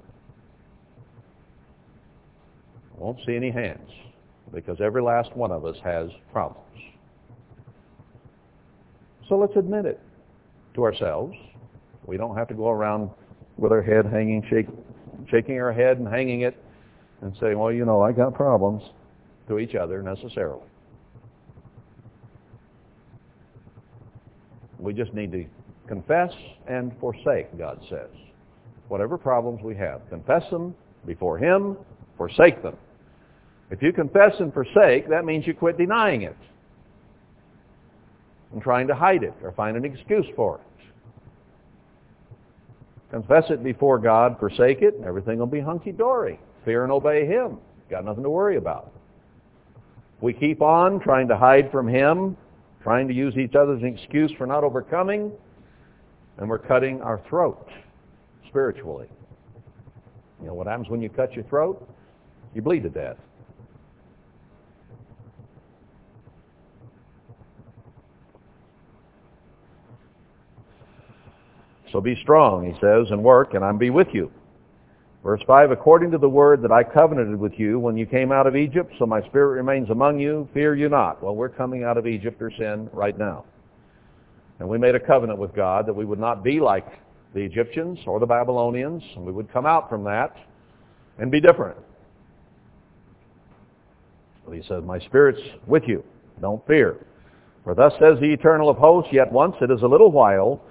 I 2.96 3.00
won't 3.00 3.18
see 3.24 3.36
any 3.36 3.52
hands 3.52 3.88
because 4.52 4.78
every 4.80 5.02
last 5.02 5.36
one 5.36 5.52
of 5.52 5.64
us 5.64 5.76
has 5.84 6.10
problems. 6.32 6.62
So 9.28 9.36
let's 9.38 9.54
admit 9.54 9.84
it 9.86 10.00
to 10.74 10.82
ourselves. 10.82 11.36
We 12.04 12.16
don't 12.16 12.36
have 12.36 12.48
to 12.48 12.54
go 12.54 12.68
around 12.68 13.10
with 13.56 13.70
our 13.70 13.82
head 13.82 14.06
hanging, 14.06 14.44
shake, 14.50 14.66
shaking 15.30 15.60
our 15.60 15.72
head 15.72 15.98
and 15.98 16.08
hanging 16.08 16.40
it 16.40 16.56
and 17.22 17.34
say, 17.40 17.54
well, 17.54 17.72
you 17.72 17.84
know, 17.84 18.02
I 18.02 18.12
got 18.12 18.34
problems 18.34 18.82
to 19.48 19.58
each 19.58 19.74
other 19.74 20.02
necessarily. 20.02 20.62
We 24.78 24.92
just 24.92 25.14
need 25.14 25.32
to 25.32 25.44
confess 25.88 26.32
and 26.66 26.92
forsake, 27.00 27.56
God 27.56 27.80
says. 27.88 28.10
Whatever 28.88 29.16
problems 29.16 29.62
we 29.62 29.74
have, 29.76 30.02
confess 30.10 30.48
them 30.50 30.74
before 31.06 31.38
Him, 31.38 31.76
forsake 32.16 32.62
them. 32.62 32.76
If 33.70 33.82
you 33.82 33.92
confess 33.92 34.34
and 34.38 34.52
forsake, 34.52 35.08
that 35.08 35.24
means 35.24 35.46
you 35.46 35.54
quit 35.54 35.76
denying 35.76 36.22
it 36.22 36.36
and 38.52 38.62
trying 38.62 38.86
to 38.86 38.94
hide 38.94 39.22
it 39.22 39.34
or 39.42 39.52
find 39.52 39.76
an 39.76 39.84
excuse 39.84 40.26
for 40.36 40.56
it. 40.56 40.62
Confess 43.10 43.44
it 43.50 43.64
before 43.64 43.98
God, 43.98 44.38
forsake 44.38 44.82
it, 44.82 44.94
and 44.94 45.04
everything 45.04 45.38
will 45.38 45.46
be 45.46 45.60
hunky-dory. 45.60 46.38
Fear 46.66 46.82
and 46.82 46.92
obey 46.92 47.24
Him. 47.24 47.58
Got 47.88 48.04
nothing 48.04 48.24
to 48.24 48.30
worry 48.30 48.56
about. 48.56 48.92
We 50.20 50.32
keep 50.32 50.60
on 50.60 51.00
trying 51.00 51.28
to 51.28 51.36
hide 51.36 51.70
from 51.70 51.86
Him, 51.86 52.36
trying 52.82 53.06
to 53.06 53.14
use 53.14 53.36
each 53.36 53.54
other 53.54 53.74
as 53.74 53.82
an 53.82 53.96
excuse 53.96 54.32
for 54.36 54.46
not 54.46 54.64
overcoming, 54.64 55.30
and 56.38 56.48
we're 56.48 56.58
cutting 56.58 57.00
our 57.02 57.22
throat 57.28 57.68
spiritually. 58.48 59.06
You 60.40 60.48
know 60.48 60.54
what 60.54 60.66
happens 60.66 60.88
when 60.88 61.00
you 61.00 61.08
cut 61.08 61.34
your 61.34 61.44
throat? 61.44 61.88
You 62.54 62.62
bleed 62.62 62.82
to 62.82 62.90
death. 62.90 63.16
So 71.92 72.00
be 72.00 72.20
strong, 72.22 72.66
he 72.66 72.72
says, 72.80 73.06
and 73.10 73.22
work, 73.22 73.54
and 73.54 73.64
I'll 73.64 73.76
be 73.76 73.90
with 73.90 74.08
you. 74.12 74.32
Verse 75.26 75.42
5, 75.44 75.72
according 75.72 76.12
to 76.12 76.18
the 76.18 76.28
word 76.28 76.62
that 76.62 76.70
I 76.70 76.84
covenanted 76.84 77.40
with 77.40 77.54
you 77.58 77.80
when 77.80 77.96
you 77.96 78.06
came 78.06 78.30
out 78.30 78.46
of 78.46 78.54
Egypt, 78.54 78.92
so 78.96 79.06
my 79.06 79.20
spirit 79.22 79.56
remains 79.56 79.90
among 79.90 80.20
you, 80.20 80.48
fear 80.54 80.76
you 80.76 80.88
not. 80.88 81.20
Well, 81.20 81.34
we're 81.34 81.48
coming 81.48 81.82
out 81.82 81.98
of 81.98 82.06
Egypt 82.06 82.40
or 82.40 82.52
sin 82.56 82.88
right 82.92 83.18
now. 83.18 83.44
And 84.60 84.68
we 84.68 84.78
made 84.78 84.94
a 84.94 85.00
covenant 85.00 85.40
with 85.40 85.52
God 85.52 85.84
that 85.86 85.94
we 85.94 86.04
would 86.04 86.20
not 86.20 86.44
be 86.44 86.60
like 86.60 86.86
the 87.34 87.40
Egyptians 87.40 87.98
or 88.06 88.20
the 88.20 88.26
Babylonians, 88.26 89.02
and 89.16 89.26
we 89.26 89.32
would 89.32 89.52
come 89.52 89.66
out 89.66 89.88
from 89.88 90.04
that 90.04 90.36
and 91.18 91.28
be 91.28 91.40
different. 91.40 91.78
But 94.44 94.54
he 94.54 94.62
says, 94.62 94.84
my 94.84 95.00
spirit's 95.00 95.42
with 95.66 95.82
you. 95.88 96.04
Don't 96.40 96.64
fear. 96.68 97.04
For 97.64 97.74
thus 97.74 97.92
says 97.98 98.20
the 98.20 98.32
eternal 98.32 98.70
of 98.70 98.76
hosts, 98.76 99.10
yet 99.12 99.32
once 99.32 99.56
it 99.60 99.72
is 99.72 99.82
a 99.82 99.88
little 99.88 100.12
while, 100.12 100.62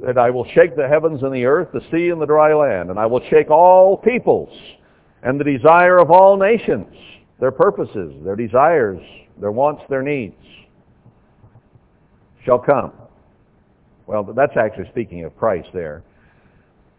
that 0.00 0.18
I 0.18 0.30
will 0.30 0.46
shake 0.46 0.76
the 0.76 0.88
heavens 0.88 1.22
and 1.22 1.34
the 1.34 1.44
earth, 1.44 1.68
the 1.72 1.82
sea 1.90 2.08
and 2.08 2.20
the 2.20 2.26
dry 2.26 2.54
land, 2.54 2.90
and 2.90 2.98
I 2.98 3.06
will 3.06 3.22
shake 3.28 3.50
all 3.50 3.96
peoples 3.96 4.56
and 5.22 5.38
the 5.38 5.44
desire 5.44 5.98
of 5.98 6.10
all 6.10 6.36
nations, 6.36 6.86
their 7.38 7.52
purposes, 7.52 8.12
their 8.24 8.36
desires, 8.36 9.00
their 9.40 9.52
wants, 9.52 9.82
their 9.88 10.02
needs 10.02 10.34
shall 12.44 12.58
come. 12.58 12.92
Well, 14.06 14.24
that's 14.24 14.56
actually 14.56 14.88
speaking 14.90 15.24
of 15.24 15.36
Christ 15.36 15.68
there. 15.72 16.02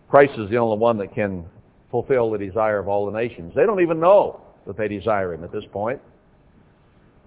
Christ 0.10 0.34
is 0.38 0.50
the 0.50 0.58
only 0.58 0.78
one 0.78 0.98
that 1.00 1.14
can 1.14 1.46
fulfill 1.92 2.32
the 2.32 2.38
desire 2.38 2.80
of 2.80 2.88
all 2.88 3.06
the 3.06 3.12
nations. 3.12 3.54
They 3.56 3.66
don't 3.66 3.82
even 3.82 4.00
know 4.00 4.42
that 4.66 4.78
they 4.78 4.88
desire 4.88 5.34
him 5.34 5.44
at 5.44 5.52
this 5.52 5.66
point 5.72 6.00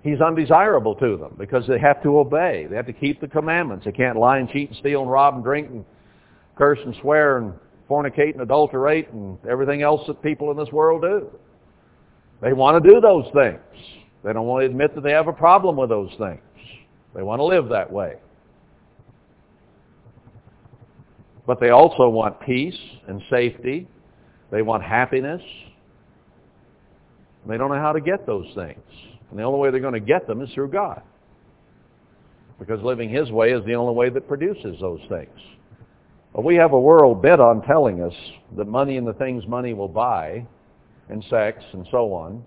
he's 0.07 0.20
undesirable 0.20 0.94
to 0.96 1.16
them 1.16 1.34
because 1.38 1.66
they 1.66 1.78
have 1.78 2.02
to 2.02 2.18
obey. 2.18 2.66
They 2.68 2.76
have 2.76 2.86
to 2.86 2.92
keep 2.92 3.20
the 3.20 3.28
commandments. 3.28 3.84
They 3.84 3.92
can't 3.92 4.16
lie 4.16 4.38
and 4.38 4.48
cheat 4.48 4.70
and 4.70 4.78
steal 4.78 5.02
and 5.02 5.11
rob 5.11 5.34
and 5.34 5.44
drink 5.44 5.68
and 5.70 5.84
curse 6.57 6.78
and 6.84 6.94
swear 7.00 7.38
and 7.38 7.52
fornicate 7.88 8.32
and 8.32 8.42
adulterate 8.42 9.09
and 9.11 9.38
everything 9.48 9.82
else 9.82 10.07
that 10.07 10.22
people 10.22 10.50
in 10.50 10.57
this 10.57 10.70
world 10.72 11.02
do. 11.02 11.30
They 12.42 12.52
want 12.52 12.82
to 12.82 12.90
do 12.90 13.00
those 13.00 13.24
things. 13.32 13.61
They 14.24 14.32
don't 14.32 14.46
want 14.46 14.62
to 14.62 14.66
admit 14.66 14.94
that 14.94 15.02
they 15.02 15.12
have 15.12 15.28
a 15.28 15.32
problem 15.32 15.76
with 15.76 15.88
those 15.88 16.11
things. 16.18 16.40
They 17.14 17.22
want 17.22 17.40
to 17.40 17.44
live 17.44 17.68
that 17.70 17.90
way. 17.90 18.16
But 21.46 21.61
they 21.61 21.70
also 21.70 22.09
want 22.09 22.40
peace 22.40 22.78
and 23.07 23.22
safety. 23.30 23.86
They 24.50 24.62
want 24.62 24.82
happiness. 24.82 25.42
They 27.46 27.57
don't 27.57 27.70
know 27.70 27.80
how 27.80 27.92
to 27.92 28.00
get 28.00 28.26
those 28.26 28.46
things. 28.54 28.80
And 29.31 29.39
the 29.39 29.43
only 29.43 29.59
way 29.59 29.70
they're 29.70 29.81
going 29.81 29.95
to 29.95 30.01
get 30.01 30.27
them 30.27 30.41
is 30.41 30.51
through 30.55 30.68
God. 30.68 31.03
Because 32.59 32.83
living 32.83 33.11
His 33.11 33.31
way 33.31 33.53
is 33.53 33.64
the 33.64 33.74
only 33.74 33.95
way 33.95 34.09
that 34.09 34.29
produces 34.29 34.79
those 34.81 35.01
things. 35.09 35.39
But 36.35 36.45
we 36.45 36.57
have 36.57 36.72
a 36.72 36.81
world 36.81 37.22
bent 37.22 37.41
on 37.41 37.62
telling 37.62 38.03
us 38.03 38.14
that 38.57 38.66
money 38.66 38.97
and 38.97 39.07
the 39.07 39.14
things 39.14 39.47
money 39.47 39.74
will 39.74 39.89
buy, 39.89 40.47
and 41.09 41.24
sex 41.31 41.62
and 41.72 41.87
so 41.91 42.12
on, 42.12 42.45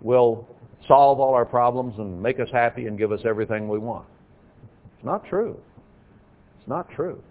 will 0.00 0.46
solve 0.86 1.20
all 1.20 1.34
our 1.34 1.44
problems 1.44 1.94
and 1.98 2.20
make 2.22 2.40
us 2.40 2.48
happy 2.52 2.86
and 2.86 2.98
give 2.98 3.12
us 3.12 3.20
everything 3.24 3.68
we 3.68 3.78
want. 3.78 4.06
It's 4.96 5.04
not 5.04 5.24
true. 5.26 5.58
It's 6.58 6.68
not 6.68 6.90
true. 6.90 7.22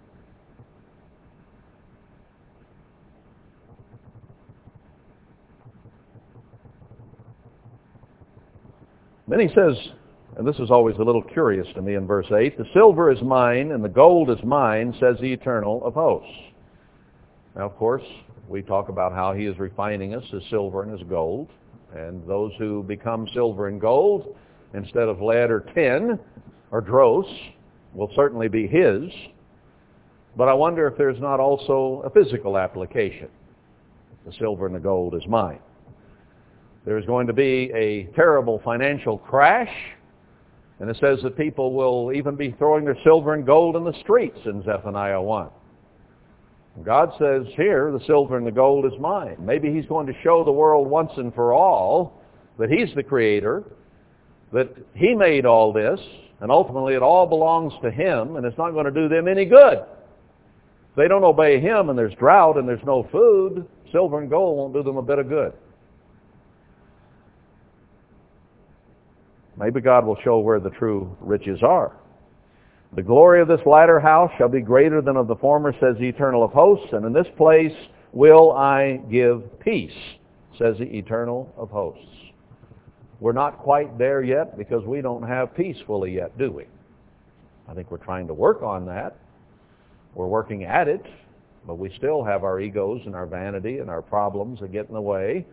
Then 9.32 9.48
he 9.48 9.54
says, 9.54 9.74
and 10.36 10.46
this 10.46 10.58
is 10.58 10.70
always 10.70 10.96
a 10.98 11.02
little 11.02 11.22
curious 11.22 11.66
to 11.74 11.80
me 11.80 11.94
in 11.94 12.06
verse 12.06 12.30
8, 12.30 12.58
the 12.58 12.66
silver 12.74 13.10
is 13.10 13.22
mine 13.22 13.72
and 13.72 13.82
the 13.82 13.88
gold 13.88 14.28
is 14.28 14.36
mine, 14.44 14.94
says 15.00 15.16
the 15.22 15.32
eternal 15.32 15.82
of 15.86 15.94
hosts. 15.94 16.36
Now, 17.56 17.62
of 17.62 17.74
course, 17.78 18.04
we 18.46 18.60
talk 18.60 18.90
about 18.90 19.14
how 19.14 19.32
he 19.32 19.46
is 19.46 19.58
refining 19.58 20.14
us 20.14 20.24
as 20.36 20.42
silver 20.50 20.82
and 20.82 20.92
as 20.92 21.02
gold. 21.08 21.48
And 21.96 22.28
those 22.28 22.52
who 22.58 22.82
become 22.82 23.26
silver 23.32 23.68
and 23.68 23.80
gold 23.80 24.36
instead 24.74 25.08
of 25.08 25.22
lead 25.22 25.50
or 25.50 25.60
tin 25.60 26.18
or 26.70 26.82
dross 26.82 27.24
will 27.94 28.12
certainly 28.14 28.48
be 28.48 28.66
his. 28.66 29.04
But 30.36 30.48
I 30.50 30.52
wonder 30.52 30.86
if 30.86 30.98
there's 30.98 31.20
not 31.20 31.40
also 31.40 32.02
a 32.04 32.10
physical 32.10 32.58
application. 32.58 33.30
The 34.26 34.32
silver 34.34 34.66
and 34.66 34.74
the 34.74 34.80
gold 34.80 35.14
is 35.14 35.26
mine. 35.26 35.60
There's 36.84 37.06
going 37.06 37.26
to 37.28 37.32
be 37.32 37.70
a 37.74 38.04
terrible 38.14 38.60
financial 38.64 39.18
crash. 39.18 39.72
And 40.80 40.90
it 40.90 40.96
says 41.00 41.20
that 41.22 41.36
people 41.36 41.72
will 41.72 42.12
even 42.12 42.34
be 42.34 42.54
throwing 42.58 42.84
their 42.84 42.98
silver 43.04 43.34
and 43.34 43.46
gold 43.46 43.76
in 43.76 43.84
the 43.84 43.94
streets 44.00 44.38
in 44.46 44.64
Zephaniah 44.64 45.22
1. 45.22 45.48
God 46.84 47.12
says 47.18 47.46
here, 47.54 47.92
the 47.92 48.04
silver 48.06 48.36
and 48.36 48.46
the 48.46 48.50
gold 48.50 48.86
is 48.86 48.98
mine. 48.98 49.36
Maybe 49.38 49.72
he's 49.72 49.86
going 49.86 50.06
to 50.06 50.14
show 50.24 50.42
the 50.42 50.50
world 50.50 50.88
once 50.88 51.12
and 51.16 51.32
for 51.34 51.52
all 51.52 52.20
that 52.58 52.70
he's 52.70 52.92
the 52.94 53.02
creator, 53.02 53.62
that 54.52 54.74
he 54.94 55.14
made 55.14 55.46
all 55.46 55.72
this, 55.72 56.00
and 56.40 56.50
ultimately 56.50 56.94
it 56.94 57.02
all 57.02 57.26
belongs 57.26 57.72
to 57.82 57.90
him, 57.90 58.36
and 58.36 58.44
it's 58.44 58.58
not 58.58 58.72
going 58.72 58.86
to 58.86 58.90
do 58.90 59.08
them 59.08 59.28
any 59.28 59.44
good. 59.44 59.78
If 59.78 60.96
they 60.96 61.08
don't 61.08 61.24
obey 61.24 61.60
him 61.60 61.90
and 61.90 61.98
there's 61.98 62.14
drought 62.14 62.56
and 62.56 62.68
there's 62.68 62.84
no 62.84 63.08
food, 63.12 63.66
silver 63.92 64.20
and 64.20 64.28
gold 64.28 64.58
won't 64.58 64.74
do 64.74 64.82
them 64.82 64.96
a 64.96 65.02
bit 65.02 65.18
of 65.18 65.28
good. 65.28 65.52
Maybe 69.62 69.80
God 69.80 70.04
will 70.04 70.18
show 70.24 70.40
where 70.40 70.58
the 70.58 70.70
true 70.70 71.16
riches 71.20 71.60
are. 71.62 71.92
The 72.96 73.02
glory 73.02 73.40
of 73.40 73.46
this 73.46 73.60
latter 73.64 74.00
house 74.00 74.32
shall 74.36 74.48
be 74.48 74.60
greater 74.60 75.00
than 75.00 75.16
of 75.16 75.28
the 75.28 75.36
former, 75.36 75.72
says 75.78 75.94
the 76.00 76.08
Eternal 76.08 76.42
of 76.42 76.50
hosts, 76.50 76.88
and 76.92 77.06
in 77.06 77.12
this 77.12 77.28
place 77.36 77.72
will 78.12 78.50
I 78.52 78.96
give 79.08 79.44
peace, 79.60 79.96
says 80.58 80.76
the 80.78 80.84
Eternal 80.84 81.54
of 81.56 81.70
hosts. 81.70 82.04
We're 83.20 83.32
not 83.32 83.58
quite 83.58 83.96
there 83.98 84.20
yet 84.22 84.58
because 84.58 84.84
we 84.84 85.00
don't 85.00 85.22
have 85.22 85.54
peace 85.54 85.76
fully 85.86 86.12
yet, 86.12 86.36
do 86.36 86.50
we? 86.50 86.66
I 87.68 87.74
think 87.74 87.92
we're 87.92 87.98
trying 87.98 88.26
to 88.26 88.34
work 88.34 88.62
on 88.62 88.84
that. 88.86 89.16
We're 90.16 90.26
working 90.26 90.64
at 90.64 90.88
it, 90.88 91.06
But 91.66 91.76
we 91.76 91.94
still 91.96 92.24
have 92.24 92.42
our 92.42 92.60
egos 92.60 93.02
and 93.06 93.14
our 93.14 93.26
vanity 93.26 93.78
and 93.78 93.88
our 93.88 94.02
problems 94.02 94.58
that 94.60 94.72
get 94.72 94.88
in 94.88 94.94
the 94.94 95.00
way. 95.00 95.46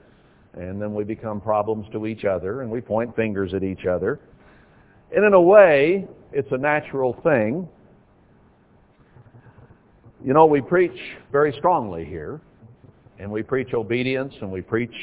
And 0.53 0.81
then 0.81 0.93
we 0.93 1.03
become 1.03 1.39
problems 1.39 1.85
to 1.91 2.07
each 2.07 2.25
other 2.25 2.61
and 2.61 2.71
we 2.71 2.81
point 2.81 3.15
fingers 3.15 3.53
at 3.53 3.63
each 3.63 3.85
other. 3.85 4.19
And 5.15 5.25
in 5.25 5.33
a 5.33 5.41
way, 5.41 6.07
it's 6.31 6.51
a 6.51 6.57
natural 6.57 7.13
thing. 7.23 7.67
You 10.23 10.33
know, 10.33 10.45
we 10.45 10.61
preach 10.61 10.99
very 11.31 11.53
strongly 11.57 12.05
here. 12.05 12.41
And 13.19 13.29
we 13.29 13.43
preach 13.43 13.73
obedience 13.73 14.33
and 14.41 14.49
we 14.49 14.61
preach 14.61 14.95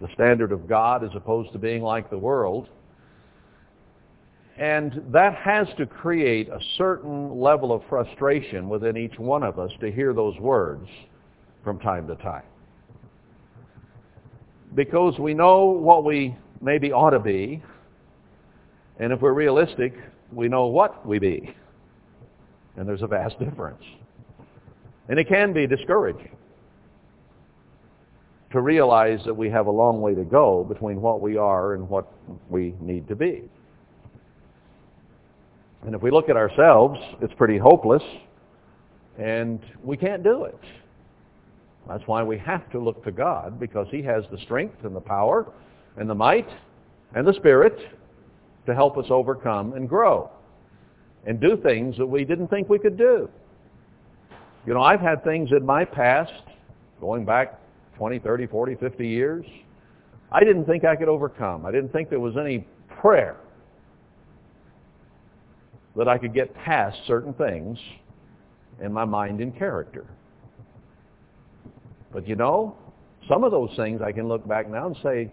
the 0.00 0.08
standard 0.14 0.52
of 0.52 0.68
God 0.68 1.04
as 1.04 1.10
opposed 1.14 1.52
to 1.52 1.58
being 1.58 1.82
like 1.82 2.08
the 2.08 2.18
world. 2.18 2.68
And 4.58 5.02
that 5.12 5.34
has 5.36 5.68
to 5.76 5.86
create 5.86 6.48
a 6.48 6.58
certain 6.78 7.38
level 7.38 7.72
of 7.72 7.82
frustration 7.88 8.68
within 8.68 8.96
each 8.96 9.18
one 9.18 9.42
of 9.42 9.58
us 9.58 9.70
to 9.80 9.92
hear 9.92 10.12
those 10.12 10.36
words 10.38 10.88
from 11.62 11.78
time 11.78 12.08
to 12.08 12.16
time. 12.16 12.42
Because 14.74 15.18
we 15.18 15.34
know 15.34 15.64
what 15.64 16.04
we 16.04 16.36
maybe 16.60 16.92
ought 16.92 17.10
to 17.10 17.18
be, 17.18 17.62
and 18.98 19.12
if 19.12 19.20
we're 19.20 19.32
realistic, 19.32 19.94
we 20.32 20.48
know 20.48 20.66
what 20.66 21.06
we 21.06 21.18
be. 21.18 21.54
And 22.76 22.88
there's 22.88 23.02
a 23.02 23.06
vast 23.06 23.38
difference. 23.38 23.82
And 25.08 25.18
it 25.18 25.28
can 25.28 25.52
be 25.52 25.66
discouraging 25.66 26.36
to 28.50 28.60
realize 28.60 29.20
that 29.26 29.34
we 29.34 29.50
have 29.50 29.66
a 29.66 29.70
long 29.70 30.00
way 30.00 30.14
to 30.14 30.24
go 30.24 30.64
between 30.64 31.00
what 31.00 31.20
we 31.20 31.36
are 31.36 31.74
and 31.74 31.88
what 31.88 32.10
we 32.48 32.74
need 32.80 33.06
to 33.08 33.16
be. 33.16 33.42
And 35.84 35.94
if 35.94 36.02
we 36.02 36.10
look 36.10 36.28
at 36.28 36.36
ourselves, 36.36 36.98
it's 37.20 37.32
pretty 37.34 37.58
hopeless, 37.58 38.02
and 39.18 39.60
we 39.82 39.96
can't 39.96 40.24
do 40.24 40.44
it. 40.44 40.58
That's 41.88 42.06
why 42.06 42.22
we 42.22 42.38
have 42.38 42.70
to 42.70 42.78
look 42.78 43.02
to 43.04 43.10
God, 43.10 43.58
because 43.58 43.86
He 43.90 44.02
has 44.02 44.24
the 44.30 44.38
strength 44.38 44.84
and 44.84 44.94
the 44.94 45.00
power 45.00 45.50
and 45.96 46.08
the 46.08 46.14
might 46.14 46.48
and 47.14 47.26
the 47.26 47.32
Spirit 47.32 47.78
to 48.66 48.74
help 48.74 48.98
us 48.98 49.06
overcome 49.08 49.72
and 49.72 49.88
grow 49.88 50.30
and 51.26 51.40
do 51.40 51.56
things 51.56 51.96
that 51.96 52.06
we 52.06 52.24
didn't 52.24 52.48
think 52.48 52.68
we 52.68 52.78
could 52.78 52.98
do. 52.98 53.28
You 54.66 54.74
know, 54.74 54.82
I've 54.82 55.00
had 55.00 55.24
things 55.24 55.50
in 55.50 55.64
my 55.64 55.84
past, 55.84 56.32
going 57.00 57.24
back 57.24 57.58
20, 57.96 58.18
30, 58.18 58.46
40, 58.46 58.74
50 58.74 59.08
years, 59.08 59.46
I 60.30 60.40
didn't 60.40 60.66
think 60.66 60.84
I 60.84 60.94
could 60.94 61.08
overcome. 61.08 61.64
I 61.64 61.72
didn't 61.72 61.90
think 61.90 62.10
there 62.10 62.20
was 62.20 62.36
any 62.36 62.66
prayer 63.00 63.36
that 65.96 66.06
I 66.06 66.18
could 66.18 66.34
get 66.34 66.54
past 66.54 66.98
certain 67.06 67.32
things 67.32 67.78
in 68.82 68.92
my 68.92 69.04
mind 69.04 69.40
and 69.40 69.56
character. 69.56 70.06
But 72.12 72.26
you 72.26 72.36
know, 72.36 72.76
some 73.28 73.44
of 73.44 73.50
those 73.50 73.70
things 73.76 74.00
I 74.02 74.12
can 74.12 74.28
look 74.28 74.46
back 74.46 74.70
now 74.70 74.86
and 74.86 74.96
say, 75.02 75.30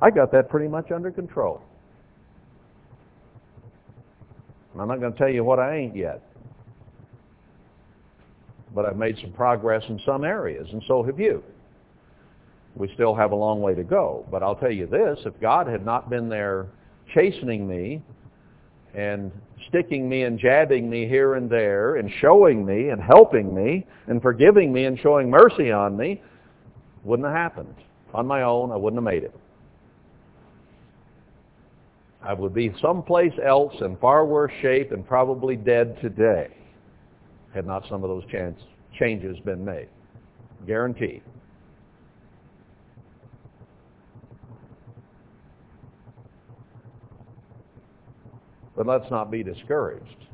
I 0.00 0.10
got 0.10 0.32
that 0.32 0.48
pretty 0.48 0.68
much 0.68 0.90
under 0.90 1.10
control. 1.10 1.62
And 4.72 4.82
I'm 4.82 4.88
not 4.88 5.00
going 5.00 5.12
to 5.12 5.18
tell 5.18 5.28
you 5.28 5.44
what 5.44 5.58
I 5.58 5.76
ain't 5.76 5.96
yet. 5.96 6.22
But 8.74 8.86
I've 8.86 8.96
made 8.96 9.18
some 9.20 9.32
progress 9.32 9.82
in 9.88 10.00
some 10.06 10.24
areas, 10.24 10.68
and 10.72 10.82
so 10.86 11.02
have 11.02 11.18
you. 11.18 11.42
We 12.76 12.88
still 12.94 13.14
have 13.16 13.32
a 13.32 13.36
long 13.36 13.60
way 13.60 13.74
to 13.74 13.82
go. 13.82 14.24
But 14.30 14.44
I'll 14.44 14.54
tell 14.54 14.70
you 14.70 14.86
this, 14.86 15.18
if 15.26 15.38
God 15.40 15.66
had 15.66 15.84
not 15.84 16.08
been 16.08 16.28
there 16.28 16.68
chastening 17.12 17.66
me 17.66 18.00
and 18.94 19.30
sticking 19.68 20.08
me 20.08 20.22
and 20.22 20.38
jabbing 20.38 20.88
me 20.88 21.06
here 21.06 21.34
and 21.34 21.48
there 21.48 21.96
and 21.96 22.10
showing 22.20 22.64
me 22.64 22.88
and 22.88 23.02
helping 23.02 23.54
me 23.54 23.86
and 24.08 24.20
forgiving 24.20 24.72
me 24.72 24.84
and 24.84 24.98
showing 24.98 25.30
mercy 25.30 25.70
on 25.70 25.96
me 25.96 26.20
wouldn't 27.04 27.26
have 27.26 27.36
happened. 27.36 27.74
On 28.12 28.26
my 28.26 28.42
own, 28.42 28.72
I 28.72 28.76
wouldn't 28.76 28.98
have 28.98 29.04
made 29.12 29.22
it. 29.22 29.34
I 32.22 32.34
would 32.34 32.52
be 32.52 32.74
someplace 32.82 33.32
else 33.42 33.74
in 33.80 33.96
far 33.96 34.26
worse 34.26 34.52
shape 34.60 34.92
and 34.92 35.06
probably 35.06 35.56
dead 35.56 35.98
today 36.00 36.48
had 37.54 37.66
not 37.66 37.84
some 37.88 38.04
of 38.04 38.10
those 38.10 38.24
chance, 38.30 38.60
changes 38.98 39.38
been 39.40 39.64
made. 39.64 39.88
Guaranteed. 40.66 41.22
But 48.80 48.86
let's 48.86 49.10
not 49.10 49.30
be 49.30 49.42
discouraged. 49.42 50.24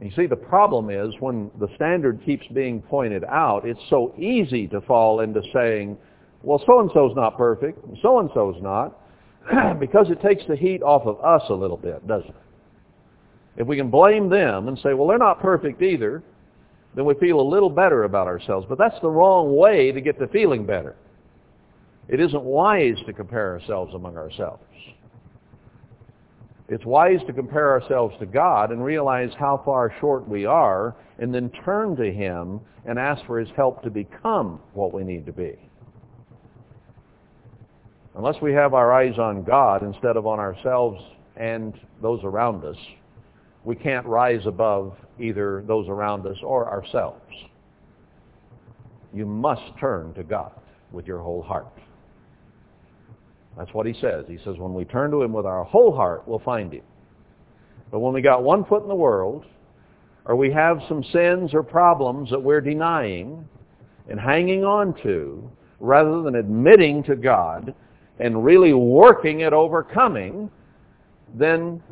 You 0.00 0.10
see, 0.16 0.24
the 0.24 0.36
problem 0.36 0.88
is 0.88 1.12
when 1.20 1.50
the 1.60 1.68
standard 1.76 2.18
keeps 2.24 2.46
being 2.46 2.80
pointed 2.80 3.24
out, 3.24 3.66
it's 3.66 3.80
so 3.90 4.14
easy 4.16 4.66
to 4.68 4.80
fall 4.80 5.20
into 5.20 5.42
saying, 5.52 5.98
well, 6.42 6.62
so-and-so's 6.64 7.14
not 7.14 7.36
perfect, 7.36 7.78
so-and-so's 8.00 8.56
not, 8.62 8.98
because 9.78 10.08
it 10.08 10.22
takes 10.22 10.44
the 10.48 10.56
heat 10.56 10.82
off 10.82 11.02
of 11.04 11.22
us 11.22 11.42
a 11.50 11.52
little 11.52 11.76
bit, 11.76 12.06
doesn't 12.06 12.30
it? 12.30 12.36
If 13.58 13.66
we 13.66 13.76
can 13.76 13.90
blame 13.90 14.30
them 14.30 14.68
and 14.68 14.78
say, 14.78 14.94
well, 14.94 15.06
they're 15.06 15.18
not 15.18 15.42
perfect 15.42 15.82
either, 15.82 16.22
then 16.94 17.04
we 17.04 17.12
feel 17.16 17.38
a 17.38 17.46
little 17.46 17.68
better 17.68 18.04
about 18.04 18.26
ourselves. 18.26 18.64
But 18.66 18.78
that's 18.78 18.98
the 19.02 19.10
wrong 19.10 19.54
way 19.54 19.92
to 19.92 20.00
get 20.00 20.18
to 20.20 20.28
feeling 20.28 20.64
better. 20.64 20.96
It 22.08 22.18
isn't 22.18 22.44
wise 22.44 22.96
to 23.04 23.12
compare 23.12 23.52
ourselves 23.52 23.92
among 23.94 24.16
ourselves. 24.16 24.62
It's 26.68 26.84
wise 26.86 27.20
to 27.26 27.32
compare 27.32 27.72
ourselves 27.72 28.14
to 28.20 28.26
God 28.26 28.70
and 28.70 28.82
realize 28.82 29.30
how 29.38 29.60
far 29.64 29.92
short 30.00 30.26
we 30.26 30.46
are 30.46 30.96
and 31.18 31.34
then 31.34 31.50
turn 31.64 31.94
to 31.96 32.10
Him 32.10 32.60
and 32.86 32.98
ask 32.98 33.24
for 33.26 33.38
His 33.38 33.48
help 33.54 33.82
to 33.82 33.90
become 33.90 34.60
what 34.72 34.94
we 34.94 35.04
need 35.04 35.26
to 35.26 35.32
be. 35.32 35.58
Unless 38.16 38.40
we 38.40 38.52
have 38.52 38.74
our 38.74 38.92
eyes 38.92 39.18
on 39.18 39.42
God 39.42 39.82
instead 39.82 40.16
of 40.16 40.26
on 40.26 40.38
ourselves 40.38 41.02
and 41.36 41.74
those 42.00 42.20
around 42.22 42.64
us, 42.64 42.76
we 43.64 43.74
can't 43.74 44.06
rise 44.06 44.46
above 44.46 44.96
either 45.18 45.64
those 45.66 45.88
around 45.88 46.26
us 46.26 46.36
or 46.42 46.70
ourselves. 46.70 47.20
You 49.12 49.26
must 49.26 49.62
turn 49.78 50.14
to 50.14 50.22
God 50.22 50.52
with 50.92 51.06
your 51.06 51.18
whole 51.18 51.42
heart. 51.42 51.66
That's 53.56 53.72
what 53.72 53.86
he 53.86 53.94
says. 54.00 54.24
He 54.28 54.38
says, 54.44 54.56
when 54.58 54.74
we 54.74 54.84
turn 54.84 55.10
to 55.12 55.22
him 55.22 55.32
with 55.32 55.46
our 55.46 55.64
whole 55.64 55.94
heart, 55.94 56.26
we'll 56.26 56.40
find 56.40 56.72
him. 56.72 56.82
But 57.90 58.00
when 58.00 58.12
we 58.12 58.22
got 58.22 58.42
one 58.42 58.64
foot 58.64 58.82
in 58.82 58.88
the 58.88 58.94
world, 58.94 59.44
or 60.24 60.36
we 60.36 60.50
have 60.50 60.80
some 60.88 61.04
sins 61.12 61.54
or 61.54 61.62
problems 61.62 62.30
that 62.30 62.42
we're 62.42 62.60
denying 62.60 63.46
and 64.08 64.18
hanging 64.18 64.64
on 64.64 64.94
to, 65.02 65.50
rather 65.80 66.22
than 66.22 66.36
admitting 66.36 67.02
to 67.04 67.14
God 67.14 67.74
and 68.18 68.44
really 68.44 68.72
working 68.72 69.42
at 69.42 69.52
overcoming, 69.52 70.50
then 71.34 71.82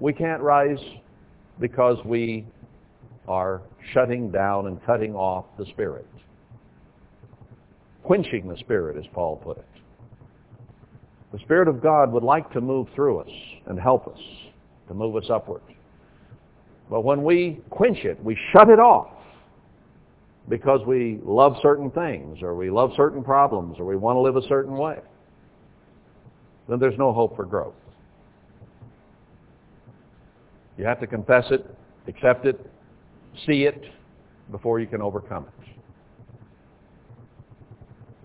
we 0.00 0.12
can't 0.12 0.42
rise 0.42 0.78
because 1.60 1.98
we 2.04 2.44
are 3.28 3.62
shutting 3.92 4.30
down 4.30 4.66
and 4.66 4.84
cutting 4.84 5.14
off 5.14 5.46
the 5.58 5.66
Spirit. 5.66 6.06
Quenching 8.02 8.48
the 8.48 8.56
Spirit, 8.58 8.96
as 8.96 9.04
Paul 9.12 9.36
put 9.36 9.58
it. 9.58 9.75
The 11.32 11.38
Spirit 11.40 11.68
of 11.68 11.82
God 11.82 12.12
would 12.12 12.22
like 12.22 12.50
to 12.52 12.60
move 12.60 12.88
through 12.94 13.18
us 13.18 13.30
and 13.66 13.78
help 13.78 14.06
us 14.06 14.20
to 14.88 14.94
move 14.94 15.16
us 15.16 15.28
upward. 15.30 15.62
But 16.88 17.02
when 17.02 17.24
we 17.24 17.60
quench 17.70 18.04
it, 18.04 18.22
we 18.22 18.38
shut 18.52 18.70
it 18.70 18.78
off 18.78 19.10
because 20.48 20.80
we 20.86 21.18
love 21.24 21.56
certain 21.60 21.90
things 21.90 22.38
or 22.42 22.54
we 22.54 22.70
love 22.70 22.92
certain 22.96 23.24
problems 23.24 23.78
or 23.78 23.84
we 23.84 23.96
want 23.96 24.16
to 24.16 24.20
live 24.20 24.36
a 24.36 24.46
certain 24.46 24.76
way, 24.76 24.98
then 26.68 26.78
there's 26.78 26.98
no 26.98 27.12
hope 27.12 27.34
for 27.34 27.44
growth. 27.44 27.74
You 30.78 30.84
have 30.84 31.00
to 31.00 31.06
confess 31.06 31.46
it, 31.50 31.66
accept 32.06 32.46
it, 32.46 32.60
see 33.46 33.64
it 33.64 33.82
before 34.50 34.78
you 34.78 34.86
can 34.86 35.02
overcome 35.02 35.46
it. 35.46 35.75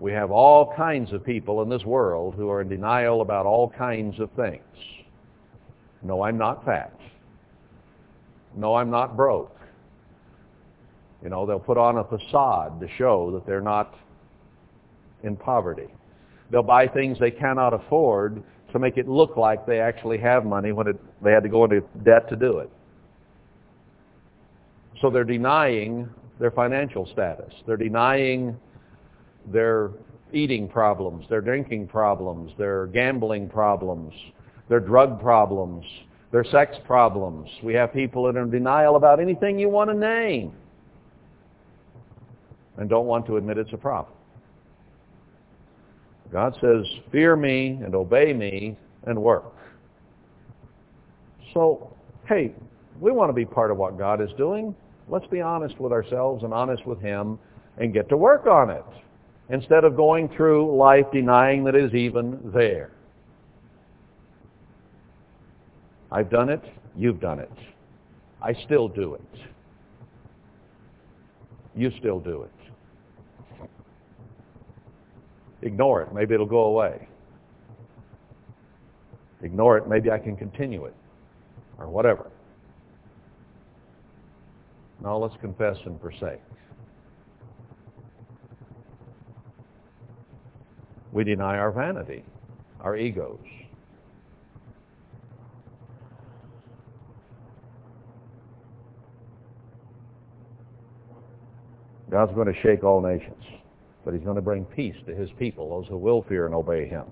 We 0.02 0.10
have 0.14 0.32
all 0.32 0.74
kinds 0.74 1.12
of 1.12 1.24
people 1.24 1.62
in 1.62 1.68
this 1.68 1.84
world 1.84 2.34
who 2.34 2.50
are 2.50 2.60
in 2.60 2.68
denial 2.68 3.20
about 3.20 3.46
all 3.46 3.70
kinds 3.70 4.18
of 4.18 4.32
things. 4.32 4.64
No, 6.02 6.22
I'm 6.24 6.36
not 6.36 6.64
fat. 6.64 6.92
No, 8.56 8.74
I'm 8.74 8.90
not 8.90 9.16
broke. 9.16 9.56
You 11.22 11.28
know, 11.28 11.46
they'll 11.46 11.60
put 11.60 11.78
on 11.78 11.98
a 11.98 12.04
facade 12.04 12.80
to 12.80 12.88
show 12.98 13.30
that 13.30 13.46
they're 13.46 13.60
not 13.60 13.94
in 15.22 15.36
poverty. 15.36 15.86
They'll 16.50 16.64
buy 16.64 16.88
things 16.88 17.16
they 17.20 17.30
cannot 17.30 17.72
afford 17.72 18.42
to 18.72 18.80
make 18.80 18.96
it 18.96 19.06
look 19.06 19.36
like 19.36 19.66
they 19.66 19.78
actually 19.78 20.18
have 20.18 20.44
money 20.44 20.72
when 20.72 20.88
it, 20.88 21.00
they 21.22 21.30
had 21.30 21.44
to 21.44 21.48
go 21.48 21.62
into 21.62 21.80
debt 22.02 22.28
to 22.30 22.34
do 22.34 22.58
it. 22.58 22.70
So 25.00 25.10
they're 25.10 25.22
denying 25.22 26.08
their 26.40 26.50
financial 26.50 27.06
status. 27.06 27.54
They're 27.68 27.76
denying 27.76 28.58
their 29.46 29.90
eating 30.32 30.68
problems, 30.68 31.26
their 31.28 31.40
drinking 31.40 31.88
problems, 31.88 32.52
their 32.58 32.86
gambling 32.88 33.48
problems, 33.48 34.14
their 34.68 34.80
drug 34.80 35.20
problems, 35.20 35.84
their 36.30 36.44
sex 36.44 36.76
problems. 36.86 37.48
We 37.62 37.74
have 37.74 37.92
people 37.92 38.24
that 38.24 38.36
are 38.36 38.42
in 38.42 38.50
denial 38.50 38.96
about 38.96 39.20
anything 39.20 39.58
you 39.58 39.68
want 39.68 39.90
to 39.90 39.96
name. 39.96 40.54
and 42.78 42.88
don't 42.88 43.06
want 43.06 43.26
to 43.26 43.36
admit 43.36 43.58
it's 43.58 43.72
a 43.74 43.76
problem. 43.76 44.16
God 46.32 46.56
says, 46.62 46.86
fear 47.10 47.36
me 47.36 47.78
and 47.84 47.94
obey 47.94 48.32
me 48.32 48.78
and 49.04 49.22
work. 49.22 49.54
So, 51.52 51.94
hey, 52.26 52.54
we 52.98 53.12
want 53.12 53.28
to 53.28 53.34
be 53.34 53.44
part 53.44 53.70
of 53.70 53.76
what 53.76 53.98
God 53.98 54.22
is 54.22 54.30
doing. 54.38 54.74
Let's 55.08 55.26
be 55.26 55.42
honest 55.42 55.78
with 55.78 55.92
ourselves 55.92 56.44
and 56.44 56.54
honest 56.54 56.86
with 56.86 56.98
Him 57.00 57.38
and 57.76 57.92
get 57.92 58.08
to 58.08 58.16
work 58.16 58.46
on 58.46 58.70
it 58.70 58.84
instead 59.48 59.84
of 59.84 59.96
going 59.96 60.28
through 60.30 60.76
life 60.76 61.06
denying 61.12 61.64
that 61.64 61.74
it 61.74 61.84
is 61.84 61.94
even 61.94 62.38
there. 62.54 62.90
I've 66.10 66.30
done 66.30 66.48
it. 66.48 66.62
You've 66.96 67.20
done 67.20 67.38
it. 67.38 67.50
I 68.40 68.52
still 68.64 68.88
do 68.88 69.14
it. 69.14 69.40
You 71.74 71.90
still 71.98 72.20
do 72.20 72.42
it. 72.42 72.50
Ignore 75.62 76.02
it. 76.02 76.12
Maybe 76.12 76.34
it'll 76.34 76.44
go 76.44 76.64
away. 76.64 77.08
Ignore 79.42 79.78
it. 79.78 79.88
Maybe 79.88 80.10
I 80.10 80.18
can 80.18 80.36
continue 80.36 80.84
it. 80.84 80.94
Or 81.78 81.88
whatever. 81.88 82.30
Now 85.02 85.16
let's 85.16 85.34
confess 85.40 85.76
and 85.86 86.00
forsake. 86.00 86.40
We 91.12 91.24
deny 91.24 91.58
our 91.58 91.70
vanity, 91.70 92.24
our 92.80 92.96
egos. 92.96 93.38
God's 102.10 102.34
going 102.34 102.52
to 102.52 102.60
shake 102.60 102.84
all 102.84 103.00
nations, 103.00 103.42
but 104.04 104.12
he's 104.12 104.22
going 104.22 104.36
to 104.36 104.42
bring 104.42 104.64
peace 104.66 104.96
to 105.06 105.14
his 105.14 105.30
people, 105.38 105.70
those 105.70 105.88
who 105.88 105.96
will 105.96 106.22
fear 106.28 106.44
and 106.44 106.54
obey 106.54 106.86
him. 106.86 107.04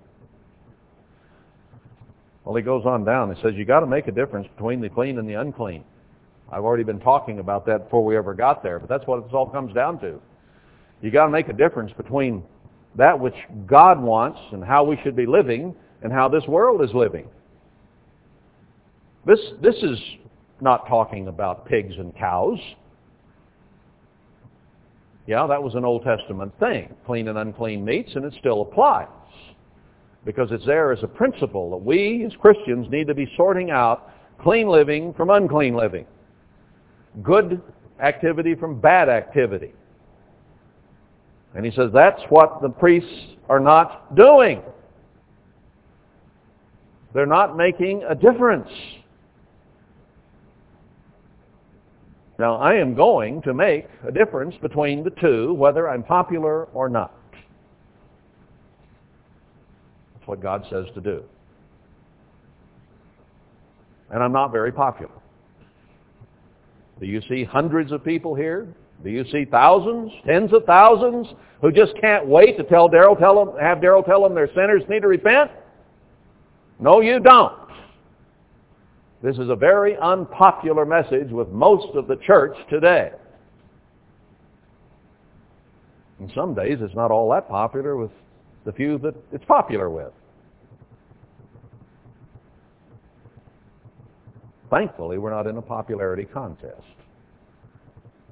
Well, 2.45 2.55
he 2.55 2.63
goes 2.63 2.85
on 2.85 3.05
down. 3.05 3.35
He 3.35 3.41
says, 3.43 3.53
you 3.55 3.65
got 3.65 3.81
to 3.81 3.87
make 3.87 4.09
a 4.09 4.13
difference 4.13 4.49
between 4.57 4.81
the 4.81 4.89
clean 4.89 5.19
and 5.19 5.29
the 5.29 5.35
unclean. 5.35 5.85
I've 6.53 6.65
already 6.65 6.85
been 6.85 7.01
talking 7.01 7.39
about 7.39 7.65
that 7.67 7.85
before 7.85 8.05
we 8.05 8.17
ever 8.17 8.35
got 8.35 8.63
there, 8.63 8.79
but 8.79 8.89
that's 8.89 9.07
what 9.07 9.23
this 9.25 9.33
all 9.33 9.47
comes 9.47 9.73
down 9.73 10.01
to. 10.01 10.21
You 11.01 11.11
got 11.11 11.27
to 11.27 11.31
make 11.31 11.49
a 11.49 11.53
difference 11.53 11.93
between 11.97 12.43
that 12.97 13.19
which 13.19 13.35
God 13.67 14.01
wants 14.01 14.39
and 14.53 14.65
how 14.65 14.85
we 14.85 14.99
should 15.03 15.17
be 15.17 15.27
living 15.27 15.75
and 16.03 16.13
how 16.13 16.29
this 16.29 16.45
world 16.47 16.83
is 16.83 16.91
living. 16.95 17.29
This, 19.27 19.39
this 19.63 19.77
is 19.77 19.99
not 20.61 20.89
talking 20.89 21.29
about 21.29 21.67
pigs 21.67 21.95
and 21.99 22.17
cows. 22.17 22.59
Yeah, 25.27 25.47
that 25.47 25.63
was 25.63 25.75
an 25.75 25.85
Old 25.85 26.03
Testament 26.03 26.53
thing, 26.59 26.95
clean 27.07 27.29
and 27.29 27.39
unclean 27.39 27.85
meats, 27.85 28.11
and 28.15 28.25
it 28.25 28.35
still 28.39 28.63
applies. 28.63 29.09
Because 30.25 30.49
it's 30.51 30.67
there 30.67 30.93
as 30.93 31.03
a 31.03 31.07
principle 31.07 31.71
that 31.71 31.77
we 31.77 32.25
as 32.27 32.33
Christians 32.41 32.89
need 32.91 33.07
to 33.07 33.15
be 33.15 33.31
sorting 33.37 33.71
out 33.71 34.11
clean 34.41 34.69
living 34.69 35.15
from 35.15 35.31
unclean 35.31 35.75
living. 35.75 36.07
Good 37.23 37.61
activity 38.03 38.55
from 38.55 38.81
bad 38.81 39.09
activity. 39.09 39.73
And 41.55 41.65
he 41.65 41.73
says 41.73 41.91
that's 41.93 42.23
what 42.29 42.63
the 42.63 42.69
priests 42.69 43.37
are 43.49 43.61
not 43.61 44.15
doing. 44.15 44.63
They're 47.13 47.27
not 47.27 47.57
making 47.57 48.05
a 48.09 48.15
difference. 48.15 48.71
Now, 52.39 52.57
I 52.57 52.75
am 52.77 52.95
going 52.95 53.43
to 53.43 53.53
make 53.53 53.87
a 54.07 54.13
difference 54.13 54.55
between 54.63 55.05
the 55.05 55.11
two, 55.11 55.53
whether 55.55 55.91
I'm 55.91 56.03
popular 56.03 56.65
or 56.67 56.89
not. 56.89 57.15
That's 60.15 60.27
what 60.27 60.41
God 60.41 60.65
says 60.71 60.87
to 60.95 61.01
do. 61.01 61.23
And 64.11 64.23
I'm 64.23 64.33
not 64.33 64.53
very 64.53 64.73
popular. 64.73 65.13
Do 66.99 67.07
you 67.07 67.21
see 67.29 67.45
hundreds 67.45 67.93
of 67.93 68.05
people 68.05 68.35
here? 68.35 68.69
Do 69.03 69.11
you 69.11 69.25
see 69.31 69.45
thousands, 69.45 70.13
tens 70.27 70.53
of 70.53 70.65
thousands, 70.65 71.27
who 71.61 71.73
just 71.73 71.93
can't 72.01 72.27
wait 72.27 72.57
to 72.59 72.65
tell 72.65 72.89
Darryl, 72.89 73.19
tell 73.19 73.45
them, 73.45 73.55
have 73.61 73.79
Darryl 73.79 74.05
tell 74.05 74.23
them 74.23 74.35
their 74.35 74.49
sinners 74.49 74.83
need 74.89 75.01
to 75.01 75.09
repent? 75.09 75.51
No, 76.79 77.01
you 77.01 77.21
don't. 77.21 77.59
This 79.23 79.37
is 79.37 79.51
a 79.51 79.57
very 79.57 79.97
unpopular 79.99 80.87
message 80.87 81.31
with 81.31 81.49
most 81.49 81.95
of 81.95 82.09
the 82.09 82.17
church 82.17 82.57
today. 82.71 83.11
And 86.19 86.31
some 86.35 86.55
days 86.55 86.79
it's 86.81 86.95
not 86.95 87.11
all 87.11 87.31
that 87.31 87.49
popular 87.49 87.97
with 87.97 88.11
the 88.65 88.73
few 88.73 88.99
that 88.99 89.15
it's 89.33 89.45
popular 89.45 89.89
with. 89.91 90.13
Thankfully, 94.71 95.19
we're 95.19 95.31
not 95.31 95.47
in 95.47 95.57
a 95.57 95.63
popularity 95.63 96.25
contest. 96.25 96.83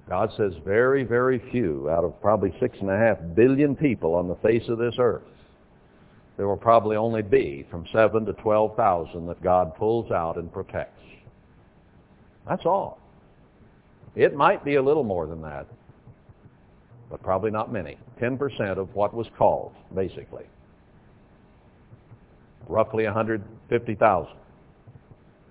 God 0.08 0.32
says 0.36 0.52
very, 0.64 1.04
very 1.04 1.38
few 1.50 1.90
out 1.90 2.04
of 2.04 2.20
probably 2.20 2.54
six 2.60 2.78
and 2.80 2.90
a 2.90 2.96
half 2.96 3.18
billion 3.34 3.76
people 3.76 4.14
on 4.14 4.28
the 4.28 4.36
face 4.36 4.68
of 4.68 4.78
this 4.78 4.94
earth 4.98 5.22
there 6.38 6.46
will 6.46 6.56
probably 6.56 6.96
only 6.96 7.20
be 7.20 7.66
from 7.68 7.84
seven 7.92 8.24
to 8.24 8.32
12,000 8.32 9.26
that 9.26 9.42
God 9.42 9.74
pulls 9.76 10.12
out 10.12 10.36
and 10.36 10.50
protects. 10.50 11.02
That's 12.48 12.64
all. 12.64 13.00
It 14.14 14.36
might 14.36 14.64
be 14.64 14.76
a 14.76 14.82
little 14.82 15.02
more 15.02 15.26
than 15.26 15.42
that, 15.42 15.66
but 17.10 17.22
probably 17.24 17.50
not 17.50 17.72
many. 17.72 17.98
10% 18.20 18.78
of 18.78 18.94
what 18.94 19.12
was 19.12 19.26
called, 19.36 19.72
basically. 19.94 20.44
Roughly 22.68 23.04
150,000 23.04 24.32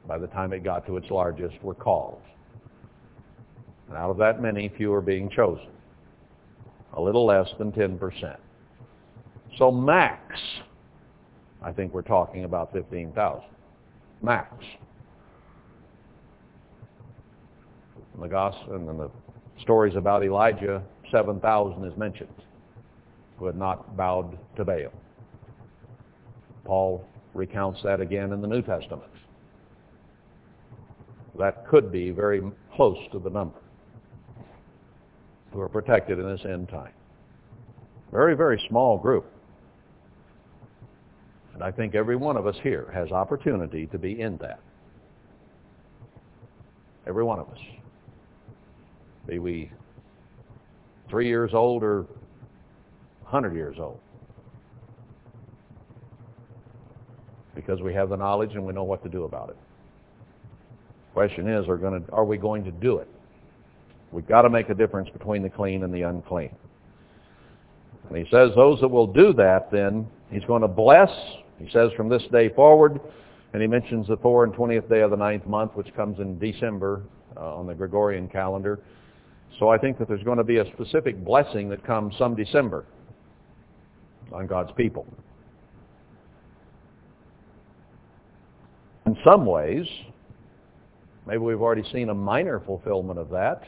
by 0.08 0.18
the 0.18 0.28
time 0.28 0.53
it 0.53 0.64
got 0.64 0.88
to 0.88 0.95
its 0.95 1.12
largest 1.12 1.62
were 1.62 1.76
called. 1.76 2.22
And 3.88 3.97
out 3.97 4.09
of 4.09 4.17
that 4.17 4.41
many, 4.41 4.69
few 4.69 4.93
are 4.93 5.01
being 5.01 5.29
chosen. 5.29 5.67
A 6.93 7.01
little 7.01 7.25
less 7.25 7.47
than 7.57 7.71
10%. 7.71 8.38
So 9.57 9.71
max 9.71 10.39
I 11.61 11.71
think 11.71 11.93
we're 11.93 12.01
talking 12.01 12.43
about 12.43 12.71
15,000. 12.71 13.43
Max. 14.21 14.53
In 18.15 18.21
the 18.21 18.27
gospel 18.27 18.75
and 18.75 18.89
in 18.89 18.97
the 18.97 19.09
stories 19.61 19.95
about 19.95 20.23
Elijah, 20.23 20.81
7,000 21.11 21.85
is 21.85 21.97
mentioned 21.97 22.29
who 23.38 23.45
had 23.45 23.55
not 23.55 23.95
bowed 23.95 24.38
to 24.55 24.65
Baal. 24.65 24.91
Paul 26.65 27.05
recounts 27.33 27.81
that 27.83 28.01
again 28.01 28.31
in 28.31 28.41
the 28.41 28.47
New 28.47 28.63
Testament. 28.63 29.11
That 31.38 31.67
could 31.67 31.91
be 31.91 32.09
very 32.09 32.41
close 32.75 32.97
to 33.11 33.19
the 33.19 33.29
number 33.29 33.59
who 35.58 35.64
are 35.64 35.70
protected 35.70 36.20
in 36.20 36.30
this 36.30 36.45
end 36.45 36.70
time. 36.70 36.91
Very, 38.12 38.36
very 38.36 38.64
small 38.70 38.95
group. 38.95 39.26
And 41.55 41.64
I 41.64 41.72
think 41.72 41.95
every 41.95 42.16
one 42.16 42.38
of 42.38 42.45
us 42.45 42.55
here 42.62 42.91
has 42.93 43.12
opportunity 43.12 43.88
to 43.88 43.97
be 43.97 44.22
in 44.22 44.38
that. 44.38 44.60
Every 47.08 47.24
one 47.24 47.39
of 47.39 47.49
us. 47.49 47.58
Be 49.26 49.39
we 49.39 49.72
three 51.10 51.28
years 51.28 51.55
old 51.55 51.82
or 51.82 52.01
100 53.24 53.55
years 53.55 53.78
old. 53.80 53.99
Because 57.55 57.82
we 57.82 57.95
have 57.95 58.10
the 58.10 58.16
knowledge 58.16 58.51
and 58.53 58.64
we 58.64 58.74
know 58.74 58.84
what 58.84 59.01
to 59.01 59.10
do 59.10 59.24
about 59.24 59.49
it. 59.49 59.58
Question 61.16 61.49
is, 61.49 61.68
are, 61.68 61.78
going 61.78 62.05
to, 62.05 62.12
are 62.12 62.26
we 62.26 62.38
going 62.38 62.64
to 62.64 62.72
do 62.72 62.97
it? 62.97 63.10
We've 64.12 64.28
got 64.28 64.43
to 64.43 64.49
make 64.49 64.70
a 64.70 64.74
difference 64.74 65.10
between 65.10 65.43
the 65.43 65.49
clean 65.49 65.84
and 65.84 65.93
the 65.93 66.03
unclean. 66.03 66.55
And 68.10 68.18
he 68.18 68.24
says 68.32 68.51
those 68.55 68.80
that 68.82 68.88
will 68.88 69.08
do 69.08 69.34
that, 69.34 69.70
then, 69.72 70.08
he's 70.32 70.45
going 70.45 70.62
to 70.62 70.68
bless 70.68 71.10
he 71.60 71.70
says 71.72 71.91
from 71.97 72.10
this 72.10 72.24
day 72.32 72.49
forward, 72.49 72.99
and 73.53 73.62
he 73.62 73.68
mentions 73.68 74.08
the 74.08 74.18
4 74.18 74.43
and 74.43 74.53
20th 74.53 74.89
day 74.89 75.01
of 75.01 75.12
the 75.12 75.18
ninth 75.18 75.45
month, 75.47 75.72
which 75.76 75.93
comes 75.95 76.20
in 76.20 76.38
December 76.38 77.03
uh, 77.36 77.55
on 77.55 77.66
the 77.66 77.74
Gregorian 77.74 78.28
calendar. 78.28 78.80
So 79.60 79.70
I 79.70 79.78
think 79.78 79.97
that 79.97 80.08
there's 80.08 80.24
going 80.24 80.38
to 80.38 80.43
be 80.43 80.58
a 80.58 80.66
specific 80.74 81.24
blessing 81.24 81.70
that 81.70 81.84
comes 81.86 82.14
some 82.18 82.36
December 82.36 82.86
on 84.32 84.45
God's 84.45 84.72
people. 84.78 85.08
In 89.08 89.18
some 89.24 89.45
ways, 89.45 89.88
maybe 91.26 91.39
we've 91.39 91.62
already 91.62 91.89
seen 91.91 92.10
a 92.10 92.14
minor 92.14 92.60
fulfillment 92.60 93.18
of 93.18 93.30
that. 93.30 93.64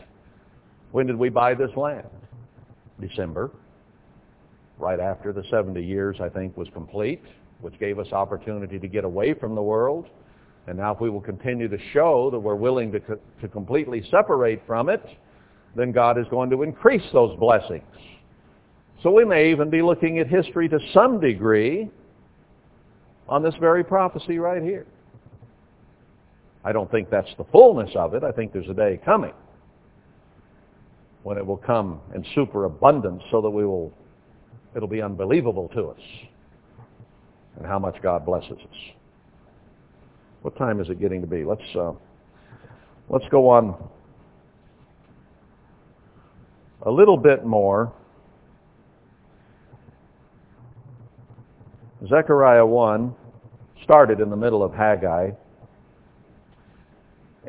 When 0.92 1.08
did 1.08 1.16
we 1.16 1.30
buy 1.30 1.54
this 1.54 1.72
land? 1.76 2.08
December. 3.00 3.52
Right 4.78 5.00
after 5.00 5.34
the 5.34 5.44
70 5.50 5.84
years, 5.84 6.18
I 6.22 6.30
think, 6.30 6.56
was 6.56 6.68
complete 6.74 7.22
which 7.62 7.78
gave 7.80 8.00
us 8.00 8.12
opportunity 8.12 8.80
to 8.80 8.88
get 8.88 9.04
away 9.04 9.34
from 9.34 9.56
the 9.56 9.62
world. 9.62 10.08
And 10.68 10.78
now 10.78 10.94
if 10.94 11.02
we 11.02 11.10
will 11.10 11.22
continue 11.22 11.68
to 11.68 11.78
show 11.94 12.30
that 12.32 12.40
we're 12.40 12.56
willing 12.56 12.92
to, 12.92 13.00
co- 13.00 13.20
to 13.42 13.48
completely 13.48 14.04
separate 14.10 14.62
from 14.66 14.90
it, 14.90 15.04
then 15.76 15.92
God 15.92 16.18
is 16.18 16.26
going 16.30 16.50
to 16.52 16.64
increase 16.64 17.04
those 17.14 17.38
blessings. 17.40 17.84
So 19.04 19.12
we 19.12 19.26
may 19.26 19.52
even 19.52 19.70
be 19.70 19.82
looking 19.82 20.20
at 20.20 20.28
history 20.28 20.68
to 20.70 20.80
some 20.94 21.20
degree 21.20 21.90
on 23.28 23.44
this 23.44 23.56
very 23.60 23.84
prophecy 23.84 24.40
right 24.40 24.62
here. 24.62 24.86
I 26.64 26.72
don't 26.72 26.92
think 26.92 27.10
that's 27.10 27.30
the 27.38 27.46
fullness 27.46 27.92
of 27.96 28.14
it. 28.14 28.24
I 28.24 28.32
think 28.32 28.52
there's 28.52 28.70
a 28.70 28.74
day 28.74 29.00
coming 29.04 29.34
when 31.24 31.38
it 31.38 31.46
will 31.46 31.58
come 31.58 32.00
in 32.16 32.26
superabundance 32.36 33.22
so 33.32 33.42
that 33.42 33.50
we 33.50 33.66
will, 33.66 33.94
it'll 34.76 34.88
be 34.88 35.02
unbelievable 35.02 35.70
to 35.70 35.88
us 35.88 36.00
and 37.58 37.66
how 37.66 37.78
much 37.78 38.02
God 38.02 38.26
blesses 38.26 38.52
us. 38.52 38.78
What 40.42 40.58
time 40.58 40.80
is 40.80 40.90
it 40.90 41.00
getting 41.00 41.22
to 41.22 41.28
be? 41.28 41.44
Let's, 41.44 41.62
uh, 41.76 41.92
let's 43.10 43.26
go 43.30 43.50
on 43.50 43.76
a 46.84 46.92
little 46.92 47.18
bit 47.18 47.46
more. 47.46 47.92
Zechariah 52.08 52.66
1 52.66 53.14
started 53.84 54.22
in 54.22 54.30
the 54.30 54.36
middle 54.38 54.64
of 54.64 54.74
Haggai. 54.74 55.32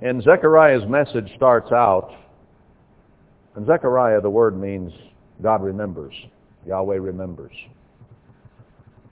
And 0.02 0.22
Zechariah's 0.22 0.88
message 0.88 1.30
starts 1.36 1.70
out, 1.70 2.12
and 3.56 3.66
Zechariah, 3.66 4.20
the 4.20 4.30
word 4.30 4.58
means 4.60 4.92
God 5.42 5.62
remembers. 5.62 6.14
Yahweh 6.66 6.96
remembers. 6.96 7.52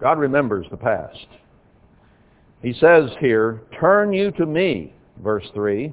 God 0.01 0.19
remembers 0.19 0.67
the 0.71 0.77
past. 0.77 1.27
He 2.63 2.73
says 2.73 3.11
here, 3.21 3.63
turn 3.79 4.13
you 4.13 4.31
to 4.33 4.47
me, 4.47 4.93
verse 5.23 5.47
3, 5.55 5.93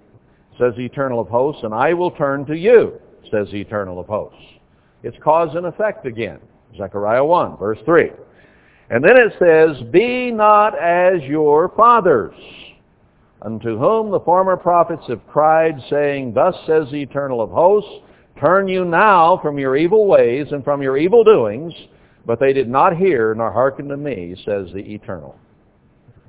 says 0.60 0.74
the 0.78 0.86
eternal 0.86 1.20
of 1.20 1.28
hosts, 1.28 1.64
and 1.64 1.74
I 1.74 1.94
will 1.94 2.12
turn 2.12 2.46
to 2.46 2.56
you, 2.56 3.00
says 3.32 3.48
the 3.52 3.62
eternal 3.62 4.00
of 4.00 4.08
hosts. 4.08 4.42
It's 5.04 5.18
cause 5.24 5.50
and 5.56 5.66
effect 5.66 6.06
again. 6.06 6.40
Zechariah 6.78 7.24
1, 7.24 7.58
verse 7.58 7.80
3. 7.86 8.10
And 8.90 9.04
then 9.04 9.18
it 9.18 9.34
says, 9.40 9.82
Be 9.92 10.32
not 10.32 10.78
as 10.78 11.22
your 11.24 11.70
fathers, 11.70 12.36
unto 13.42 13.78
whom 13.78 14.12
the 14.12 14.20
former 14.20 14.58
prophets 14.58 15.04
have 15.08 15.26
cried, 15.28 15.76
saying, 15.90 16.34
Thus 16.34 16.56
says 16.66 16.86
the 16.92 17.02
eternal 17.02 17.42
of 17.42 17.50
hosts, 17.52 18.05
Turn 18.40 18.68
you 18.68 18.84
now 18.84 19.40
from 19.42 19.58
your 19.58 19.78
evil 19.78 20.08
ways 20.08 20.48
and 20.52 20.64
from 20.64 20.82
your 20.82 20.98
evil 20.98 21.24
doings, 21.24 21.74
but 22.26 22.40
they 22.40 22.52
did 22.54 22.68
not 22.68 22.98
hear 22.98 23.34
nor 23.34 23.52
hearken 23.52 23.88
to 23.90 23.98
me, 23.98 24.36
says 24.46 24.68
the 24.74 24.80
eternal. 24.94 25.38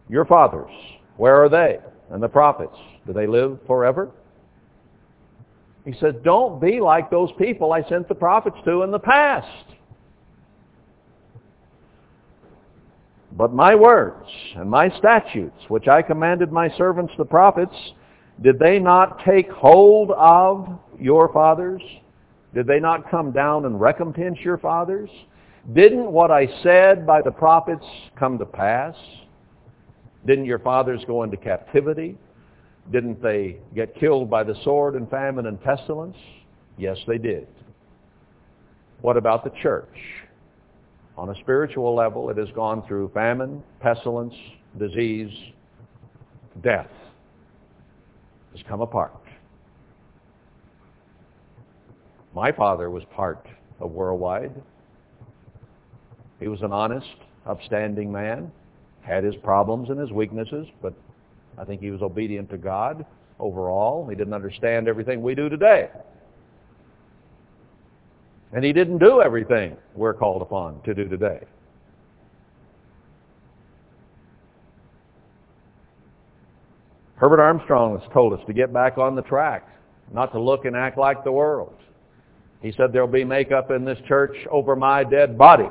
Your 0.08 0.24
fathers, 0.24 0.70
where 1.16 1.42
are 1.42 1.48
they? 1.48 1.78
And 2.10 2.22
the 2.22 2.28
prophets, 2.28 2.76
do 3.06 3.12
they 3.12 3.26
live 3.26 3.58
forever? 3.66 4.10
He 5.84 5.94
says, 6.00 6.14
don't 6.22 6.60
be 6.60 6.80
like 6.80 7.10
those 7.10 7.30
people 7.38 7.72
I 7.72 7.82
sent 7.88 8.08
the 8.08 8.14
prophets 8.14 8.56
to 8.64 8.82
in 8.82 8.90
the 8.90 8.98
past. 8.98 9.66
But 13.32 13.52
my 13.52 13.74
words 13.74 14.26
and 14.56 14.70
my 14.70 14.88
statutes, 14.98 15.60
which 15.68 15.88
I 15.88 16.02
commanded 16.02 16.50
my 16.50 16.70
servants 16.76 17.12
the 17.18 17.24
prophets, 17.24 17.74
did 18.42 18.58
they 18.58 18.78
not 18.78 19.24
take 19.24 19.50
hold 19.50 20.10
of 20.12 20.78
your 20.98 21.32
fathers? 21.32 21.82
Did 22.54 22.66
they 22.66 22.80
not 22.80 23.10
come 23.10 23.32
down 23.32 23.64
and 23.64 23.80
recompense 23.80 24.38
your 24.42 24.58
fathers? 24.58 25.10
Didn't 25.74 26.10
what 26.10 26.30
I 26.30 26.46
said 26.62 27.06
by 27.06 27.22
the 27.22 27.30
prophets 27.30 27.84
come 28.18 28.38
to 28.38 28.46
pass? 28.46 28.94
Didn't 30.26 30.44
your 30.44 30.58
fathers 30.58 31.00
go 31.06 31.22
into 31.22 31.36
captivity? 31.36 32.16
Didn't 32.92 33.22
they 33.22 33.58
get 33.74 33.94
killed 33.98 34.30
by 34.30 34.44
the 34.44 34.54
sword 34.62 34.94
and 34.94 35.08
famine 35.10 35.46
and 35.46 35.60
pestilence? 35.60 36.16
Yes, 36.78 36.98
they 37.06 37.18
did. 37.18 37.48
What 39.00 39.16
about 39.16 39.44
the 39.44 39.50
church? 39.62 39.98
On 41.16 41.30
a 41.30 41.34
spiritual 41.36 41.94
level, 41.94 42.28
it 42.30 42.36
has 42.36 42.50
gone 42.54 42.86
through 42.86 43.10
famine, 43.14 43.62
pestilence, 43.80 44.34
disease, 44.78 45.32
death. 46.62 46.90
Has 48.56 48.64
come 48.66 48.80
apart. 48.80 49.12
My 52.34 52.52
father 52.52 52.88
was 52.90 53.02
part 53.14 53.46
of 53.80 53.90
Worldwide. 53.90 54.52
He 56.40 56.48
was 56.48 56.62
an 56.62 56.72
honest, 56.72 57.16
upstanding 57.44 58.10
man, 58.10 58.50
had 59.02 59.24
his 59.24 59.34
problems 59.36 59.90
and 59.90 60.00
his 60.00 60.10
weaknesses, 60.10 60.66
but 60.80 60.94
I 61.58 61.64
think 61.64 61.82
he 61.82 61.90
was 61.90 62.00
obedient 62.00 62.48
to 62.48 62.56
God 62.56 63.04
overall. 63.38 64.08
He 64.08 64.16
didn't 64.16 64.32
understand 64.32 64.88
everything 64.88 65.20
we 65.20 65.34
do 65.34 65.50
today. 65.50 65.90
And 68.54 68.64
he 68.64 68.72
didn't 68.72 68.98
do 68.98 69.20
everything 69.20 69.76
we're 69.94 70.14
called 70.14 70.40
upon 70.40 70.80
to 70.84 70.94
do 70.94 71.06
today. 71.08 71.40
Herbert 77.16 77.40
Armstrong 77.40 77.98
has 77.98 78.08
told 78.12 78.34
us 78.34 78.40
to 78.46 78.52
get 78.52 78.72
back 78.72 78.98
on 78.98 79.16
the 79.16 79.22
track, 79.22 79.66
not 80.12 80.32
to 80.32 80.40
look 80.40 80.66
and 80.66 80.76
act 80.76 80.98
like 80.98 81.24
the 81.24 81.32
world. 81.32 81.74
He 82.60 82.72
said 82.72 82.92
there'll 82.92 83.08
be 83.08 83.24
makeup 83.24 83.70
in 83.70 83.84
this 83.84 83.98
church 84.06 84.36
over 84.50 84.76
my 84.76 85.02
dead 85.04 85.38
body, 85.38 85.68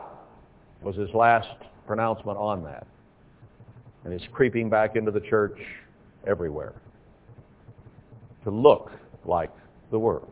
was 0.82 0.96
his 0.96 1.10
last 1.14 1.50
pronouncement 1.86 2.38
on 2.38 2.64
that. 2.64 2.88
And 4.04 4.14
it's 4.14 4.26
creeping 4.32 4.70
back 4.70 4.96
into 4.96 5.12
the 5.12 5.20
church 5.20 5.58
everywhere 6.26 6.74
to 8.44 8.52
look 8.52 8.92
like 9.26 9.52
the 9.92 10.00
world. 10.00 10.32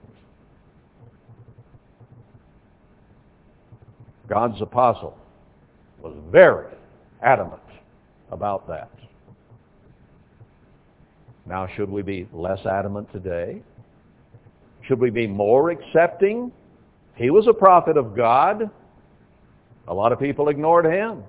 God's 4.28 4.62
apostle 4.62 5.18
was 6.02 6.16
very 6.32 6.74
adamant 7.22 7.62
about 8.32 8.68
that. 8.68 8.90
Now, 11.46 11.68
should 11.76 11.90
we 11.90 12.02
be 12.02 12.28
less 12.32 12.66
adamant 12.66 13.12
today? 13.12 13.62
Should 14.88 15.00
we 15.00 15.10
be 15.10 15.28
more 15.28 15.72
accepting? 15.72 16.52
He 17.16 17.30
was 17.30 17.48
a 17.48 17.54
prophet 17.54 17.98
of 17.98 18.16
God. 18.16 18.70
A 19.88 19.94
lot 19.94 20.12
of 20.12 20.20
people 20.20 20.50
ignored 20.50 20.86
him. 20.86 21.24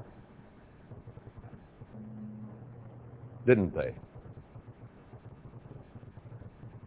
Didn't 3.47 3.75
they? 3.75 3.95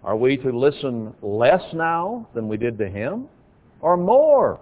Are 0.04 0.16
we 0.16 0.38
to 0.38 0.58
listen 0.58 1.14
less 1.22 1.62
now 1.74 2.28
than 2.34 2.48
we 2.48 2.56
did 2.56 2.78
to 2.78 2.90
him? 2.90 3.28
Or 3.82 3.98
more? 3.98 4.60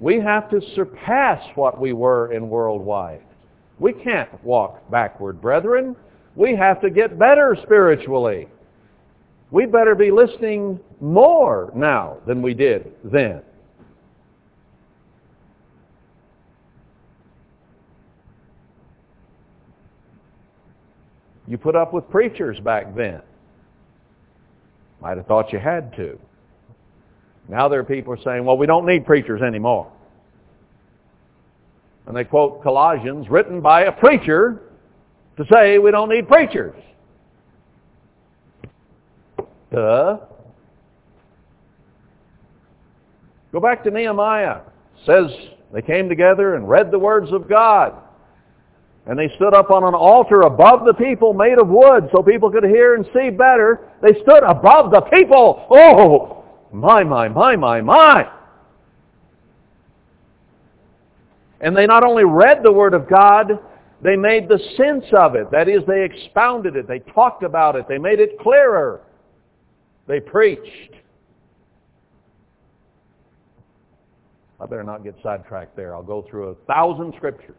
We 0.00 0.18
have 0.20 0.50
to 0.50 0.60
surpass 0.74 1.40
what 1.54 1.80
we 1.80 1.92
were 1.92 2.32
in 2.32 2.48
worldwide. 2.48 3.22
We 3.78 3.92
can't 3.92 4.42
walk 4.44 4.90
backward, 4.90 5.40
brethren. 5.40 5.96
We 6.36 6.56
have 6.56 6.80
to 6.80 6.90
get 6.90 7.18
better 7.18 7.56
spiritually. 7.62 8.48
We 9.50 9.66
better 9.66 9.94
be 9.94 10.10
listening 10.10 10.80
more 11.00 11.70
now 11.74 12.18
than 12.26 12.42
we 12.42 12.54
did 12.54 12.92
then. 13.04 13.42
You 21.46 21.58
put 21.58 21.76
up 21.76 21.92
with 21.92 22.08
preachers 22.10 22.58
back 22.58 22.96
then. 22.96 23.20
Might 25.00 25.18
have 25.18 25.26
thought 25.26 25.52
you 25.52 25.58
had 25.58 25.94
to. 25.96 26.18
Now 27.48 27.68
there 27.68 27.78
are 27.80 27.84
people 27.84 28.16
saying, 28.24 28.44
well, 28.44 28.56
we 28.56 28.66
don't 28.66 28.86
need 28.86 29.04
preachers 29.04 29.42
anymore. 29.42 29.90
And 32.06 32.16
they 32.16 32.24
quote 32.24 32.62
Colossians 32.62 33.28
written 33.28 33.60
by 33.60 33.82
a 33.82 33.92
preacher 33.92 34.62
to 35.36 35.44
say 35.52 35.78
we 35.78 35.90
don't 35.90 36.08
need 36.08 36.28
preachers. 36.28 36.74
Duh. 39.72 40.18
Go 43.52 43.60
back 43.60 43.82
to 43.84 43.90
Nehemiah. 43.90 44.58
It 44.58 45.06
says 45.06 45.48
they 45.72 45.82
came 45.82 46.08
together 46.08 46.54
and 46.54 46.68
read 46.68 46.90
the 46.90 46.98
words 46.98 47.32
of 47.32 47.48
God. 47.48 47.94
And 49.06 49.18
they 49.18 49.28
stood 49.36 49.52
up 49.52 49.70
on 49.70 49.84
an 49.84 49.94
altar 49.94 50.42
above 50.42 50.86
the 50.86 50.94
people 50.94 51.34
made 51.34 51.58
of 51.58 51.68
wood 51.68 52.08
so 52.10 52.22
people 52.22 52.50
could 52.50 52.64
hear 52.64 52.94
and 52.94 53.04
see 53.12 53.28
better. 53.30 53.88
They 54.00 54.14
stood 54.22 54.42
above 54.44 54.90
the 54.92 55.02
people. 55.02 55.66
Oh, 55.70 56.44
my, 56.72 57.04
my, 57.04 57.28
my, 57.28 57.54
my, 57.56 57.80
my. 57.80 58.30
And 61.60 61.76
they 61.76 61.86
not 61.86 62.02
only 62.02 62.24
read 62.24 62.62
the 62.62 62.72
Word 62.72 62.94
of 62.94 63.08
God, 63.08 63.58
they 64.04 64.14
made 64.14 64.48
the 64.48 64.60
sense 64.76 65.06
of 65.12 65.34
it. 65.34 65.50
That 65.50 65.68
is, 65.68 65.82
they 65.88 66.04
expounded 66.04 66.76
it. 66.76 66.86
They 66.86 67.00
talked 67.00 67.42
about 67.42 67.74
it. 67.74 67.86
They 67.88 67.98
made 67.98 68.20
it 68.20 68.38
clearer. 68.38 69.00
They 70.06 70.20
preached. 70.20 70.94
I 74.60 74.66
better 74.66 74.84
not 74.84 75.02
get 75.02 75.16
sidetracked 75.22 75.74
there. 75.74 75.94
I'll 75.94 76.02
go 76.02 76.24
through 76.30 76.50
a 76.50 76.54
thousand 76.66 77.14
scriptures. 77.16 77.56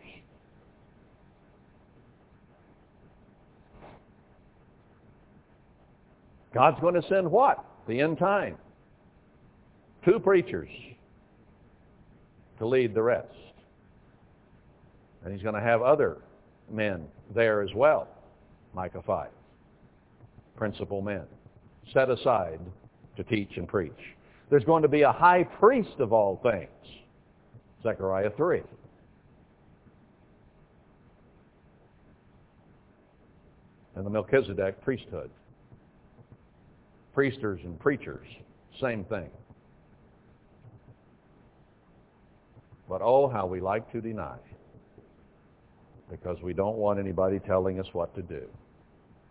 God's 6.53 6.79
going 6.79 6.95
to 6.95 7.03
send 7.09 7.29
what? 7.29 7.65
the 7.87 8.01
end 8.01 8.17
time. 8.17 8.57
Two 10.03 10.19
preachers 10.19 10.69
to 12.59 12.67
lead 12.67 12.93
the 12.93 13.01
rest. 13.01 13.27
And 15.23 15.33
he's 15.33 15.43
going 15.43 15.55
to 15.55 15.61
have 15.61 15.81
other 15.81 16.17
men 16.71 17.05
there 17.33 17.61
as 17.61 17.73
well. 17.73 18.07
Micah 18.73 19.03
5. 19.05 19.29
Principal 20.55 21.01
men. 21.01 21.23
Set 21.93 22.09
aside 22.09 22.59
to 23.17 23.23
teach 23.23 23.57
and 23.57 23.67
preach. 23.67 23.91
There's 24.49 24.63
going 24.63 24.83
to 24.83 24.87
be 24.87 25.01
a 25.01 25.11
high 25.11 25.43
priest 25.43 25.99
of 25.99 26.13
all 26.13 26.39
things. 26.43 26.69
Zechariah 27.83 28.31
3. 28.35 28.61
And 33.95 34.05
the 34.05 34.09
Melchizedek 34.09 34.81
priesthood. 34.81 35.29
Priesters 37.13 37.61
and 37.63 37.79
preachers, 37.79 38.27
same 38.81 39.05
thing. 39.05 39.29
But 42.89 43.01
oh, 43.01 43.29
how 43.29 43.45
we 43.45 43.61
like 43.61 43.89
to 43.93 44.01
deny 44.01 44.37
because 46.09 46.37
we 46.41 46.53
don't 46.53 46.77
want 46.77 46.99
anybody 46.99 47.39
telling 47.39 47.79
us 47.79 47.87
what 47.93 48.15
to 48.15 48.21
do. 48.21 48.43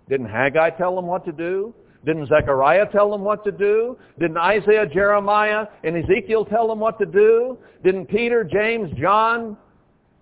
Didn't 0.09 0.27
Haggai 0.27 0.71
tell 0.71 0.95
them 0.95 1.07
what 1.07 1.25
to 1.25 1.33
do? 1.33 1.75
Didn't 2.05 2.27
Zechariah 2.29 2.87
tell 2.93 3.11
them 3.11 3.23
what 3.23 3.45
to 3.45 3.53
do? 3.53 3.97
Didn't 4.19 4.37
Isaiah, 4.37 4.87
Jeremiah, 4.87 5.67
and 5.83 5.97
Ezekiel 5.97 6.45
tell 6.45 6.69
them 6.69 6.79
what 6.79 6.99
to 6.99 7.07
do? 7.07 7.57
Didn't 7.83 8.07
Peter, 8.07 8.45
James, 8.45 8.91
John, 9.01 9.57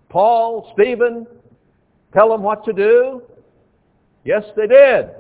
Paul, 0.09 0.73
Stephen 0.75 1.27
tell 2.15 2.29
them 2.29 2.43
what 2.43 2.65
to 2.67 2.73
do? 2.73 3.23
Yes, 4.25 4.45
they 4.57 4.69
did. 4.69 5.11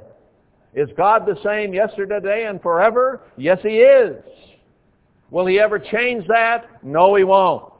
Is 0.75 0.89
God 0.97 1.27
the 1.27 1.37
same 1.45 1.75
yesterday, 1.75 2.21
today, 2.21 2.47
and 2.47 2.63
forever? 2.63 3.23
Yes, 3.37 3.59
He 3.63 3.79
is. 3.79 4.23
Will 5.31 5.47
He 5.47 5.59
ever 5.59 5.79
change 5.79 6.27
that? 6.29 6.85
No, 6.85 7.17
He 7.17 7.25
won't. 7.25 7.73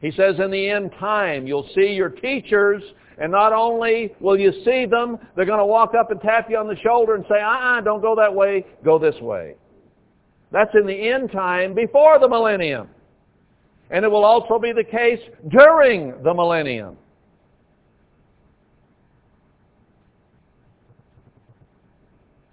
He 0.00 0.10
says 0.12 0.36
in 0.38 0.50
the 0.50 0.70
end 0.70 0.92
time, 0.98 1.46
you'll 1.46 1.68
see 1.74 1.92
your 1.92 2.08
teachers, 2.08 2.82
and 3.18 3.30
not 3.30 3.52
only 3.52 4.14
will 4.18 4.38
you 4.38 4.52
see 4.64 4.86
them, 4.86 5.18
they're 5.36 5.44
going 5.44 5.58
to 5.58 5.66
walk 5.66 5.94
up 5.94 6.10
and 6.10 6.20
tap 6.20 6.48
you 6.48 6.56
on 6.56 6.68
the 6.68 6.76
shoulder 6.76 7.14
and 7.14 7.24
say, 7.28 7.40
uh-uh, 7.40 7.82
don't 7.82 8.00
go 8.00 8.14
that 8.16 8.34
way, 8.34 8.64
go 8.82 8.98
this 8.98 9.20
way. 9.20 9.56
That's 10.52 10.74
in 10.74 10.86
the 10.86 11.10
end 11.10 11.30
time 11.32 11.74
before 11.74 12.18
the 12.18 12.28
millennium. 12.28 12.88
And 13.90 14.04
it 14.04 14.08
will 14.08 14.24
also 14.24 14.58
be 14.58 14.72
the 14.72 14.84
case 14.84 15.20
during 15.48 16.14
the 16.22 16.32
millennium. 16.32 16.96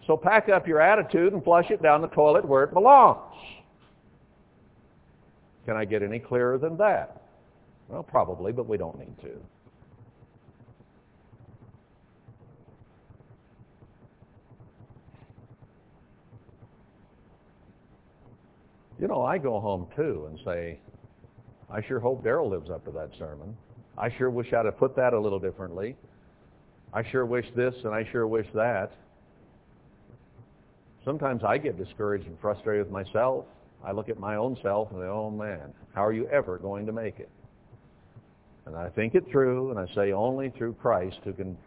So 0.05 0.17
pack 0.17 0.49
up 0.49 0.67
your 0.67 0.81
attitude 0.81 1.33
and 1.33 1.43
flush 1.43 1.69
it 1.69 1.81
down 1.81 2.01
the 2.01 2.07
toilet 2.07 2.45
where 2.45 2.63
it 2.63 2.73
belongs. 2.73 3.19
Can 5.65 5.75
I 5.75 5.85
get 5.85 6.01
any 6.01 6.19
clearer 6.19 6.57
than 6.57 6.77
that? 6.77 7.26
Well, 7.87 8.03
probably, 8.03 8.51
but 8.51 8.67
we 8.67 8.77
don't 8.77 8.97
need 8.99 9.17
to. 9.21 9.39
You 18.99 19.07
know, 19.07 19.21
I 19.21 19.37
go 19.37 19.59
home 19.59 19.87
too 19.95 20.25
and 20.27 20.39
say, 20.43 20.79
I 21.69 21.81
sure 21.83 21.99
hope 21.99 22.23
Darryl 22.23 22.49
lives 22.49 22.69
up 22.69 22.83
to 22.85 22.91
that 22.91 23.11
sermon. 23.17 23.55
I 23.97 24.09
sure 24.17 24.29
wish 24.29 24.51
I'd 24.53 24.65
have 24.65 24.77
put 24.77 24.95
that 24.95 25.13
a 25.13 25.19
little 25.19 25.39
differently. 25.39 25.95
I 26.93 27.03
sure 27.11 27.25
wish 27.25 27.45
this 27.55 27.75
and 27.83 27.93
I 27.93 28.07
sure 28.11 28.25
wish 28.25 28.47
that. 28.53 28.91
Sometimes 31.05 31.43
I 31.43 31.57
get 31.57 31.77
discouraged 31.77 32.25
and 32.25 32.37
frustrated 32.39 32.85
with 32.85 32.91
myself. 32.91 33.45
I 33.85 33.91
look 33.91 34.09
at 34.09 34.19
my 34.19 34.35
own 34.35 34.57
self 34.61 34.89
and 34.91 34.99
say, 34.99 35.05
oh 35.05 35.29
man, 35.29 35.73
how 35.93 36.03
are 36.03 36.13
you 36.13 36.27
ever 36.29 36.57
going 36.57 36.85
to 36.87 36.91
make 36.91 37.19
it? 37.19 37.29
And 38.67 38.75
I 38.75 38.89
think 38.89 39.15
it 39.15 39.23
through, 39.31 39.71
and 39.71 39.79
I 39.79 39.87
say 39.95 40.11
only 40.11 40.49
through 40.49 40.73
Christ 40.73 41.19
who 41.23 41.31
can 41.31 41.57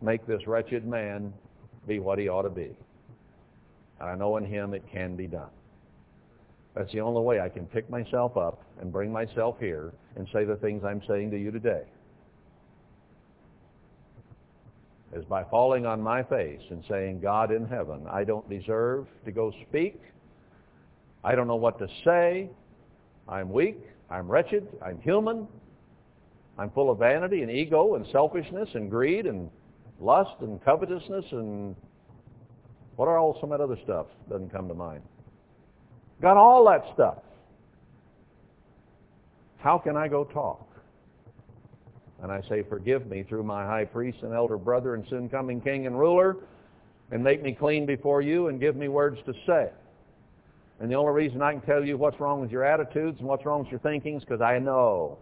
make 0.00 0.24
this 0.28 0.46
wretched 0.46 0.86
man 0.86 1.32
be 1.88 1.98
what 1.98 2.20
he 2.20 2.28
ought 2.28 2.42
to 2.42 2.50
be. 2.50 2.76
And 3.98 4.08
I 4.08 4.14
know 4.14 4.36
in 4.36 4.44
him 4.44 4.74
it 4.74 4.84
can 4.92 5.16
be 5.16 5.26
done. 5.26 5.50
That's 6.76 6.92
the 6.92 7.00
only 7.00 7.22
way 7.22 7.40
I 7.40 7.48
can 7.48 7.66
pick 7.66 7.90
myself 7.90 8.36
up 8.36 8.62
and 8.80 8.92
bring 8.92 9.10
myself 9.10 9.56
here 9.58 9.92
and 10.14 10.28
say 10.32 10.44
the 10.44 10.54
things 10.54 10.84
I'm 10.84 11.02
saying 11.08 11.32
to 11.32 11.36
you 11.36 11.50
today. 11.50 11.82
Is 15.12 15.24
by 15.24 15.42
falling 15.42 15.84
on 15.84 16.00
my 16.00 16.22
face 16.22 16.62
and 16.70 16.84
saying, 16.88 17.20
God 17.20 17.50
in 17.50 17.66
heaven, 17.66 18.06
I 18.08 18.22
don't 18.22 18.48
deserve 18.48 19.08
to 19.24 19.32
go 19.32 19.52
speak. 19.68 20.00
I 21.24 21.34
don't 21.34 21.48
know 21.48 21.56
what 21.56 21.80
to 21.80 21.88
say. 22.04 22.50
I'm 23.28 23.50
weak. 23.50 23.80
I'm 24.08 24.30
wretched. 24.30 24.68
I'm 24.80 25.00
human. 25.00 25.48
I'm 26.58 26.70
full 26.70 26.90
of 26.90 26.98
vanity 26.98 27.42
and 27.42 27.50
ego 27.50 27.94
and 27.94 28.06
selfishness 28.10 28.68
and 28.74 28.90
greed 28.90 29.26
and 29.26 29.48
lust 30.00 30.34
and 30.40 30.62
covetousness 30.64 31.24
and 31.32 31.76
what 32.96 33.06
are 33.06 33.16
all 33.16 33.38
some 33.40 33.52
of 33.52 33.58
that 33.58 33.64
other 33.64 33.78
stuff? 33.84 34.06
Doesn't 34.28 34.50
come 34.50 34.66
to 34.66 34.74
mind. 34.74 35.02
Got 36.20 36.36
all 36.36 36.64
that 36.66 36.84
stuff. 36.94 37.18
How 39.58 39.78
can 39.78 39.96
I 39.96 40.08
go 40.08 40.24
talk? 40.24 40.66
And 42.20 42.32
I 42.32 42.42
say, 42.48 42.64
forgive 42.68 43.06
me 43.06 43.22
through 43.22 43.44
my 43.44 43.64
high 43.64 43.84
priest 43.84 44.18
and 44.22 44.32
elder 44.32 44.56
brother 44.56 44.94
and 44.94 45.06
soon 45.08 45.28
coming 45.28 45.60
king 45.60 45.86
and 45.86 45.96
ruler, 45.96 46.38
and 47.12 47.22
make 47.22 47.40
me 47.40 47.52
clean 47.52 47.86
before 47.86 48.20
you 48.20 48.48
and 48.48 48.58
give 48.58 48.74
me 48.74 48.88
words 48.88 49.18
to 49.26 49.32
say. 49.46 49.70
And 50.80 50.90
the 50.90 50.96
only 50.96 51.12
reason 51.12 51.40
I 51.40 51.52
can 51.52 51.60
tell 51.60 51.84
you 51.84 51.96
what's 51.96 52.18
wrong 52.18 52.40
with 52.40 52.50
your 52.50 52.64
attitudes 52.64 53.18
and 53.20 53.28
what's 53.28 53.46
wrong 53.46 53.60
with 53.60 53.70
your 53.70 53.80
thinking 53.80 54.16
is 54.16 54.24
because 54.24 54.40
I 54.40 54.58
know 54.58 55.18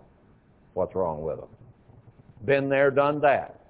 what's 0.77 0.95
wrong 0.95 1.23
with 1.23 1.39
them. 1.39 1.49
Been 2.45 2.69
there, 2.69 2.91
done 2.91 3.21
that. 3.23 3.61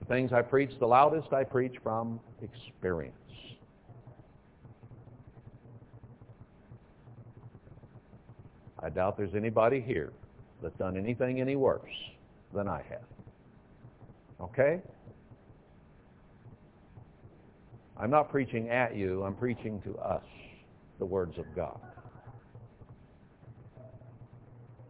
The 0.00 0.06
things 0.06 0.32
I 0.32 0.42
preach 0.42 0.70
the 0.78 0.86
loudest, 0.86 1.32
I 1.32 1.42
preach 1.42 1.74
from 1.82 2.20
experience. 2.40 3.14
I 8.80 8.88
doubt 8.88 9.16
there's 9.16 9.34
anybody 9.34 9.80
here 9.80 10.12
that's 10.62 10.76
done 10.76 10.96
anything 10.96 11.40
any 11.40 11.56
worse 11.56 11.90
than 12.54 12.68
I 12.68 12.82
have. 12.88 13.02
Okay? 14.40 14.80
I'm 17.96 18.10
not 18.10 18.30
preaching 18.30 18.70
at 18.70 18.96
you, 18.96 19.22
I'm 19.24 19.34
preaching 19.34 19.80
to 19.82 19.96
us 19.98 20.24
the 20.98 21.06
words 21.06 21.38
of 21.38 21.44
God. 21.54 21.78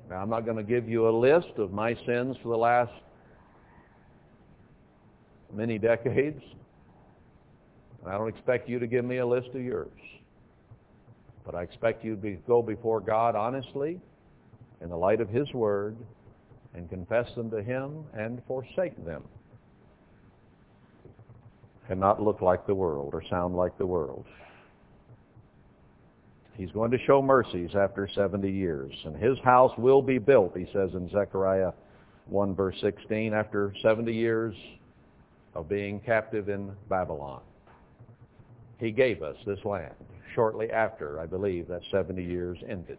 Now, 0.08 0.16
I'm 0.22 0.28
not 0.28 0.44
going 0.44 0.56
to 0.56 0.62
give 0.62 0.88
you 0.88 1.08
a 1.08 1.10
list 1.10 1.58
of 1.58 1.72
my 1.72 1.94
sins 2.06 2.36
for 2.42 2.48
the 2.48 2.56
last 2.56 2.92
many 5.52 5.78
decades. 5.78 6.42
I 8.06 8.12
don't 8.12 8.28
expect 8.28 8.68
you 8.68 8.78
to 8.78 8.86
give 8.86 9.04
me 9.04 9.18
a 9.18 9.26
list 9.26 9.48
of 9.54 9.62
yours. 9.62 9.90
But 11.44 11.54
I 11.54 11.62
expect 11.62 12.04
you 12.04 12.14
to 12.14 12.20
be, 12.20 12.32
go 12.46 12.62
before 12.62 13.00
God 13.00 13.34
honestly 13.36 14.00
in 14.80 14.88
the 14.88 14.96
light 14.96 15.20
of 15.20 15.28
His 15.28 15.52
Word 15.52 15.96
and 16.74 16.88
confess 16.88 17.32
them 17.34 17.50
to 17.50 17.62
Him 17.62 18.04
and 18.14 18.42
forsake 18.46 19.04
them 19.04 19.22
and 21.88 22.00
not 22.00 22.22
look 22.22 22.40
like 22.40 22.66
the 22.66 22.74
world 22.74 23.10
or 23.12 23.22
sound 23.28 23.56
like 23.56 23.76
the 23.78 23.86
world. 23.86 24.24
He's 26.56 26.70
going 26.70 26.90
to 26.90 26.98
show 27.06 27.22
mercies 27.22 27.70
after 27.74 28.08
70 28.14 28.50
years. 28.50 28.92
And 29.04 29.16
his 29.16 29.38
house 29.38 29.72
will 29.78 30.02
be 30.02 30.18
built, 30.18 30.56
he 30.56 30.66
says 30.72 30.90
in 30.94 31.08
Zechariah 31.10 31.72
1 32.26 32.54
verse 32.54 32.76
16, 32.80 33.34
after 33.34 33.74
70 33.82 34.12
years 34.12 34.54
of 35.54 35.68
being 35.68 36.00
captive 36.00 36.48
in 36.48 36.72
Babylon. 36.88 37.40
He 38.78 38.90
gave 38.90 39.22
us 39.22 39.36
this 39.46 39.58
land 39.64 39.94
shortly 40.34 40.70
after, 40.70 41.20
I 41.20 41.26
believe, 41.26 41.68
that 41.68 41.82
70 41.90 42.22
years 42.22 42.58
ended. 42.68 42.98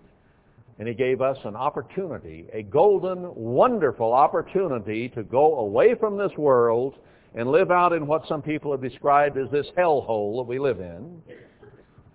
And 0.80 0.88
he 0.88 0.94
gave 0.94 1.22
us 1.22 1.38
an 1.46 1.56
opportunity, 1.56 2.48
a 2.52 2.64
golden, 2.64 3.34
wonderful 3.36 4.14
opportunity 4.14 5.10
to 5.10 5.24
go 5.24 5.60
away 5.60 5.96
from 5.96 6.18
this 6.18 6.32
world 6.38 6.96
and 7.36 7.50
live 7.50 7.72
out 7.72 7.94
in 7.94 8.08
what 8.08 8.28
some 8.28 8.42
people 8.42 8.72
have 8.72 8.82
described 8.82 9.38
as 9.38 9.50
this 9.52 9.68
hellhole 9.78 10.38
that 10.38 10.48
we 10.48 10.60
live 10.60 10.80
in 10.80 11.22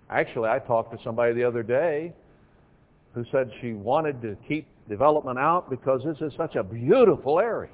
Actually, 0.09 0.49
I 0.49 0.59
talked 0.59 0.91
to 0.91 1.03
somebody 1.03 1.33
the 1.33 1.43
other 1.43 1.63
day 1.63 2.13
who 3.13 3.23
said 3.31 3.51
she 3.61 3.73
wanted 3.73 4.21
to 4.21 4.35
keep 4.47 4.67
development 4.87 5.37
out 5.37 5.69
because 5.69 6.01
this 6.03 6.17
is 6.21 6.33
such 6.35 6.55
a 6.55 6.63
beautiful 6.63 7.39
area. 7.39 7.71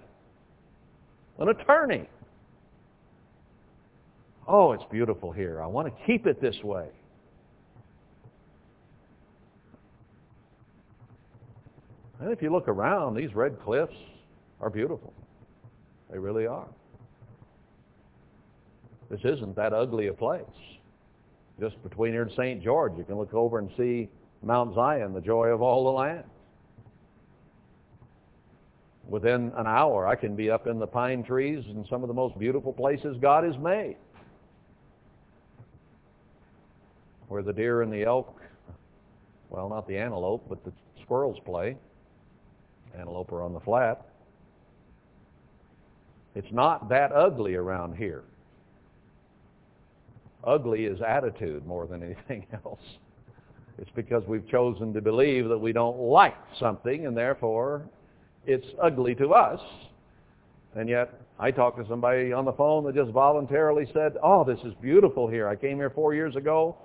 An 1.40 1.50
attorney. 1.50 2.08
Oh, 4.48 4.74
it's 4.74 4.84
beautiful 4.92 5.32
here. 5.32 5.62
I 5.62 5.66
want 5.66 5.88
to 5.88 6.06
keep 6.06 6.28
it 6.28 6.42
this 6.42 6.56
way. 6.64 6.88
And 12.20 12.32
if 12.32 12.42
you 12.42 12.52
look 12.52 12.68
around, 12.68 13.16
these 13.16 13.34
red 13.34 13.58
cliffs 13.64 13.96
are 14.62 14.70
beautiful. 14.70 15.14
They 16.12 16.18
really 16.18 16.48
are. 16.48 16.68
This 19.10 19.20
isn't 19.24 19.56
that 19.56 19.74
ugly 19.74 20.08
a 20.08 20.14
place. 20.14 20.44
Just 21.60 21.82
between 21.84 22.12
here 22.12 22.24
and 22.24 22.32
St. 22.32 22.62
George, 22.62 22.94
you 22.98 23.04
can 23.04 23.18
look 23.18 23.34
over 23.34 23.60
and 23.60 23.70
see 23.78 24.10
Mount 24.44 24.76
Zion, 24.76 25.14
the 25.14 25.22
joy 25.22 25.48
of 25.48 25.62
all 25.62 25.86
the 25.86 25.92
land. 25.92 26.24
Within 29.08 29.52
an 29.56 29.68
hour, 29.68 30.08
I 30.08 30.16
can 30.16 30.36
be 30.36 30.50
up 30.50 30.68
in 30.68 30.80
the 30.80 30.88
pine 30.88 31.24
trees 31.24 31.64
in 31.68 31.86
some 31.90 32.04
of 32.04 32.08
the 32.08 32.14
most 32.14 32.38
beautiful 32.38 32.74
places 32.74 33.16
God 33.22 33.44
has 33.44 33.58
made. 33.58 33.96
Where 37.28 37.44
the 37.44 37.54
deer 37.54 37.82
and 37.84 37.92
the 37.92 38.04
elk, 38.04 38.42
well, 39.50 39.70
not 39.70 39.88
the 39.88 39.98
antelope, 39.98 40.46
but 40.50 40.64
the 40.66 40.74
squirrels 41.02 41.38
play. 41.46 41.78
Antelope 42.98 43.32
are 43.32 43.42
on 43.42 43.54
the 43.54 43.60
flat. 43.60 44.06
It's 46.34 46.52
not 46.52 46.90
that 46.90 47.12
ugly 47.14 47.56
around 47.56 47.96
here. 47.96 48.24
Ugly 50.46 50.86
is 50.86 51.02
attitude 51.02 51.66
more 51.66 51.88
than 51.88 52.04
anything 52.04 52.46
else. 52.66 52.80
It's 53.78 53.92
because 53.96 54.24
we've 54.28 54.48
chosen 54.48 54.94
to 54.94 55.02
believe 55.02 55.50
that 55.50 55.58
we 55.58 55.74
don't 55.74 55.98
like 55.98 56.38
something 56.60 57.06
and 57.06 57.16
therefore 57.16 57.84
it's 58.46 58.68
ugly 58.82 59.16
to 59.16 59.34
us. 59.34 59.60
And 60.76 60.88
yet 60.88 61.14
I 61.40 61.52
talked 61.52 61.78
to 61.80 61.88
somebody 61.88 62.32
on 62.32 62.46
the 62.46 62.54
phone 62.54 62.86
that 62.86 62.96
just 62.96 63.12
voluntarily 63.12 63.88
said, 63.94 64.18
oh, 64.22 64.44
this 64.44 64.60
is 64.64 64.74
beautiful 64.82 65.28
here. 65.28 65.48
I 65.48 65.56
came 65.56 65.78
here 65.78 65.90
four 65.90 66.14
years 66.14 66.36
ago 66.36 66.78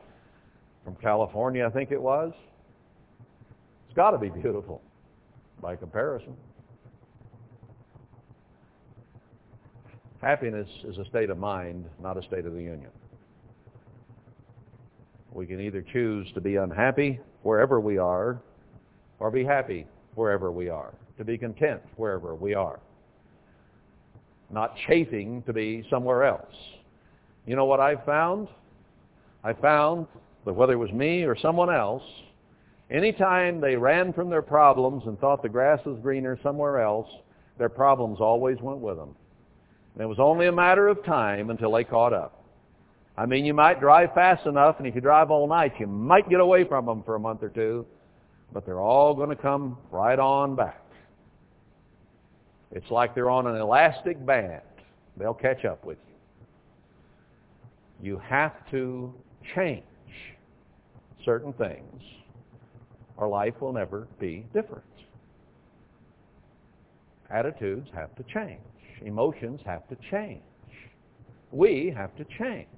from 0.84 0.96
California, 0.96 1.66
I 1.66 1.70
think 1.70 1.92
it 1.92 2.00
was. 2.00 2.32
It's 3.86 3.94
got 3.94 4.12
to 4.12 4.18
be 4.18 4.30
beautiful 4.30 4.80
by 5.60 5.76
comparison. 5.76 6.34
Happiness 10.20 10.68
is 10.84 10.98
a 10.98 11.04
state 11.06 11.30
of 11.30 11.38
mind, 11.38 11.86
not 12.02 12.16
a 12.16 12.22
state 12.22 12.46
of 12.46 12.52
the 12.52 12.62
union. 12.62 12.90
We 15.32 15.46
can 15.46 15.60
either 15.60 15.82
choose 15.92 16.26
to 16.34 16.40
be 16.40 16.56
unhappy 16.56 17.20
wherever 17.42 17.80
we 17.80 17.98
are 17.98 18.40
or 19.18 19.30
be 19.30 19.44
happy 19.44 19.86
wherever 20.14 20.50
we 20.50 20.68
are, 20.68 20.92
to 21.18 21.24
be 21.24 21.38
content 21.38 21.80
wherever 21.96 22.34
we 22.34 22.54
are, 22.54 22.80
not 24.50 24.74
chafing 24.88 25.42
to 25.42 25.52
be 25.52 25.86
somewhere 25.88 26.24
else. 26.24 26.54
You 27.46 27.54
know 27.54 27.64
what 27.64 27.80
I 27.80 27.96
found? 28.04 28.48
I 29.44 29.52
found 29.52 30.06
that 30.44 30.52
whether 30.52 30.72
it 30.72 30.76
was 30.76 30.92
me 30.92 31.22
or 31.22 31.36
someone 31.36 31.72
else, 31.72 32.02
anytime 32.90 33.60
they 33.60 33.76
ran 33.76 34.12
from 34.12 34.30
their 34.30 34.42
problems 34.42 35.04
and 35.06 35.18
thought 35.18 35.42
the 35.42 35.48
grass 35.48 35.80
was 35.84 35.98
greener 36.02 36.38
somewhere 36.42 36.80
else, 36.80 37.08
their 37.58 37.68
problems 37.68 38.20
always 38.20 38.58
went 38.60 38.78
with 38.78 38.96
them. 38.96 39.14
And 39.94 40.02
it 40.02 40.06
was 40.06 40.18
only 40.18 40.46
a 40.46 40.52
matter 40.52 40.88
of 40.88 41.04
time 41.04 41.50
until 41.50 41.72
they 41.72 41.84
caught 41.84 42.12
up. 42.12 42.39
I 43.16 43.26
mean, 43.26 43.44
you 43.44 43.52
might 43.52 43.80
drive 43.80 44.14
fast 44.14 44.46
enough, 44.46 44.76
and 44.78 44.86
if 44.86 44.94
you 44.94 45.00
drive 45.00 45.30
all 45.30 45.46
night, 45.46 45.74
you 45.78 45.86
might 45.86 46.28
get 46.30 46.40
away 46.40 46.64
from 46.64 46.86
them 46.86 47.02
for 47.02 47.16
a 47.16 47.20
month 47.20 47.42
or 47.42 47.48
two, 47.48 47.84
but 48.52 48.64
they're 48.64 48.80
all 48.80 49.14
going 49.14 49.28
to 49.28 49.36
come 49.36 49.76
right 49.90 50.18
on 50.18 50.56
back. 50.56 50.82
It's 52.72 52.90
like 52.90 53.14
they're 53.14 53.30
on 53.30 53.46
an 53.46 53.56
elastic 53.56 54.24
band. 54.24 54.62
They'll 55.16 55.34
catch 55.34 55.64
up 55.64 55.84
with 55.84 55.98
you. 58.00 58.10
You 58.12 58.18
have 58.18 58.52
to 58.70 59.12
change 59.54 59.82
certain 61.24 61.52
things, 61.54 62.02
or 63.16 63.28
life 63.28 63.54
will 63.60 63.72
never 63.72 64.08
be 64.18 64.46
different. 64.54 64.84
Attitudes 67.28 67.88
have 67.94 68.14
to 68.16 68.24
change. 68.32 68.60
Emotions 69.02 69.60
have 69.64 69.86
to 69.88 69.96
change. 70.10 70.42
We 71.52 71.92
have 71.94 72.16
to 72.16 72.24
change. 72.38 72.68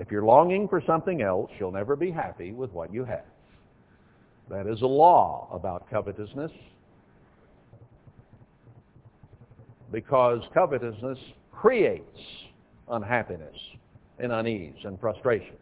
If 0.00 0.10
you're 0.10 0.24
longing 0.24 0.66
for 0.66 0.82
something 0.86 1.20
else, 1.20 1.50
you'll 1.60 1.72
never 1.72 1.94
be 1.94 2.10
happy 2.10 2.52
with 2.52 2.72
what 2.72 2.90
you 2.92 3.04
have. 3.04 3.26
That 4.48 4.66
is 4.66 4.80
a 4.80 4.86
law 4.86 5.46
about 5.52 5.90
covetousness. 5.90 6.50
Because 9.92 10.40
covetousness 10.54 11.18
creates 11.52 12.18
unhappiness 12.88 13.54
and 14.18 14.32
unease 14.32 14.74
and 14.84 14.98
frustration. 14.98 15.56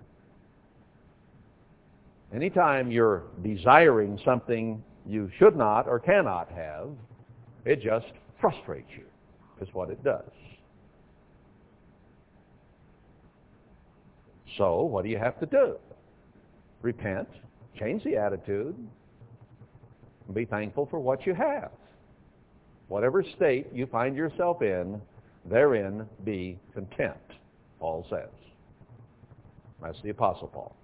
Anytime 2.33 2.93
you're 2.93 3.25
desiring 3.43 4.21
something 4.25 4.85
you 5.05 5.29
should 5.41 5.57
not 5.57 5.89
or 5.89 5.99
cannot 5.99 6.49
have, 6.53 6.91
it 7.65 7.83
just 7.83 8.07
frustrates 8.41 8.91
you, 8.97 9.05
is 9.61 9.69
what 9.75 9.91
it 9.91 10.05
does. 10.05 10.31
So 14.59 14.83
what 14.83 15.05
do 15.05 15.11
you 15.11 15.19
have 15.19 15.39
to 15.41 15.47
do? 15.47 15.77
Repent, 16.83 17.29
change 17.79 18.05
the 18.05 18.17
attitude, 18.17 18.77
be 20.35 20.45
thankful 20.45 20.87
for 20.87 20.99
what 20.99 21.27
you 21.27 21.35
have. 21.35 21.71
Whatever 22.89 23.23
state 23.37 23.69
you 23.73 23.87
find 23.87 24.17
yourself 24.17 24.61
in, 24.63 25.01
therein 25.49 26.07
be 26.25 26.59
content, 26.75 27.17
Paul 27.81 28.07
says. 28.11 28.29
That's 29.81 30.01
the 30.03 30.11
Apostle 30.11 30.49
Paul. 30.49 30.75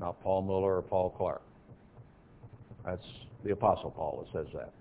Not 0.00 0.22
Paul 0.22 0.42
Muller 0.42 0.76
or 0.76 0.82
Paul 0.82 1.10
Clark. 1.10 1.42
That's 2.84 3.04
the 3.44 3.52
Apostle 3.52 3.90
Paul 3.90 4.24
that 4.24 4.38
says 4.38 4.52
that. 4.54 4.72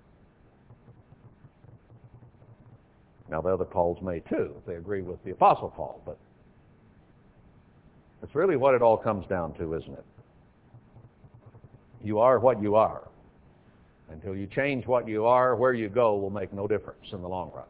Now 3.30 3.42
the 3.42 3.50
other 3.50 3.66
Pauls 3.66 3.98
may 4.02 4.20
too, 4.20 4.56
if 4.58 4.66
they 4.66 4.76
agree 4.76 5.02
with 5.02 5.22
the 5.26 5.32
Apostle 5.32 5.74
Paul, 5.76 6.02
but 6.06 6.18
that's 8.22 8.36
really 8.36 8.56
what 8.56 8.74
it 8.74 8.82
all 8.82 8.98
comes 8.98 9.26
down 9.28 9.54
to, 9.56 9.76
isn't 9.76 9.94
it? 9.94 10.06
You 12.04 12.20
are 12.20 12.40
what 12.40 12.62
you 12.62 12.76
are. 12.76 13.08
Until 14.10 14.36
you 14.36 14.48
change 14.48 14.88
what 14.88 15.08
you 15.08 15.26
are, 15.26 15.56
where 15.56 15.74
you 15.74 15.90
go 15.90 16.18
will 16.18 16.30
make 16.30 16.54
no 16.54 16.68
difference 16.68 17.06
in 17.12 17.22
the 17.22 17.28
long 17.28 17.52
run. 17.54 17.66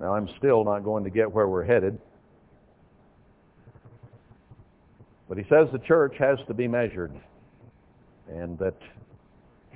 Now, 0.00 0.14
I'm 0.14 0.28
still 0.38 0.64
not 0.64 0.84
going 0.84 1.04
to 1.04 1.10
get 1.10 1.30
where 1.30 1.48
we're 1.48 1.64
headed. 1.64 1.98
But 5.28 5.38
he 5.38 5.44
says 5.48 5.68
the 5.72 5.80
church 5.80 6.14
has 6.18 6.38
to 6.46 6.54
be 6.54 6.68
measured 6.68 7.12
and 8.28 8.58
that 8.58 8.76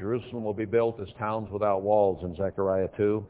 Jerusalem 0.03 0.43
will 0.43 0.53
be 0.53 0.65
built 0.65 0.99
as 1.01 1.07
towns 1.17 1.49
without 1.53 1.83
walls 1.83 2.25
in 2.25 2.35
Zechariah 2.35 2.89
2 2.97 3.25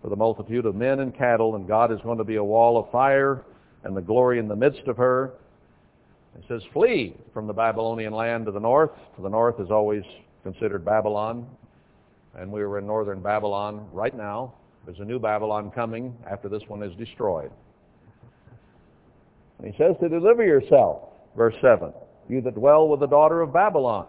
for 0.00 0.08
the 0.08 0.16
multitude 0.16 0.64
of 0.64 0.74
men 0.74 1.00
and 1.00 1.14
cattle, 1.14 1.56
and 1.56 1.68
God 1.68 1.92
is 1.92 1.98
going 2.02 2.16
to 2.16 2.24
be 2.24 2.36
a 2.36 2.42
wall 2.42 2.78
of 2.78 2.90
fire 2.90 3.44
and 3.84 3.94
the 3.94 4.00
glory 4.00 4.38
in 4.38 4.48
the 4.48 4.56
midst 4.56 4.86
of 4.86 4.96
her. 4.96 5.34
It 6.38 6.44
says, 6.48 6.62
flee 6.72 7.14
from 7.34 7.46
the 7.46 7.52
Babylonian 7.52 8.14
land 8.14 8.46
to 8.46 8.50
the 8.50 8.58
north. 8.58 8.92
To 9.16 9.22
the 9.22 9.28
north 9.28 9.60
is 9.60 9.70
always 9.70 10.02
considered 10.42 10.86
Babylon, 10.86 11.46
and 12.34 12.50
we 12.50 12.62
are 12.62 12.78
in 12.78 12.86
northern 12.86 13.20
Babylon 13.20 13.86
right 13.92 14.16
now. 14.16 14.54
There's 14.86 15.00
a 15.00 15.04
new 15.04 15.18
Babylon 15.18 15.70
coming 15.70 16.16
after 16.30 16.48
this 16.48 16.62
one 16.66 16.82
is 16.82 16.96
destroyed. 16.96 17.50
And 19.58 19.70
he 19.70 19.76
says 19.76 19.96
to 20.00 20.08
deliver 20.08 20.44
yourself, 20.44 21.10
verse 21.36 21.56
7, 21.60 21.92
you 22.30 22.40
that 22.40 22.54
dwell 22.54 22.88
with 22.88 23.00
the 23.00 23.06
daughter 23.06 23.42
of 23.42 23.52
Babylon. 23.52 24.06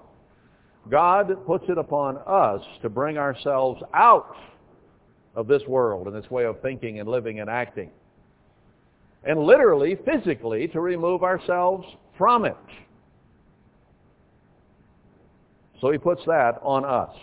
God 0.89 1.45
puts 1.45 1.65
it 1.69 1.77
upon 1.77 2.17
us 2.25 2.61
to 2.81 2.89
bring 2.89 3.17
ourselves 3.17 3.81
out 3.93 4.35
of 5.35 5.47
this 5.47 5.61
world 5.67 6.07
and 6.07 6.15
this 6.15 6.29
way 6.29 6.45
of 6.45 6.59
thinking 6.61 6.99
and 6.99 7.07
living 7.07 7.39
and 7.39 7.49
acting. 7.49 7.91
And 9.23 9.39
literally, 9.39 9.97
physically, 10.03 10.67
to 10.69 10.81
remove 10.81 11.23
ourselves 11.23 11.87
from 12.17 12.45
it. 12.45 12.57
So 15.79 15.91
he 15.91 15.97
puts 15.97 16.21
that 16.25 16.59
on 16.61 16.85
us. 16.85 17.15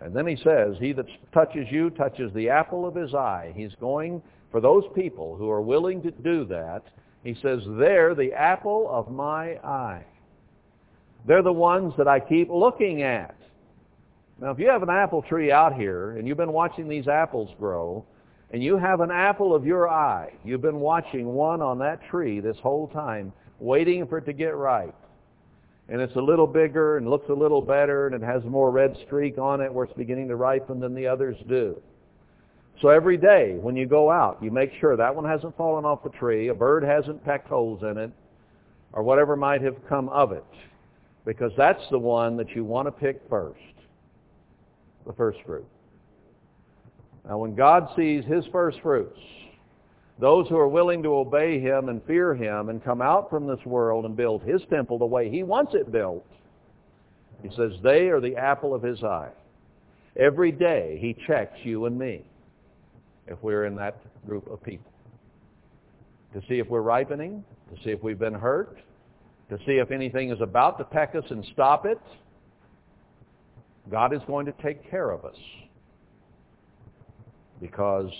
And 0.00 0.14
then 0.14 0.26
he 0.26 0.36
says, 0.36 0.76
he 0.78 0.92
that 0.92 1.06
touches 1.32 1.66
you 1.70 1.90
touches 1.90 2.32
the 2.32 2.48
apple 2.48 2.86
of 2.86 2.94
his 2.94 3.14
eye. 3.14 3.52
He's 3.56 3.74
going 3.80 4.22
for 4.50 4.60
those 4.60 4.84
people 4.94 5.36
who 5.36 5.50
are 5.50 5.60
willing 5.60 6.02
to 6.02 6.10
do 6.10 6.44
that. 6.46 6.82
He 7.24 7.34
says, 7.42 7.60
they're 7.66 8.14
the 8.14 8.32
apple 8.32 8.88
of 8.90 9.10
my 9.10 9.56
eye. 9.64 10.04
They're 11.28 11.42
the 11.42 11.52
ones 11.52 11.94
that 11.96 12.08
I 12.08 12.18
keep 12.18 12.50
looking 12.50 13.02
at. 13.02 13.36
Now, 14.40 14.50
if 14.50 14.58
you 14.58 14.68
have 14.68 14.82
an 14.82 14.90
apple 14.90 15.22
tree 15.22 15.52
out 15.52 15.74
here 15.74 16.12
and 16.12 16.26
you've 16.26 16.36
been 16.36 16.52
watching 16.52 16.88
these 16.88 17.06
apples 17.06 17.50
grow, 17.58 18.04
and 18.50 18.62
you 18.62 18.78
have 18.78 19.00
an 19.00 19.10
apple 19.10 19.54
of 19.54 19.64
your 19.64 19.88
eye, 19.88 20.32
you've 20.44 20.62
been 20.62 20.80
watching 20.80 21.26
one 21.26 21.62
on 21.62 21.78
that 21.78 22.02
tree 22.08 22.40
this 22.40 22.56
whole 22.60 22.88
time, 22.88 23.32
waiting 23.60 24.06
for 24.06 24.18
it 24.18 24.24
to 24.24 24.32
get 24.32 24.56
ripe 24.56 24.96
and 25.88 26.00
it's 26.00 26.16
a 26.16 26.20
little 26.20 26.46
bigger 26.46 26.98
and 26.98 27.08
looks 27.08 27.28
a 27.30 27.34
little 27.34 27.62
better 27.62 28.06
and 28.06 28.14
it 28.14 28.24
has 28.24 28.44
more 28.44 28.70
red 28.70 28.96
streak 29.06 29.38
on 29.38 29.60
it 29.60 29.72
where 29.72 29.84
it's 29.84 29.94
beginning 29.94 30.28
to 30.28 30.36
ripen 30.36 30.80
than 30.80 30.94
the 30.94 31.06
others 31.06 31.36
do. 31.48 31.80
So 32.82 32.88
every 32.88 33.16
day 33.16 33.56
when 33.60 33.74
you 33.74 33.86
go 33.86 34.10
out, 34.10 34.38
you 34.42 34.50
make 34.50 34.70
sure 34.80 34.96
that 34.96 35.14
one 35.14 35.24
hasn't 35.24 35.56
fallen 35.56 35.84
off 35.84 36.04
the 36.04 36.10
tree, 36.10 36.48
a 36.48 36.54
bird 36.54 36.84
hasn't 36.84 37.24
pecked 37.24 37.48
holes 37.48 37.82
in 37.82 37.96
it, 37.96 38.12
or 38.92 39.02
whatever 39.02 39.34
might 39.34 39.62
have 39.62 39.76
come 39.88 40.08
of 40.10 40.32
it, 40.32 40.44
because 41.28 41.52
that's 41.58 41.82
the 41.90 41.98
one 41.98 42.38
that 42.38 42.56
you 42.56 42.64
want 42.64 42.88
to 42.88 42.90
pick 42.90 43.20
first, 43.28 43.60
the 45.06 45.12
first 45.12 45.38
fruit. 45.44 45.66
Now, 47.28 47.36
when 47.36 47.54
God 47.54 47.90
sees 47.94 48.24
His 48.24 48.46
first 48.50 48.80
fruits, 48.80 49.18
those 50.18 50.48
who 50.48 50.56
are 50.56 50.68
willing 50.68 51.02
to 51.02 51.10
obey 51.10 51.60
Him 51.60 51.90
and 51.90 52.02
fear 52.06 52.34
Him 52.34 52.70
and 52.70 52.82
come 52.82 53.02
out 53.02 53.28
from 53.28 53.46
this 53.46 53.62
world 53.66 54.06
and 54.06 54.16
build 54.16 54.42
His 54.42 54.62
temple 54.70 54.96
the 54.96 55.04
way 55.04 55.28
He 55.28 55.42
wants 55.42 55.74
it 55.74 55.92
built, 55.92 56.24
He 57.42 57.50
says 57.54 57.72
they 57.82 58.08
are 58.08 58.22
the 58.22 58.36
apple 58.36 58.74
of 58.74 58.82
His 58.82 59.04
eye. 59.04 59.28
Every 60.16 60.50
day 60.50 60.96
He 60.98 61.14
checks 61.26 61.58
you 61.62 61.84
and 61.84 61.98
me 61.98 62.22
if 63.26 63.36
we're 63.42 63.66
in 63.66 63.76
that 63.76 64.00
group 64.26 64.50
of 64.50 64.62
people 64.62 64.90
to 66.32 66.40
see 66.48 66.58
if 66.58 66.68
we're 66.68 66.80
ripening, 66.80 67.44
to 67.70 67.84
see 67.84 67.90
if 67.90 68.02
we've 68.02 68.18
been 68.18 68.32
hurt, 68.32 68.78
to 69.50 69.58
see 69.66 69.72
if 69.72 69.90
anything 69.90 70.30
is 70.30 70.40
about 70.40 70.78
to 70.78 70.84
peck 70.84 71.14
us 71.14 71.24
and 71.30 71.44
stop 71.52 71.86
it. 71.86 72.00
God 73.90 74.12
is 74.12 74.20
going 74.26 74.46
to 74.46 74.52
take 74.62 74.88
care 74.90 75.10
of 75.10 75.24
us 75.24 75.36
because 77.60 78.10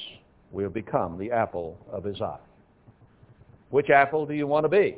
we 0.51 0.63
have 0.63 0.73
become 0.73 1.19
the 1.19 1.31
apple 1.31 1.79
of 1.93 2.05
his 2.05 2.21
eye. 2.21 2.39
Which 3.71 3.91
apple 3.91 4.25
do 4.25 4.35
you 4.35 4.47
want 4.47 4.65
to 4.65 4.69
be? 4.69 4.97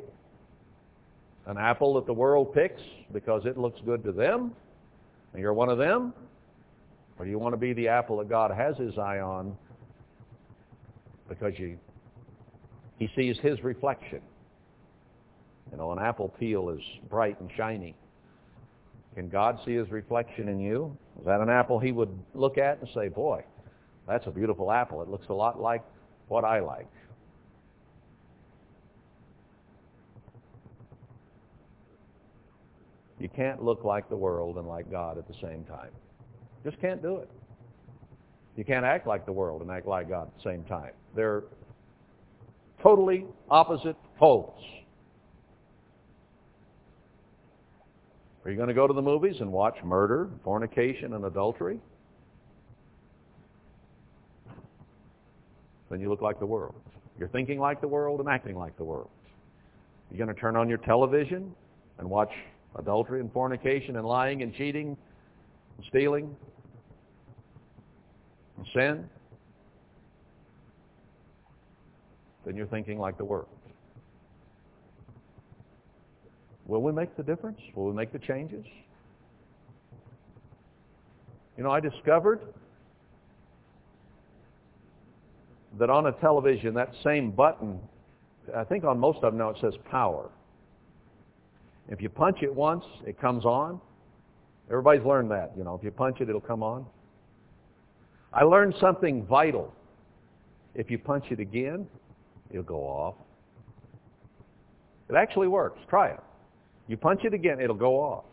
An 1.45 1.57
apple 1.57 1.95
that 1.95 2.05
the 2.05 2.13
world 2.13 2.53
picks 2.53 2.81
because 3.11 3.45
it 3.45 3.57
looks 3.57 3.81
good 3.85 4.03
to 4.05 4.11
them, 4.11 4.53
and 5.33 5.41
you're 5.41 5.53
one 5.53 5.69
of 5.69 5.77
them? 5.77 6.13
Or 7.19 7.25
do 7.25 7.31
you 7.31 7.37
want 7.39 7.53
to 7.53 7.57
be 7.57 7.73
the 7.73 7.87
apple 7.89 8.17
that 8.19 8.29
God 8.29 8.51
has 8.51 8.77
his 8.77 8.97
eye 8.97 9.19
on 9.19 9.55
because 11.27 11.53
you 11.57 11.77
he 13.01 13.09
sees 13.15 13.35
his 13.41 13.63
reflection. 13.63 14.21
You 15.71 15.77
know, 15.77 15.91
an 15.91 15.99
apple 15.99 16.29
peel 16.39 16.69
is 16.69 16.81
bright 17.09 17.39
and 17.39 17.49
shiny. 17.55 17.95
Can 19.15 19.29
God 19.29 19.59
see 19.65 19.75
his 19.75 19.89
reflection 19.89 20.47
in 20.47 20.59
you? 20.59 20.95
Is 21.19 21.25
that 21.25 21.41
an 21.41 21.49
apple 21.49 21.79
he 21.79 21.91
would 21.91 22.17
look 22.33 22.57
at 22.57 22.79
and 22.79 22.89
say, 22.93 23.07
boy, 23.09 23.43
that's 24.07 24.27
a 24.27 24.31
beautiful 24.31 24.71
apple. 24.71 25.01
It 25.01 25.09
looks 25.09 25.27
a 25.29 25.33
lot 25.33 25.59
like 25.59 25.83
what 26.27 26.43
I 26.43 26.59
like. 26.59 26.87
You 33.19 33.29
can't 33.29 33.63
look 33.63 33.83
like 33.83 34.09
the 34.09 34.15
world 34.15 34.57
and 34.57 34.67
like 34.67 34.89
God 34.89 35.17
at 35.17 35.27
the 35.27 35.35
same 35.41 35.63
time. 35.65 35.91
Just 36.63 36.79
can't 36.81 37.01
do 37.01 37.17
it. 37.17 37.29
You 38.55 38.65
can't 38.65 38.85
act 38.85 39.05
like 39.05 39.25
the 39.25 39.31
world 39.31 39.61
and 39.61 39.69
act 39.69 39.85
like 39.85 40.09
God 40.09 40.27
at 40.27 40.43
the 40.43 40.49
same 40.49 40.63
time. 40.63 40.91
They're 41.15 41.43
totally 42.81 43.25
opposite 43.49 43.95
poles. 44.17 44.59
Are 48.43 48.51
you 48.51 48.57
going 48.57 48.69
to 48.69 48.73
go 48.73 48.87
to 48.87 48.93
the 48.93 49.01
movies 49.01 49.35
and 49.39 49.51
watch 49.51 49.77
murder, 49.83 50.29
fornication, 50.43 51.13
and 51.13 51.25
adultery? 51.25 51.79
Then 55.89 55.99
you 55.99 56.09
look 56.09 56.21
like 56.21 56.39
the 56.39 56.45
world. 56.45 56.75
You're 57.19 57.29
thinking 57.29 57.59
like 57.59 57.81
the 57.81 57.87
world 57.87 58.19
and 58.19 58.29
acting 58.29 58.55
like 58.55 58.75
the 58.77 58.83
world. 58.83 59.09
You're 60.09 60.23
going 60.23 60.33
to 60.33 60.39
turn 60.39 60.55
on 60.55 60.69
your 60.69 60.79
television 60.79 61.53
and 61.99 62.09
watch 62.09 62.31
adultery 62.75 63.19
and 63.19 63.31
fornication 63.31 63.97
and 63.97 64.05
lying 64.05 64.41
and 64.41 64.53
cheating 64.55 64.97
and 65.77 65.85
stealing 65.87 66.35
and 68.57 68.67
sin? 68.73 69.09
then 72.45 72.55
you're 72.55 72.67
thinking 72.67 72.99
like 72.99 73.17
the 73.17 73.25
world. 73.25 73.47
Will 76.71 76.81
we 76.81 76.93
make 76.93 77.17
the 77.17 77.23
difference? 77.23 77.59
Will 77.75 77.87
we 77.87 77.91
make 77.91 78.13
the 78.13 78.19
changes? 78.19 78.65
You 81.57 81.65
know, 81.65 81.69
I 81.69 81.81
discovered 81.81 82.39
that 85.77 85.89
on 85.89 86.05
a 86.05 86.13
television, 86.13 86.73
that 86.75 86.93
same 87.03 87.31
button, 87.31 87.77
I 88.55 88.63
think 88.63 88.85
on 88.85 88.97
most 88.97 89.17
of 89.17 89.33
them 89.33 89.37
now 89.37 89.49
it 89.49 89.57
says 89.59 89.73
power. 89.89 90.29
If 91.89 92.01
you 92.01 92.07
punch 92.07 92.37
it 92.41 92.55
once, 92.55 92.85
it 93.05 93.19
comes 93.19 93.43
on. 93.43 93.81
Everybody's 94.69 95.05
learned 95.05 95.29
that, 95.31 95.51
you 95.57 95.65
know. 95.65 95.75
If 95.75 95.83
you 95.83 95.91
punch 95.91 96.21
it, 96.21 96.29
it'll 96.29 96.39
come 96.39 96.63
on. 96.63 96.85
I 98.31 98.45
learned 98.45 98.75
something 98.79 99.25
vital. 99.25 99.73
If 100.73 100.89
you 100.89 100.97
punch 100.97 101.25
it 101.31 101.41
again, 101.41 101.85
it'll 102.49 102.63
go 102.63 102.79
off. 102.79 103.15
It 105.09 105.15
actually 105.15 105.49
works. 105.49 105.77
Try 105.89 106.11
it. 106.11 106.19
You 106.91 106.97
punch 106.97 107.21
it 107.23 107.33
again, 107.33 107.61
it'll 107.61 107.73
go 107.73 107.95
off. 108.01 108.25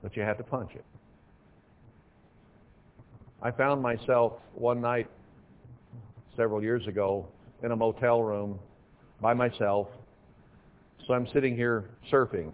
But 0.00 0.16
you 0.16 0.22
have 0.22 0.38
to 0.38 0.44
punch 0.44 0.70
it. 0.76 0.84
I 3.42 3.50
found 3.50 3.82
myself 3.82 4.34
one 4.54 4.80
night 4.80 5.10
several 6.36 6.62
years 6.62 6.86
ago 6.86 7.26
in 7.64 7.72
a 7.72 7.76
motel 7.76 8.22
room 8.22 8.60
by 9.20 9.34
myself. 9.34 9.88
So 11.08 11.12
I'm 11.12 11.26
sitting 11.32 11.56
here 11.56 11.90
surfing 12.12 12.52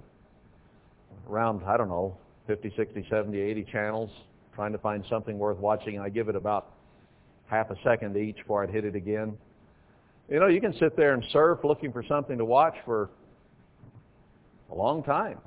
around, 1.29 1.65
I 1.67 1.77
don't 1.77 1.91
know, 1.91 2.17
50, 2.47 2.73
60, 2.75 3.07
70, 3.11 3.39
80 3.39 3.65
channels 3.71 4.11
trying 4.55 4.73
to 4.73 4.79
find 4.79 5.05
something 5.11 5.39
worth 5.39 5.59
watching, 5.59 6.01
I 6.01 6.09
give 6.09 6.31
it 6.31 6.35
about 6.35 6.73
half 7.45 7.69
a 7.71 7.77
second 7.85 8.17
each 8.17 8.39
before 8.39 8.63
I'd 8.63 8.71
hit 8.71 8.87
it 8.87 8.97
again. 8.97 9.37
You 10.29 10.41
know, 10.41 10.49
you 10.49 10.61
can 10.61 10.75
sit 10.79 10.97
there 10.97 11.15
and 11.15 11.25
surf 11.33 11.61
looking 11.63 11.93
for 11.93 12.03
something 12.03 12.37
to 12.39 12.45
watch 12.45 12.75
for 12.85 13.11
a 14.71 14.75
long 14.75 15.03
time. 15.03 15.39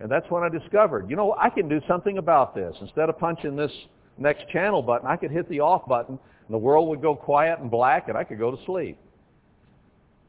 And 0.00 0.10
that's 0.10 0.30
when 0.30 0.42
I 0.42 0.48
discovered, 0.48 1.10
you 1.10 1.16
know, 1.16 1.34
I 1.38 1.50
can 1.50 1.68
do 1.68 1.80
something 1.88 2.18
about 2.18 2.54
this. 2.54 2.76
Instead 2.80 3.08
of 3.08 3.18
punching 3.18 3.56
this 3.56 3.72
next 4.16 4.48
channel 4.50 4.82
button, 4.82 5.08
I 5.08 5.16
could 5.16 5.30
hit 5.30 5.48
the 5.48 5.60
off 5.60 5.86
button, 5.88 6.18
and 6.18 6.54
the 6.54 6.58
world 6.58 6.88
would 6.88 7.02
go 7.02 7.16
quiet 7.16 7.58
and 7.58 7.70
black, 7.70 8.08
and 8.08 8.16
I 8.16 8.24
could 8.24 8.38
go 8.38 8.54
to 8.54 8.64
sleep. 8.64 8.98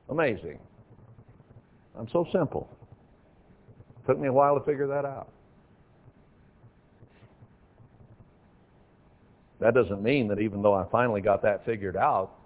Amazing. 0.10 0.58
I'm 1.98 2.08
so 2.12 2.26
simple. 2.32 2.68
It 3.98 4.08
Took 4.08 4.20
me 4.20 4.28
a 4.28 4.34
while 4.34 4.58
to 4.58 4.66
figure 4.66 4.88
that 4.88 5.06
out. 5.06 5.28
That 9.60 9.74
doesn't 9.74 10.02
mean 10.02 10.30
that 10.30 10.40
even 10.40 10.62
though 10.62 10.74
I 10.74 10.86
finally 10.90 11.22
got 11.22 11.42
that 11.44 11.66
figured 11.66 11.98
out, 11.98 12.39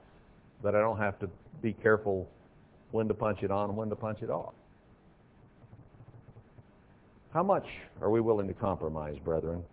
that 0.63 0.75
I 0.75 0.79
don't 0.79 0.97
have 0.97 1.19
to 1.19 1.29
be 1.61 1.73
careful 1.73 2.29
when 2.91 3.07
to 3.07 3.13
punch 3.13 3.43
it 3.43 3.51
on 3.51 3.69
and 3.69 3.77
when 3.77 3.89
to 3.89 3.95
punch 3.95 4.21
it 4.21 4.29
off. 4.29 4.53
How 7.33 7.43
much 7.43 7.65
are 8.01 8.09
we 8.09 8.21
willing 8.21 8.47
to 8.47 8.53
compromise, 8.53 9.17
brethren? 9.23 9.63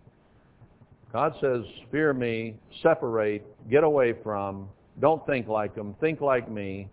God 1.12 1.34
says, 1.40 1.64
fear 1.90 2.12
me, 2.14 2.54
separate, 2.82 3.44
get 3.68 3.84
away 3.84 4.14
from, 4.22 4.68
don't 5.00 5.24
think 5.26 5.48
like 5.48 5.74
them, 5.74 5.94
think 6.00 6.20
like 6.20 6.50
me. 6.50 6.88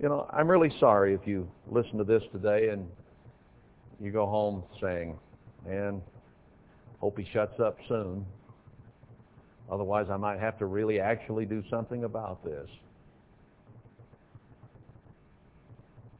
You 0.00 0.08
know, 0.08 0.28
I'm 0.32 0.48
really 0.48 0.72
sorry 0.78 1.14
if 1.14 1.26
you 1.26 1.50
listen 1.70 1.98
to 1.98 2.04
this 2.04 2.22
today 2.32 2.68
and 2.68 2.88
you 4.00 4.12
go 4.12 4.26
home 4.26 4.62
saying, 4.80 5.18
man, 5.66 6.00
hope 7.00 7.18
he 7.18 7.26
shuts 7.32 7.58
up 7.58 7.76
soon. 7.88 8.24
Otherwise, 9.70 10.06
I 10.10 10.16
might 10.16 10.40
have 10.40 10.58
to 10.58 10.66
really 10.66 10.98
actually 11.00 11.46
do 11.46 11.62
something 11.70 12.04
about 12.04 12.44
this. 12.44 12.68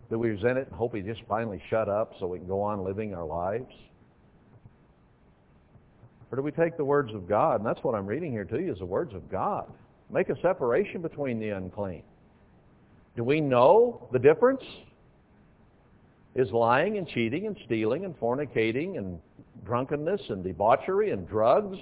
Do 0.08 0.18
we 0.18 0.30
resent 0.30 0.58
it 0.58 0.66
and 0.68 0.76
hope 0.76 0.94
he 0.94 1.02
just 1.02 1.22
finally 1.28 1.62
shut 1.68 1.88
up 1.88 2.14
so 2.18 2.26
we 2.26 2.38
can 2.38 2.48
go 2.48 2.62
on 2.62 2.84
living 2.84 3.14
our 3.14 3.24
lives? 3.24 3.72
Or 6.30 6.36
do 6.36 6.42
we 6.42 6.52
take 6.52 6.76
the 6.76 6.84
words 6.84 7.12
of 7.12 7.28
God, 7.28 7.60
and 7.60 7.66
that's 7.66 7.82
what 7.82 7.94
I'm 7.94 8.06
reading 8.06 8.30
here 8.30 8.44
to 8.44 8.60
you, 8.60 8.72
is 8.72 8.78
the 8.78 8.86
words 8.86 9.14
of 9.14 9.28
God. 9.30 9.70
Make 10.10 10.28
a 10.28 10.40
separation 10.40 11.02
between 11.02 11.40
the 11.40 11.50
unclean. 11.50 12.02
Do 13.16 13.24
we 13.24 13.40
know 13.40 14.08
the 14.12 14.18
difference? 14.18 14.62
Is 16.36 16.52
lying 16.52 16.98
and 16.98 17.08
cheating 17.08 17.48
and 17.48 17.56
stealing 17.66 18.04
and 18.04 18.18
fornicating 18.20 18.98
and 18.98 19.18
drunkenness 19.64 20.20
and 20.28 20.44
debauchery 20.44 21.10
and 21.10 21.28
drugs 21.28 21.78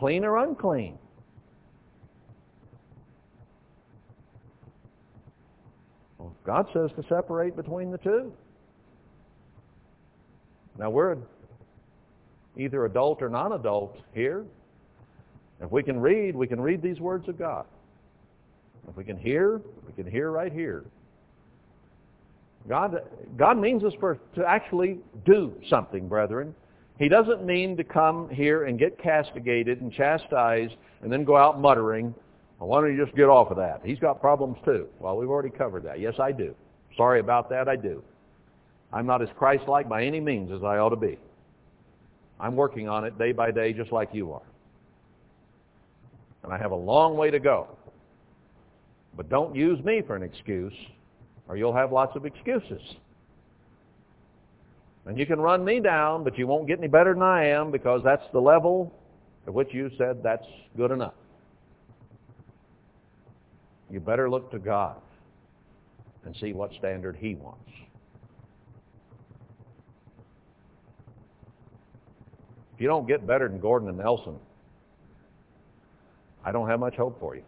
clean 0.00 0.24
or 0.24 0.38
unclean? 0.38 0.98
Well, 6.18 6.34
God 6.44 6.66
says 6.72 6.90
to 6.96 7.06
separate 7.06 7.54
between 7.54 7.90
the 7.90 7.98
two. 7.98 8.32
Now 10.78 10.88
we're 10.88 11.18
either 12.56 12.86
adult 12.86 13.20
or 13.20 13.28
non-adult 13.28 13.98
here. 14.14 14.46
If 15.60 15.70
we 15.70 15.82
can 15.82 16.00
read, 16.00 16.34
we 16.34 16.46
can 16.46 16.60
read 16.60 16.80
these 16.80 16.98
words 16.98 17.28
of 17.28 17.38
God. 17.38 17.66
If 18.88 18.96
we 18.96 19.04
can 19.04 19.18
hear, 19.18 19.60
we 19.86 19.92
can 19.92 20.10
hear 20.10 20.30
right 20.30 20.52
here. 20.52 20.84
God, 22.66 23.02
God 23.36 23.58
means 23.58 23.84
us 23.84 23.92
for, 24.00 24.18
to 24.34 24.44
actually 24.46 24.98
do 25.26 25.52
something, 25.68 26.08
brethren. 26.08 26.54
He 27.00 27.08
doesn't 27.08 27.46
mean 27.46 27.78
to 27.78 27.82
come 27.82 28.28
here 28.28 28.66
and 28.66 28.78
get 28.78 29.02
castigated 29.02 29.80
and 29.80 29.90
chastised 29.90 30.74
and 31.02 31.10
then 31.10 31.24
go 31.24 31.34
out 31.34 31.58
muttering, 31.58 32.14
well, 32.58 32.68
why 32.68 32.82
don't 32.82 32.94
you 32.94 33.02
just 33.02 33.16
get 33.16 33.30
off 33.30 33.50
of 33.50 33.56
that? 33.56 33.80
He's 33.82 33.98
got 33.98 34.20
problems 34.20 34.58
too. 34.66 34.86
Well, 34.98 35.16
we've 35.16 35.30
already 35.30 35.48
covered 35.48 35.82
that. 35.84 35.98
Yes, 35.98 36.12
I 36.20 36.30
do. 36.30 36.54
Sorry 36.98 37.18
about 37.18 37.48
that, 37.48 37.70
I 37.70 37.76
do. 37.76 38.02
I'm 38.92 39.06
not 39.06 39.22
as 39.22 39.30
Christ-like 39.38 39.88
by 39.88 40.04
any 40.04 40.20
means 40.20 40.52
as 40.52 40.62
I 40.62 40.76
ought 40.76 40.90
to 40.90 40.96
be. 40.96 41.18
I'm 42.38 42.54
working 42.54 42.86
on 42.86 43.06
it 43.06 43.18
day 43.18 43.32
by 43.32 43.50
day 43.50 43.72
just 43.72 43.92
like 43.92 44.10
you 44.12 44.34
are. 44.34 44.42
And 46.44 46.52
I 46.52 46.58
have 46.58 46.72
a 46.72 46.76
long 46.76 47.16
way 47.16 47.30
to 47.30 47.38
go. 47.38 47.68
But 49.16 49.30
don't 49.30 49.56
use 49.56 49.82
me 49.82 50.02
for 50.06 50.16
an 50.16 50.22
excuse, 50.22 50.74
or 51.48 51.56
you'll 51.56 51.74
have 51.74 51.92
lots 51.92 52.14
of 52.14 52.26
excuses. 52.26 52.82
And 55.06 55.18
you 55.18 55.26
can 55.26 55.40
run 55.40 55.64
me 55.64 55.80
down, 55.80 56.24
but 56.24 56.36
you 56.38 56.46
won't 56.46 56.66
get 56.66 56.78
any 56.78 56.88
better 56.88 57.14
than 57.14 57.22
I 57.22 57.46
am 57.46 57.70
because 57.70 58.02
that's 58.04 58.24
the 58.32 58.40
level 58.40 58.94
at 59.46 59.54
which 59.54 59.72
you 59.72 59.90
said 59.96 60.22
that's 60.22 60.46
good 60.76 60.90
enough. 60.90 61.14
You 63.90 63.98
better 64.00 64.30
look 64.30 64.50
to 64.52 64.58
God 64.58 64.96
and 66.24 66.36
see 66.36 66.52
what 66.52 66.72
standard 66.78 67.16
He 67.16 67.34
wants. 67.34 67.70
If 72.74 72.80
you 72.80 72.88
don't 72.88 73.08
get 73.08 73.26
better 73.26 73.48
than 73.48 73.58
Gordon 73.58 73.88
and 73.88 73.98
Nelson, 73.98 74.36
I 76.44 76.52
don't 76.52 76.68
have 76.68 76.80
much 76.80 76.94
hope 76.94 77.18
for 77.20 77.34
you. 77.34 77.42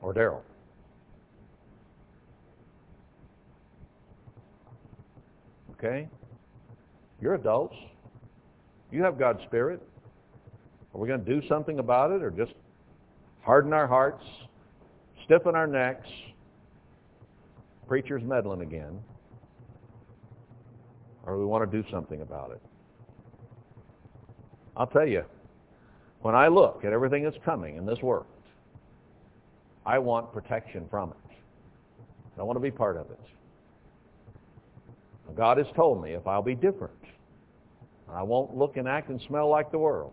Or 0.00 0.14
Darryl. 0.14 0.42
Okay? 5.82 6.08
You're 7.20 7.34
adults. 7.34 7.74
You 8.90 9.02
have 9.02 9.18
God's 9.18 9.42
Spirit. 9.44 9.82
Are 10.94 11.00
we 11.00 11.08
going 11.08 11.24
to 11.24 11.40
do 11.40 11.46
something 11.48 11.78
about 11.78 12.12
it 12.12 12.22
or 12.22 12.30
just 12.30 12.52
harden 13.40 13.72
our 13.72 13.86
hearts, 13.86 14.22
stiffen 15.24 15.54
our 15.54 15.66
necks? 15.66 16.08
Preacher's 17.88 18.22
meddling 18.22 18.60
again. 18.60 18.98
Or 21.26 21.38
we 21.38 21.44
want 21.44 21.68
to 21.68 21.82
do 21.82 21.88
something 21.90 22.20
about 22.20 22.50
it. 22.50 22.60
I'll 24.76 24.86
tell 24.86 25.06
you, 25.06 25.24
when 26.20 26.34
I 26.34 26.48
look 26.48 26.82
at 26.84 26.92
everything 26.92 27.24
that's 27.24 27.36
coming 27.44 27.76
in 27.76 27.86
this 27.86 28.00
world, 28.02 28.26
I 29.84 29.98
want 29.98 30.32
protection 30.32 30.86
from 30.90 31.10
it. 31.10 31.36
I 32.38 32.42
want 32.42 32.56
to 32.56 32.60
be 32.60 32.70
part 32.70 32.96
of 32.96 33.10
it. 33.10 33.20
God 35.36 35.58
has 35.58 35.66
told 35.74 36.02
me 36.02 36.12
if 36.12 36.26
I'll 36.26 36.42
be 36.42 36.54
different, 36.54 36.94
I 38.08 38.22
won't 38.22 38.56
look 38.56 38.76
and 38.76 38.86
act 38.86 39.08
and 39.08 39.20
smell 39.26 39.48
like 39.48 39.70
the 39.70 39.78
world, 39.78 40.12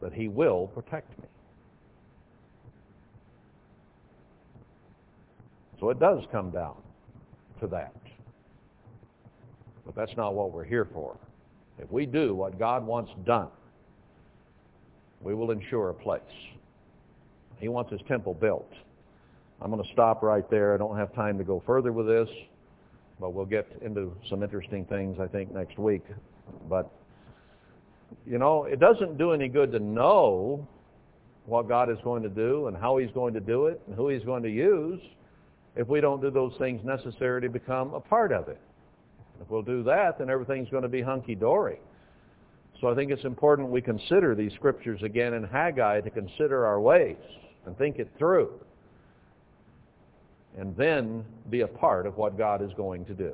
but 0.00 0.12
he 0.12 0.28
will 0.28 0.66
protect 0.68 1.16
me. 1.18 1.26
So 5.80 5.90
it 5.90 6.00
does 6.00 6.24
come 6.32 6.50
down 6.50 6.76
to 7.60 7.66
that. 7.68 7.94
But 9.84 9.94
that's 9.94 10.16
not 10.16 10.34
what 10.34 10.52
we're 10.52 10.64
here 10.64 10.88
for. 10.92 11.16
If 11.78 11.90
we 11.90 12.06
do 12.06 12.34
what 12.34 12.58
God 12.58 12.86
wants 12.86 13.12
done, 13.26 13.48
we 15.20 15.34
will 15.34 15.50
ensure 15.50 15.90
a 15.90 15.94
place. 15.94 16.22
He 17.58 17.68
wants 17.68 17.90
his 17.90 18.00
temple 18.08 18.34
built. 18.34 18.72
I'm 19.60 19.70
going 19.70 19.82
to 19.82 19.92
stop 19.92 20.22
right 20.22 20.48
there. 20.50 20.74
I 20.74 20.76
don't 20.76 20.96
have 20.96 21.14
time 21.14 21.38
to 21.38 21.44
go 21.44 21.62
further 21.64 21.92
with 21.92 22.06
this, 22.06 22.28
but 23.20 23.32
we'll 23.32 23.44
get 23.44 23.66
into 23.82 24.12
some 24.28 24.42
interesting 24.42 24.84
things, 24.84 25.18
I 25.20 25.26
think, 25.26 25.52
next 25.52 25.78
week. 25.78 26.04
But, 26.68 26.90
you 28.26 28.38
know, 28.38 28.64
it 28.64 28.80
doesn't 28.80 29.18
do 29.18 29.32
any 29.32 29.48
good 29.48 29.72
to 29.72 29.78
know 29.78 30.66
what 31.46 31.68
God 31.68 31.90
is 31.90 31.98
going 32.02 32.22
to 32.22 32.28
do 32.28 32.68
and 32.68 32.76
how 32.76 32.96
he's 32.96 33.10
going 33.10 33.34
to 33.34 33.40
do 33.40 33.66
it 33.66 33.80
and 33.86 33.94
who 33.94 34.08
he's 34.08 34.24
going 34.24 34.42
to 34.42 34.50
use 34.50 35.00
if 35.76 35.88
we 35.88 36.00
don't 36.00 36.20
do 36.20 36.30
those 36.30 36.52
things 36.58 36.84
necessary 36.84 37.40
to 37.42 37.48
become 37.48 37.94
a 37.94 38.00
part 38.00 38.32
of 38.32 38.48
it. 38.48 38.60
If 39.40 39.50
we'll 39.50 39.62
do 39.62 39.82
that, 39.84 40.18
then 40.18 40.30
everything's 40.30 40.68
going 40.70 40.84
to 40.84 40.88
be 40.88 41.02
hunky-dory. 41.02 41.80
So 42.80 42.88
I 42.88 42.94
think 42.94 43.10
it's 43.10 43.24
important 43.24 43.68
we 43.70 43.80
consider 43.80 44.34
these 44.34 44.52
scriptures 44.54 45.00
again 45.02 45.34
in 45.34 45.44
Haggai 45.44 46.00
to 46.00 46.10
consider 46.10 46.66
our 46.66 46.80
ways 46.80 47.16
and 47.66 47.76
think 47.76 47.98
it 47.98 48.10
through. 48.18 48.52
And 50.56 50.76
then 50.76 51.24
be 51.50 51.62
a 51.62 51.66
part 51.66 52.06
of 52.06 52.16
what 52.16 52.38
God 52.38 52.62
is 52.62 52.72
going 52.74 53.04
to 53.06 53.14
do. 53.14 53.32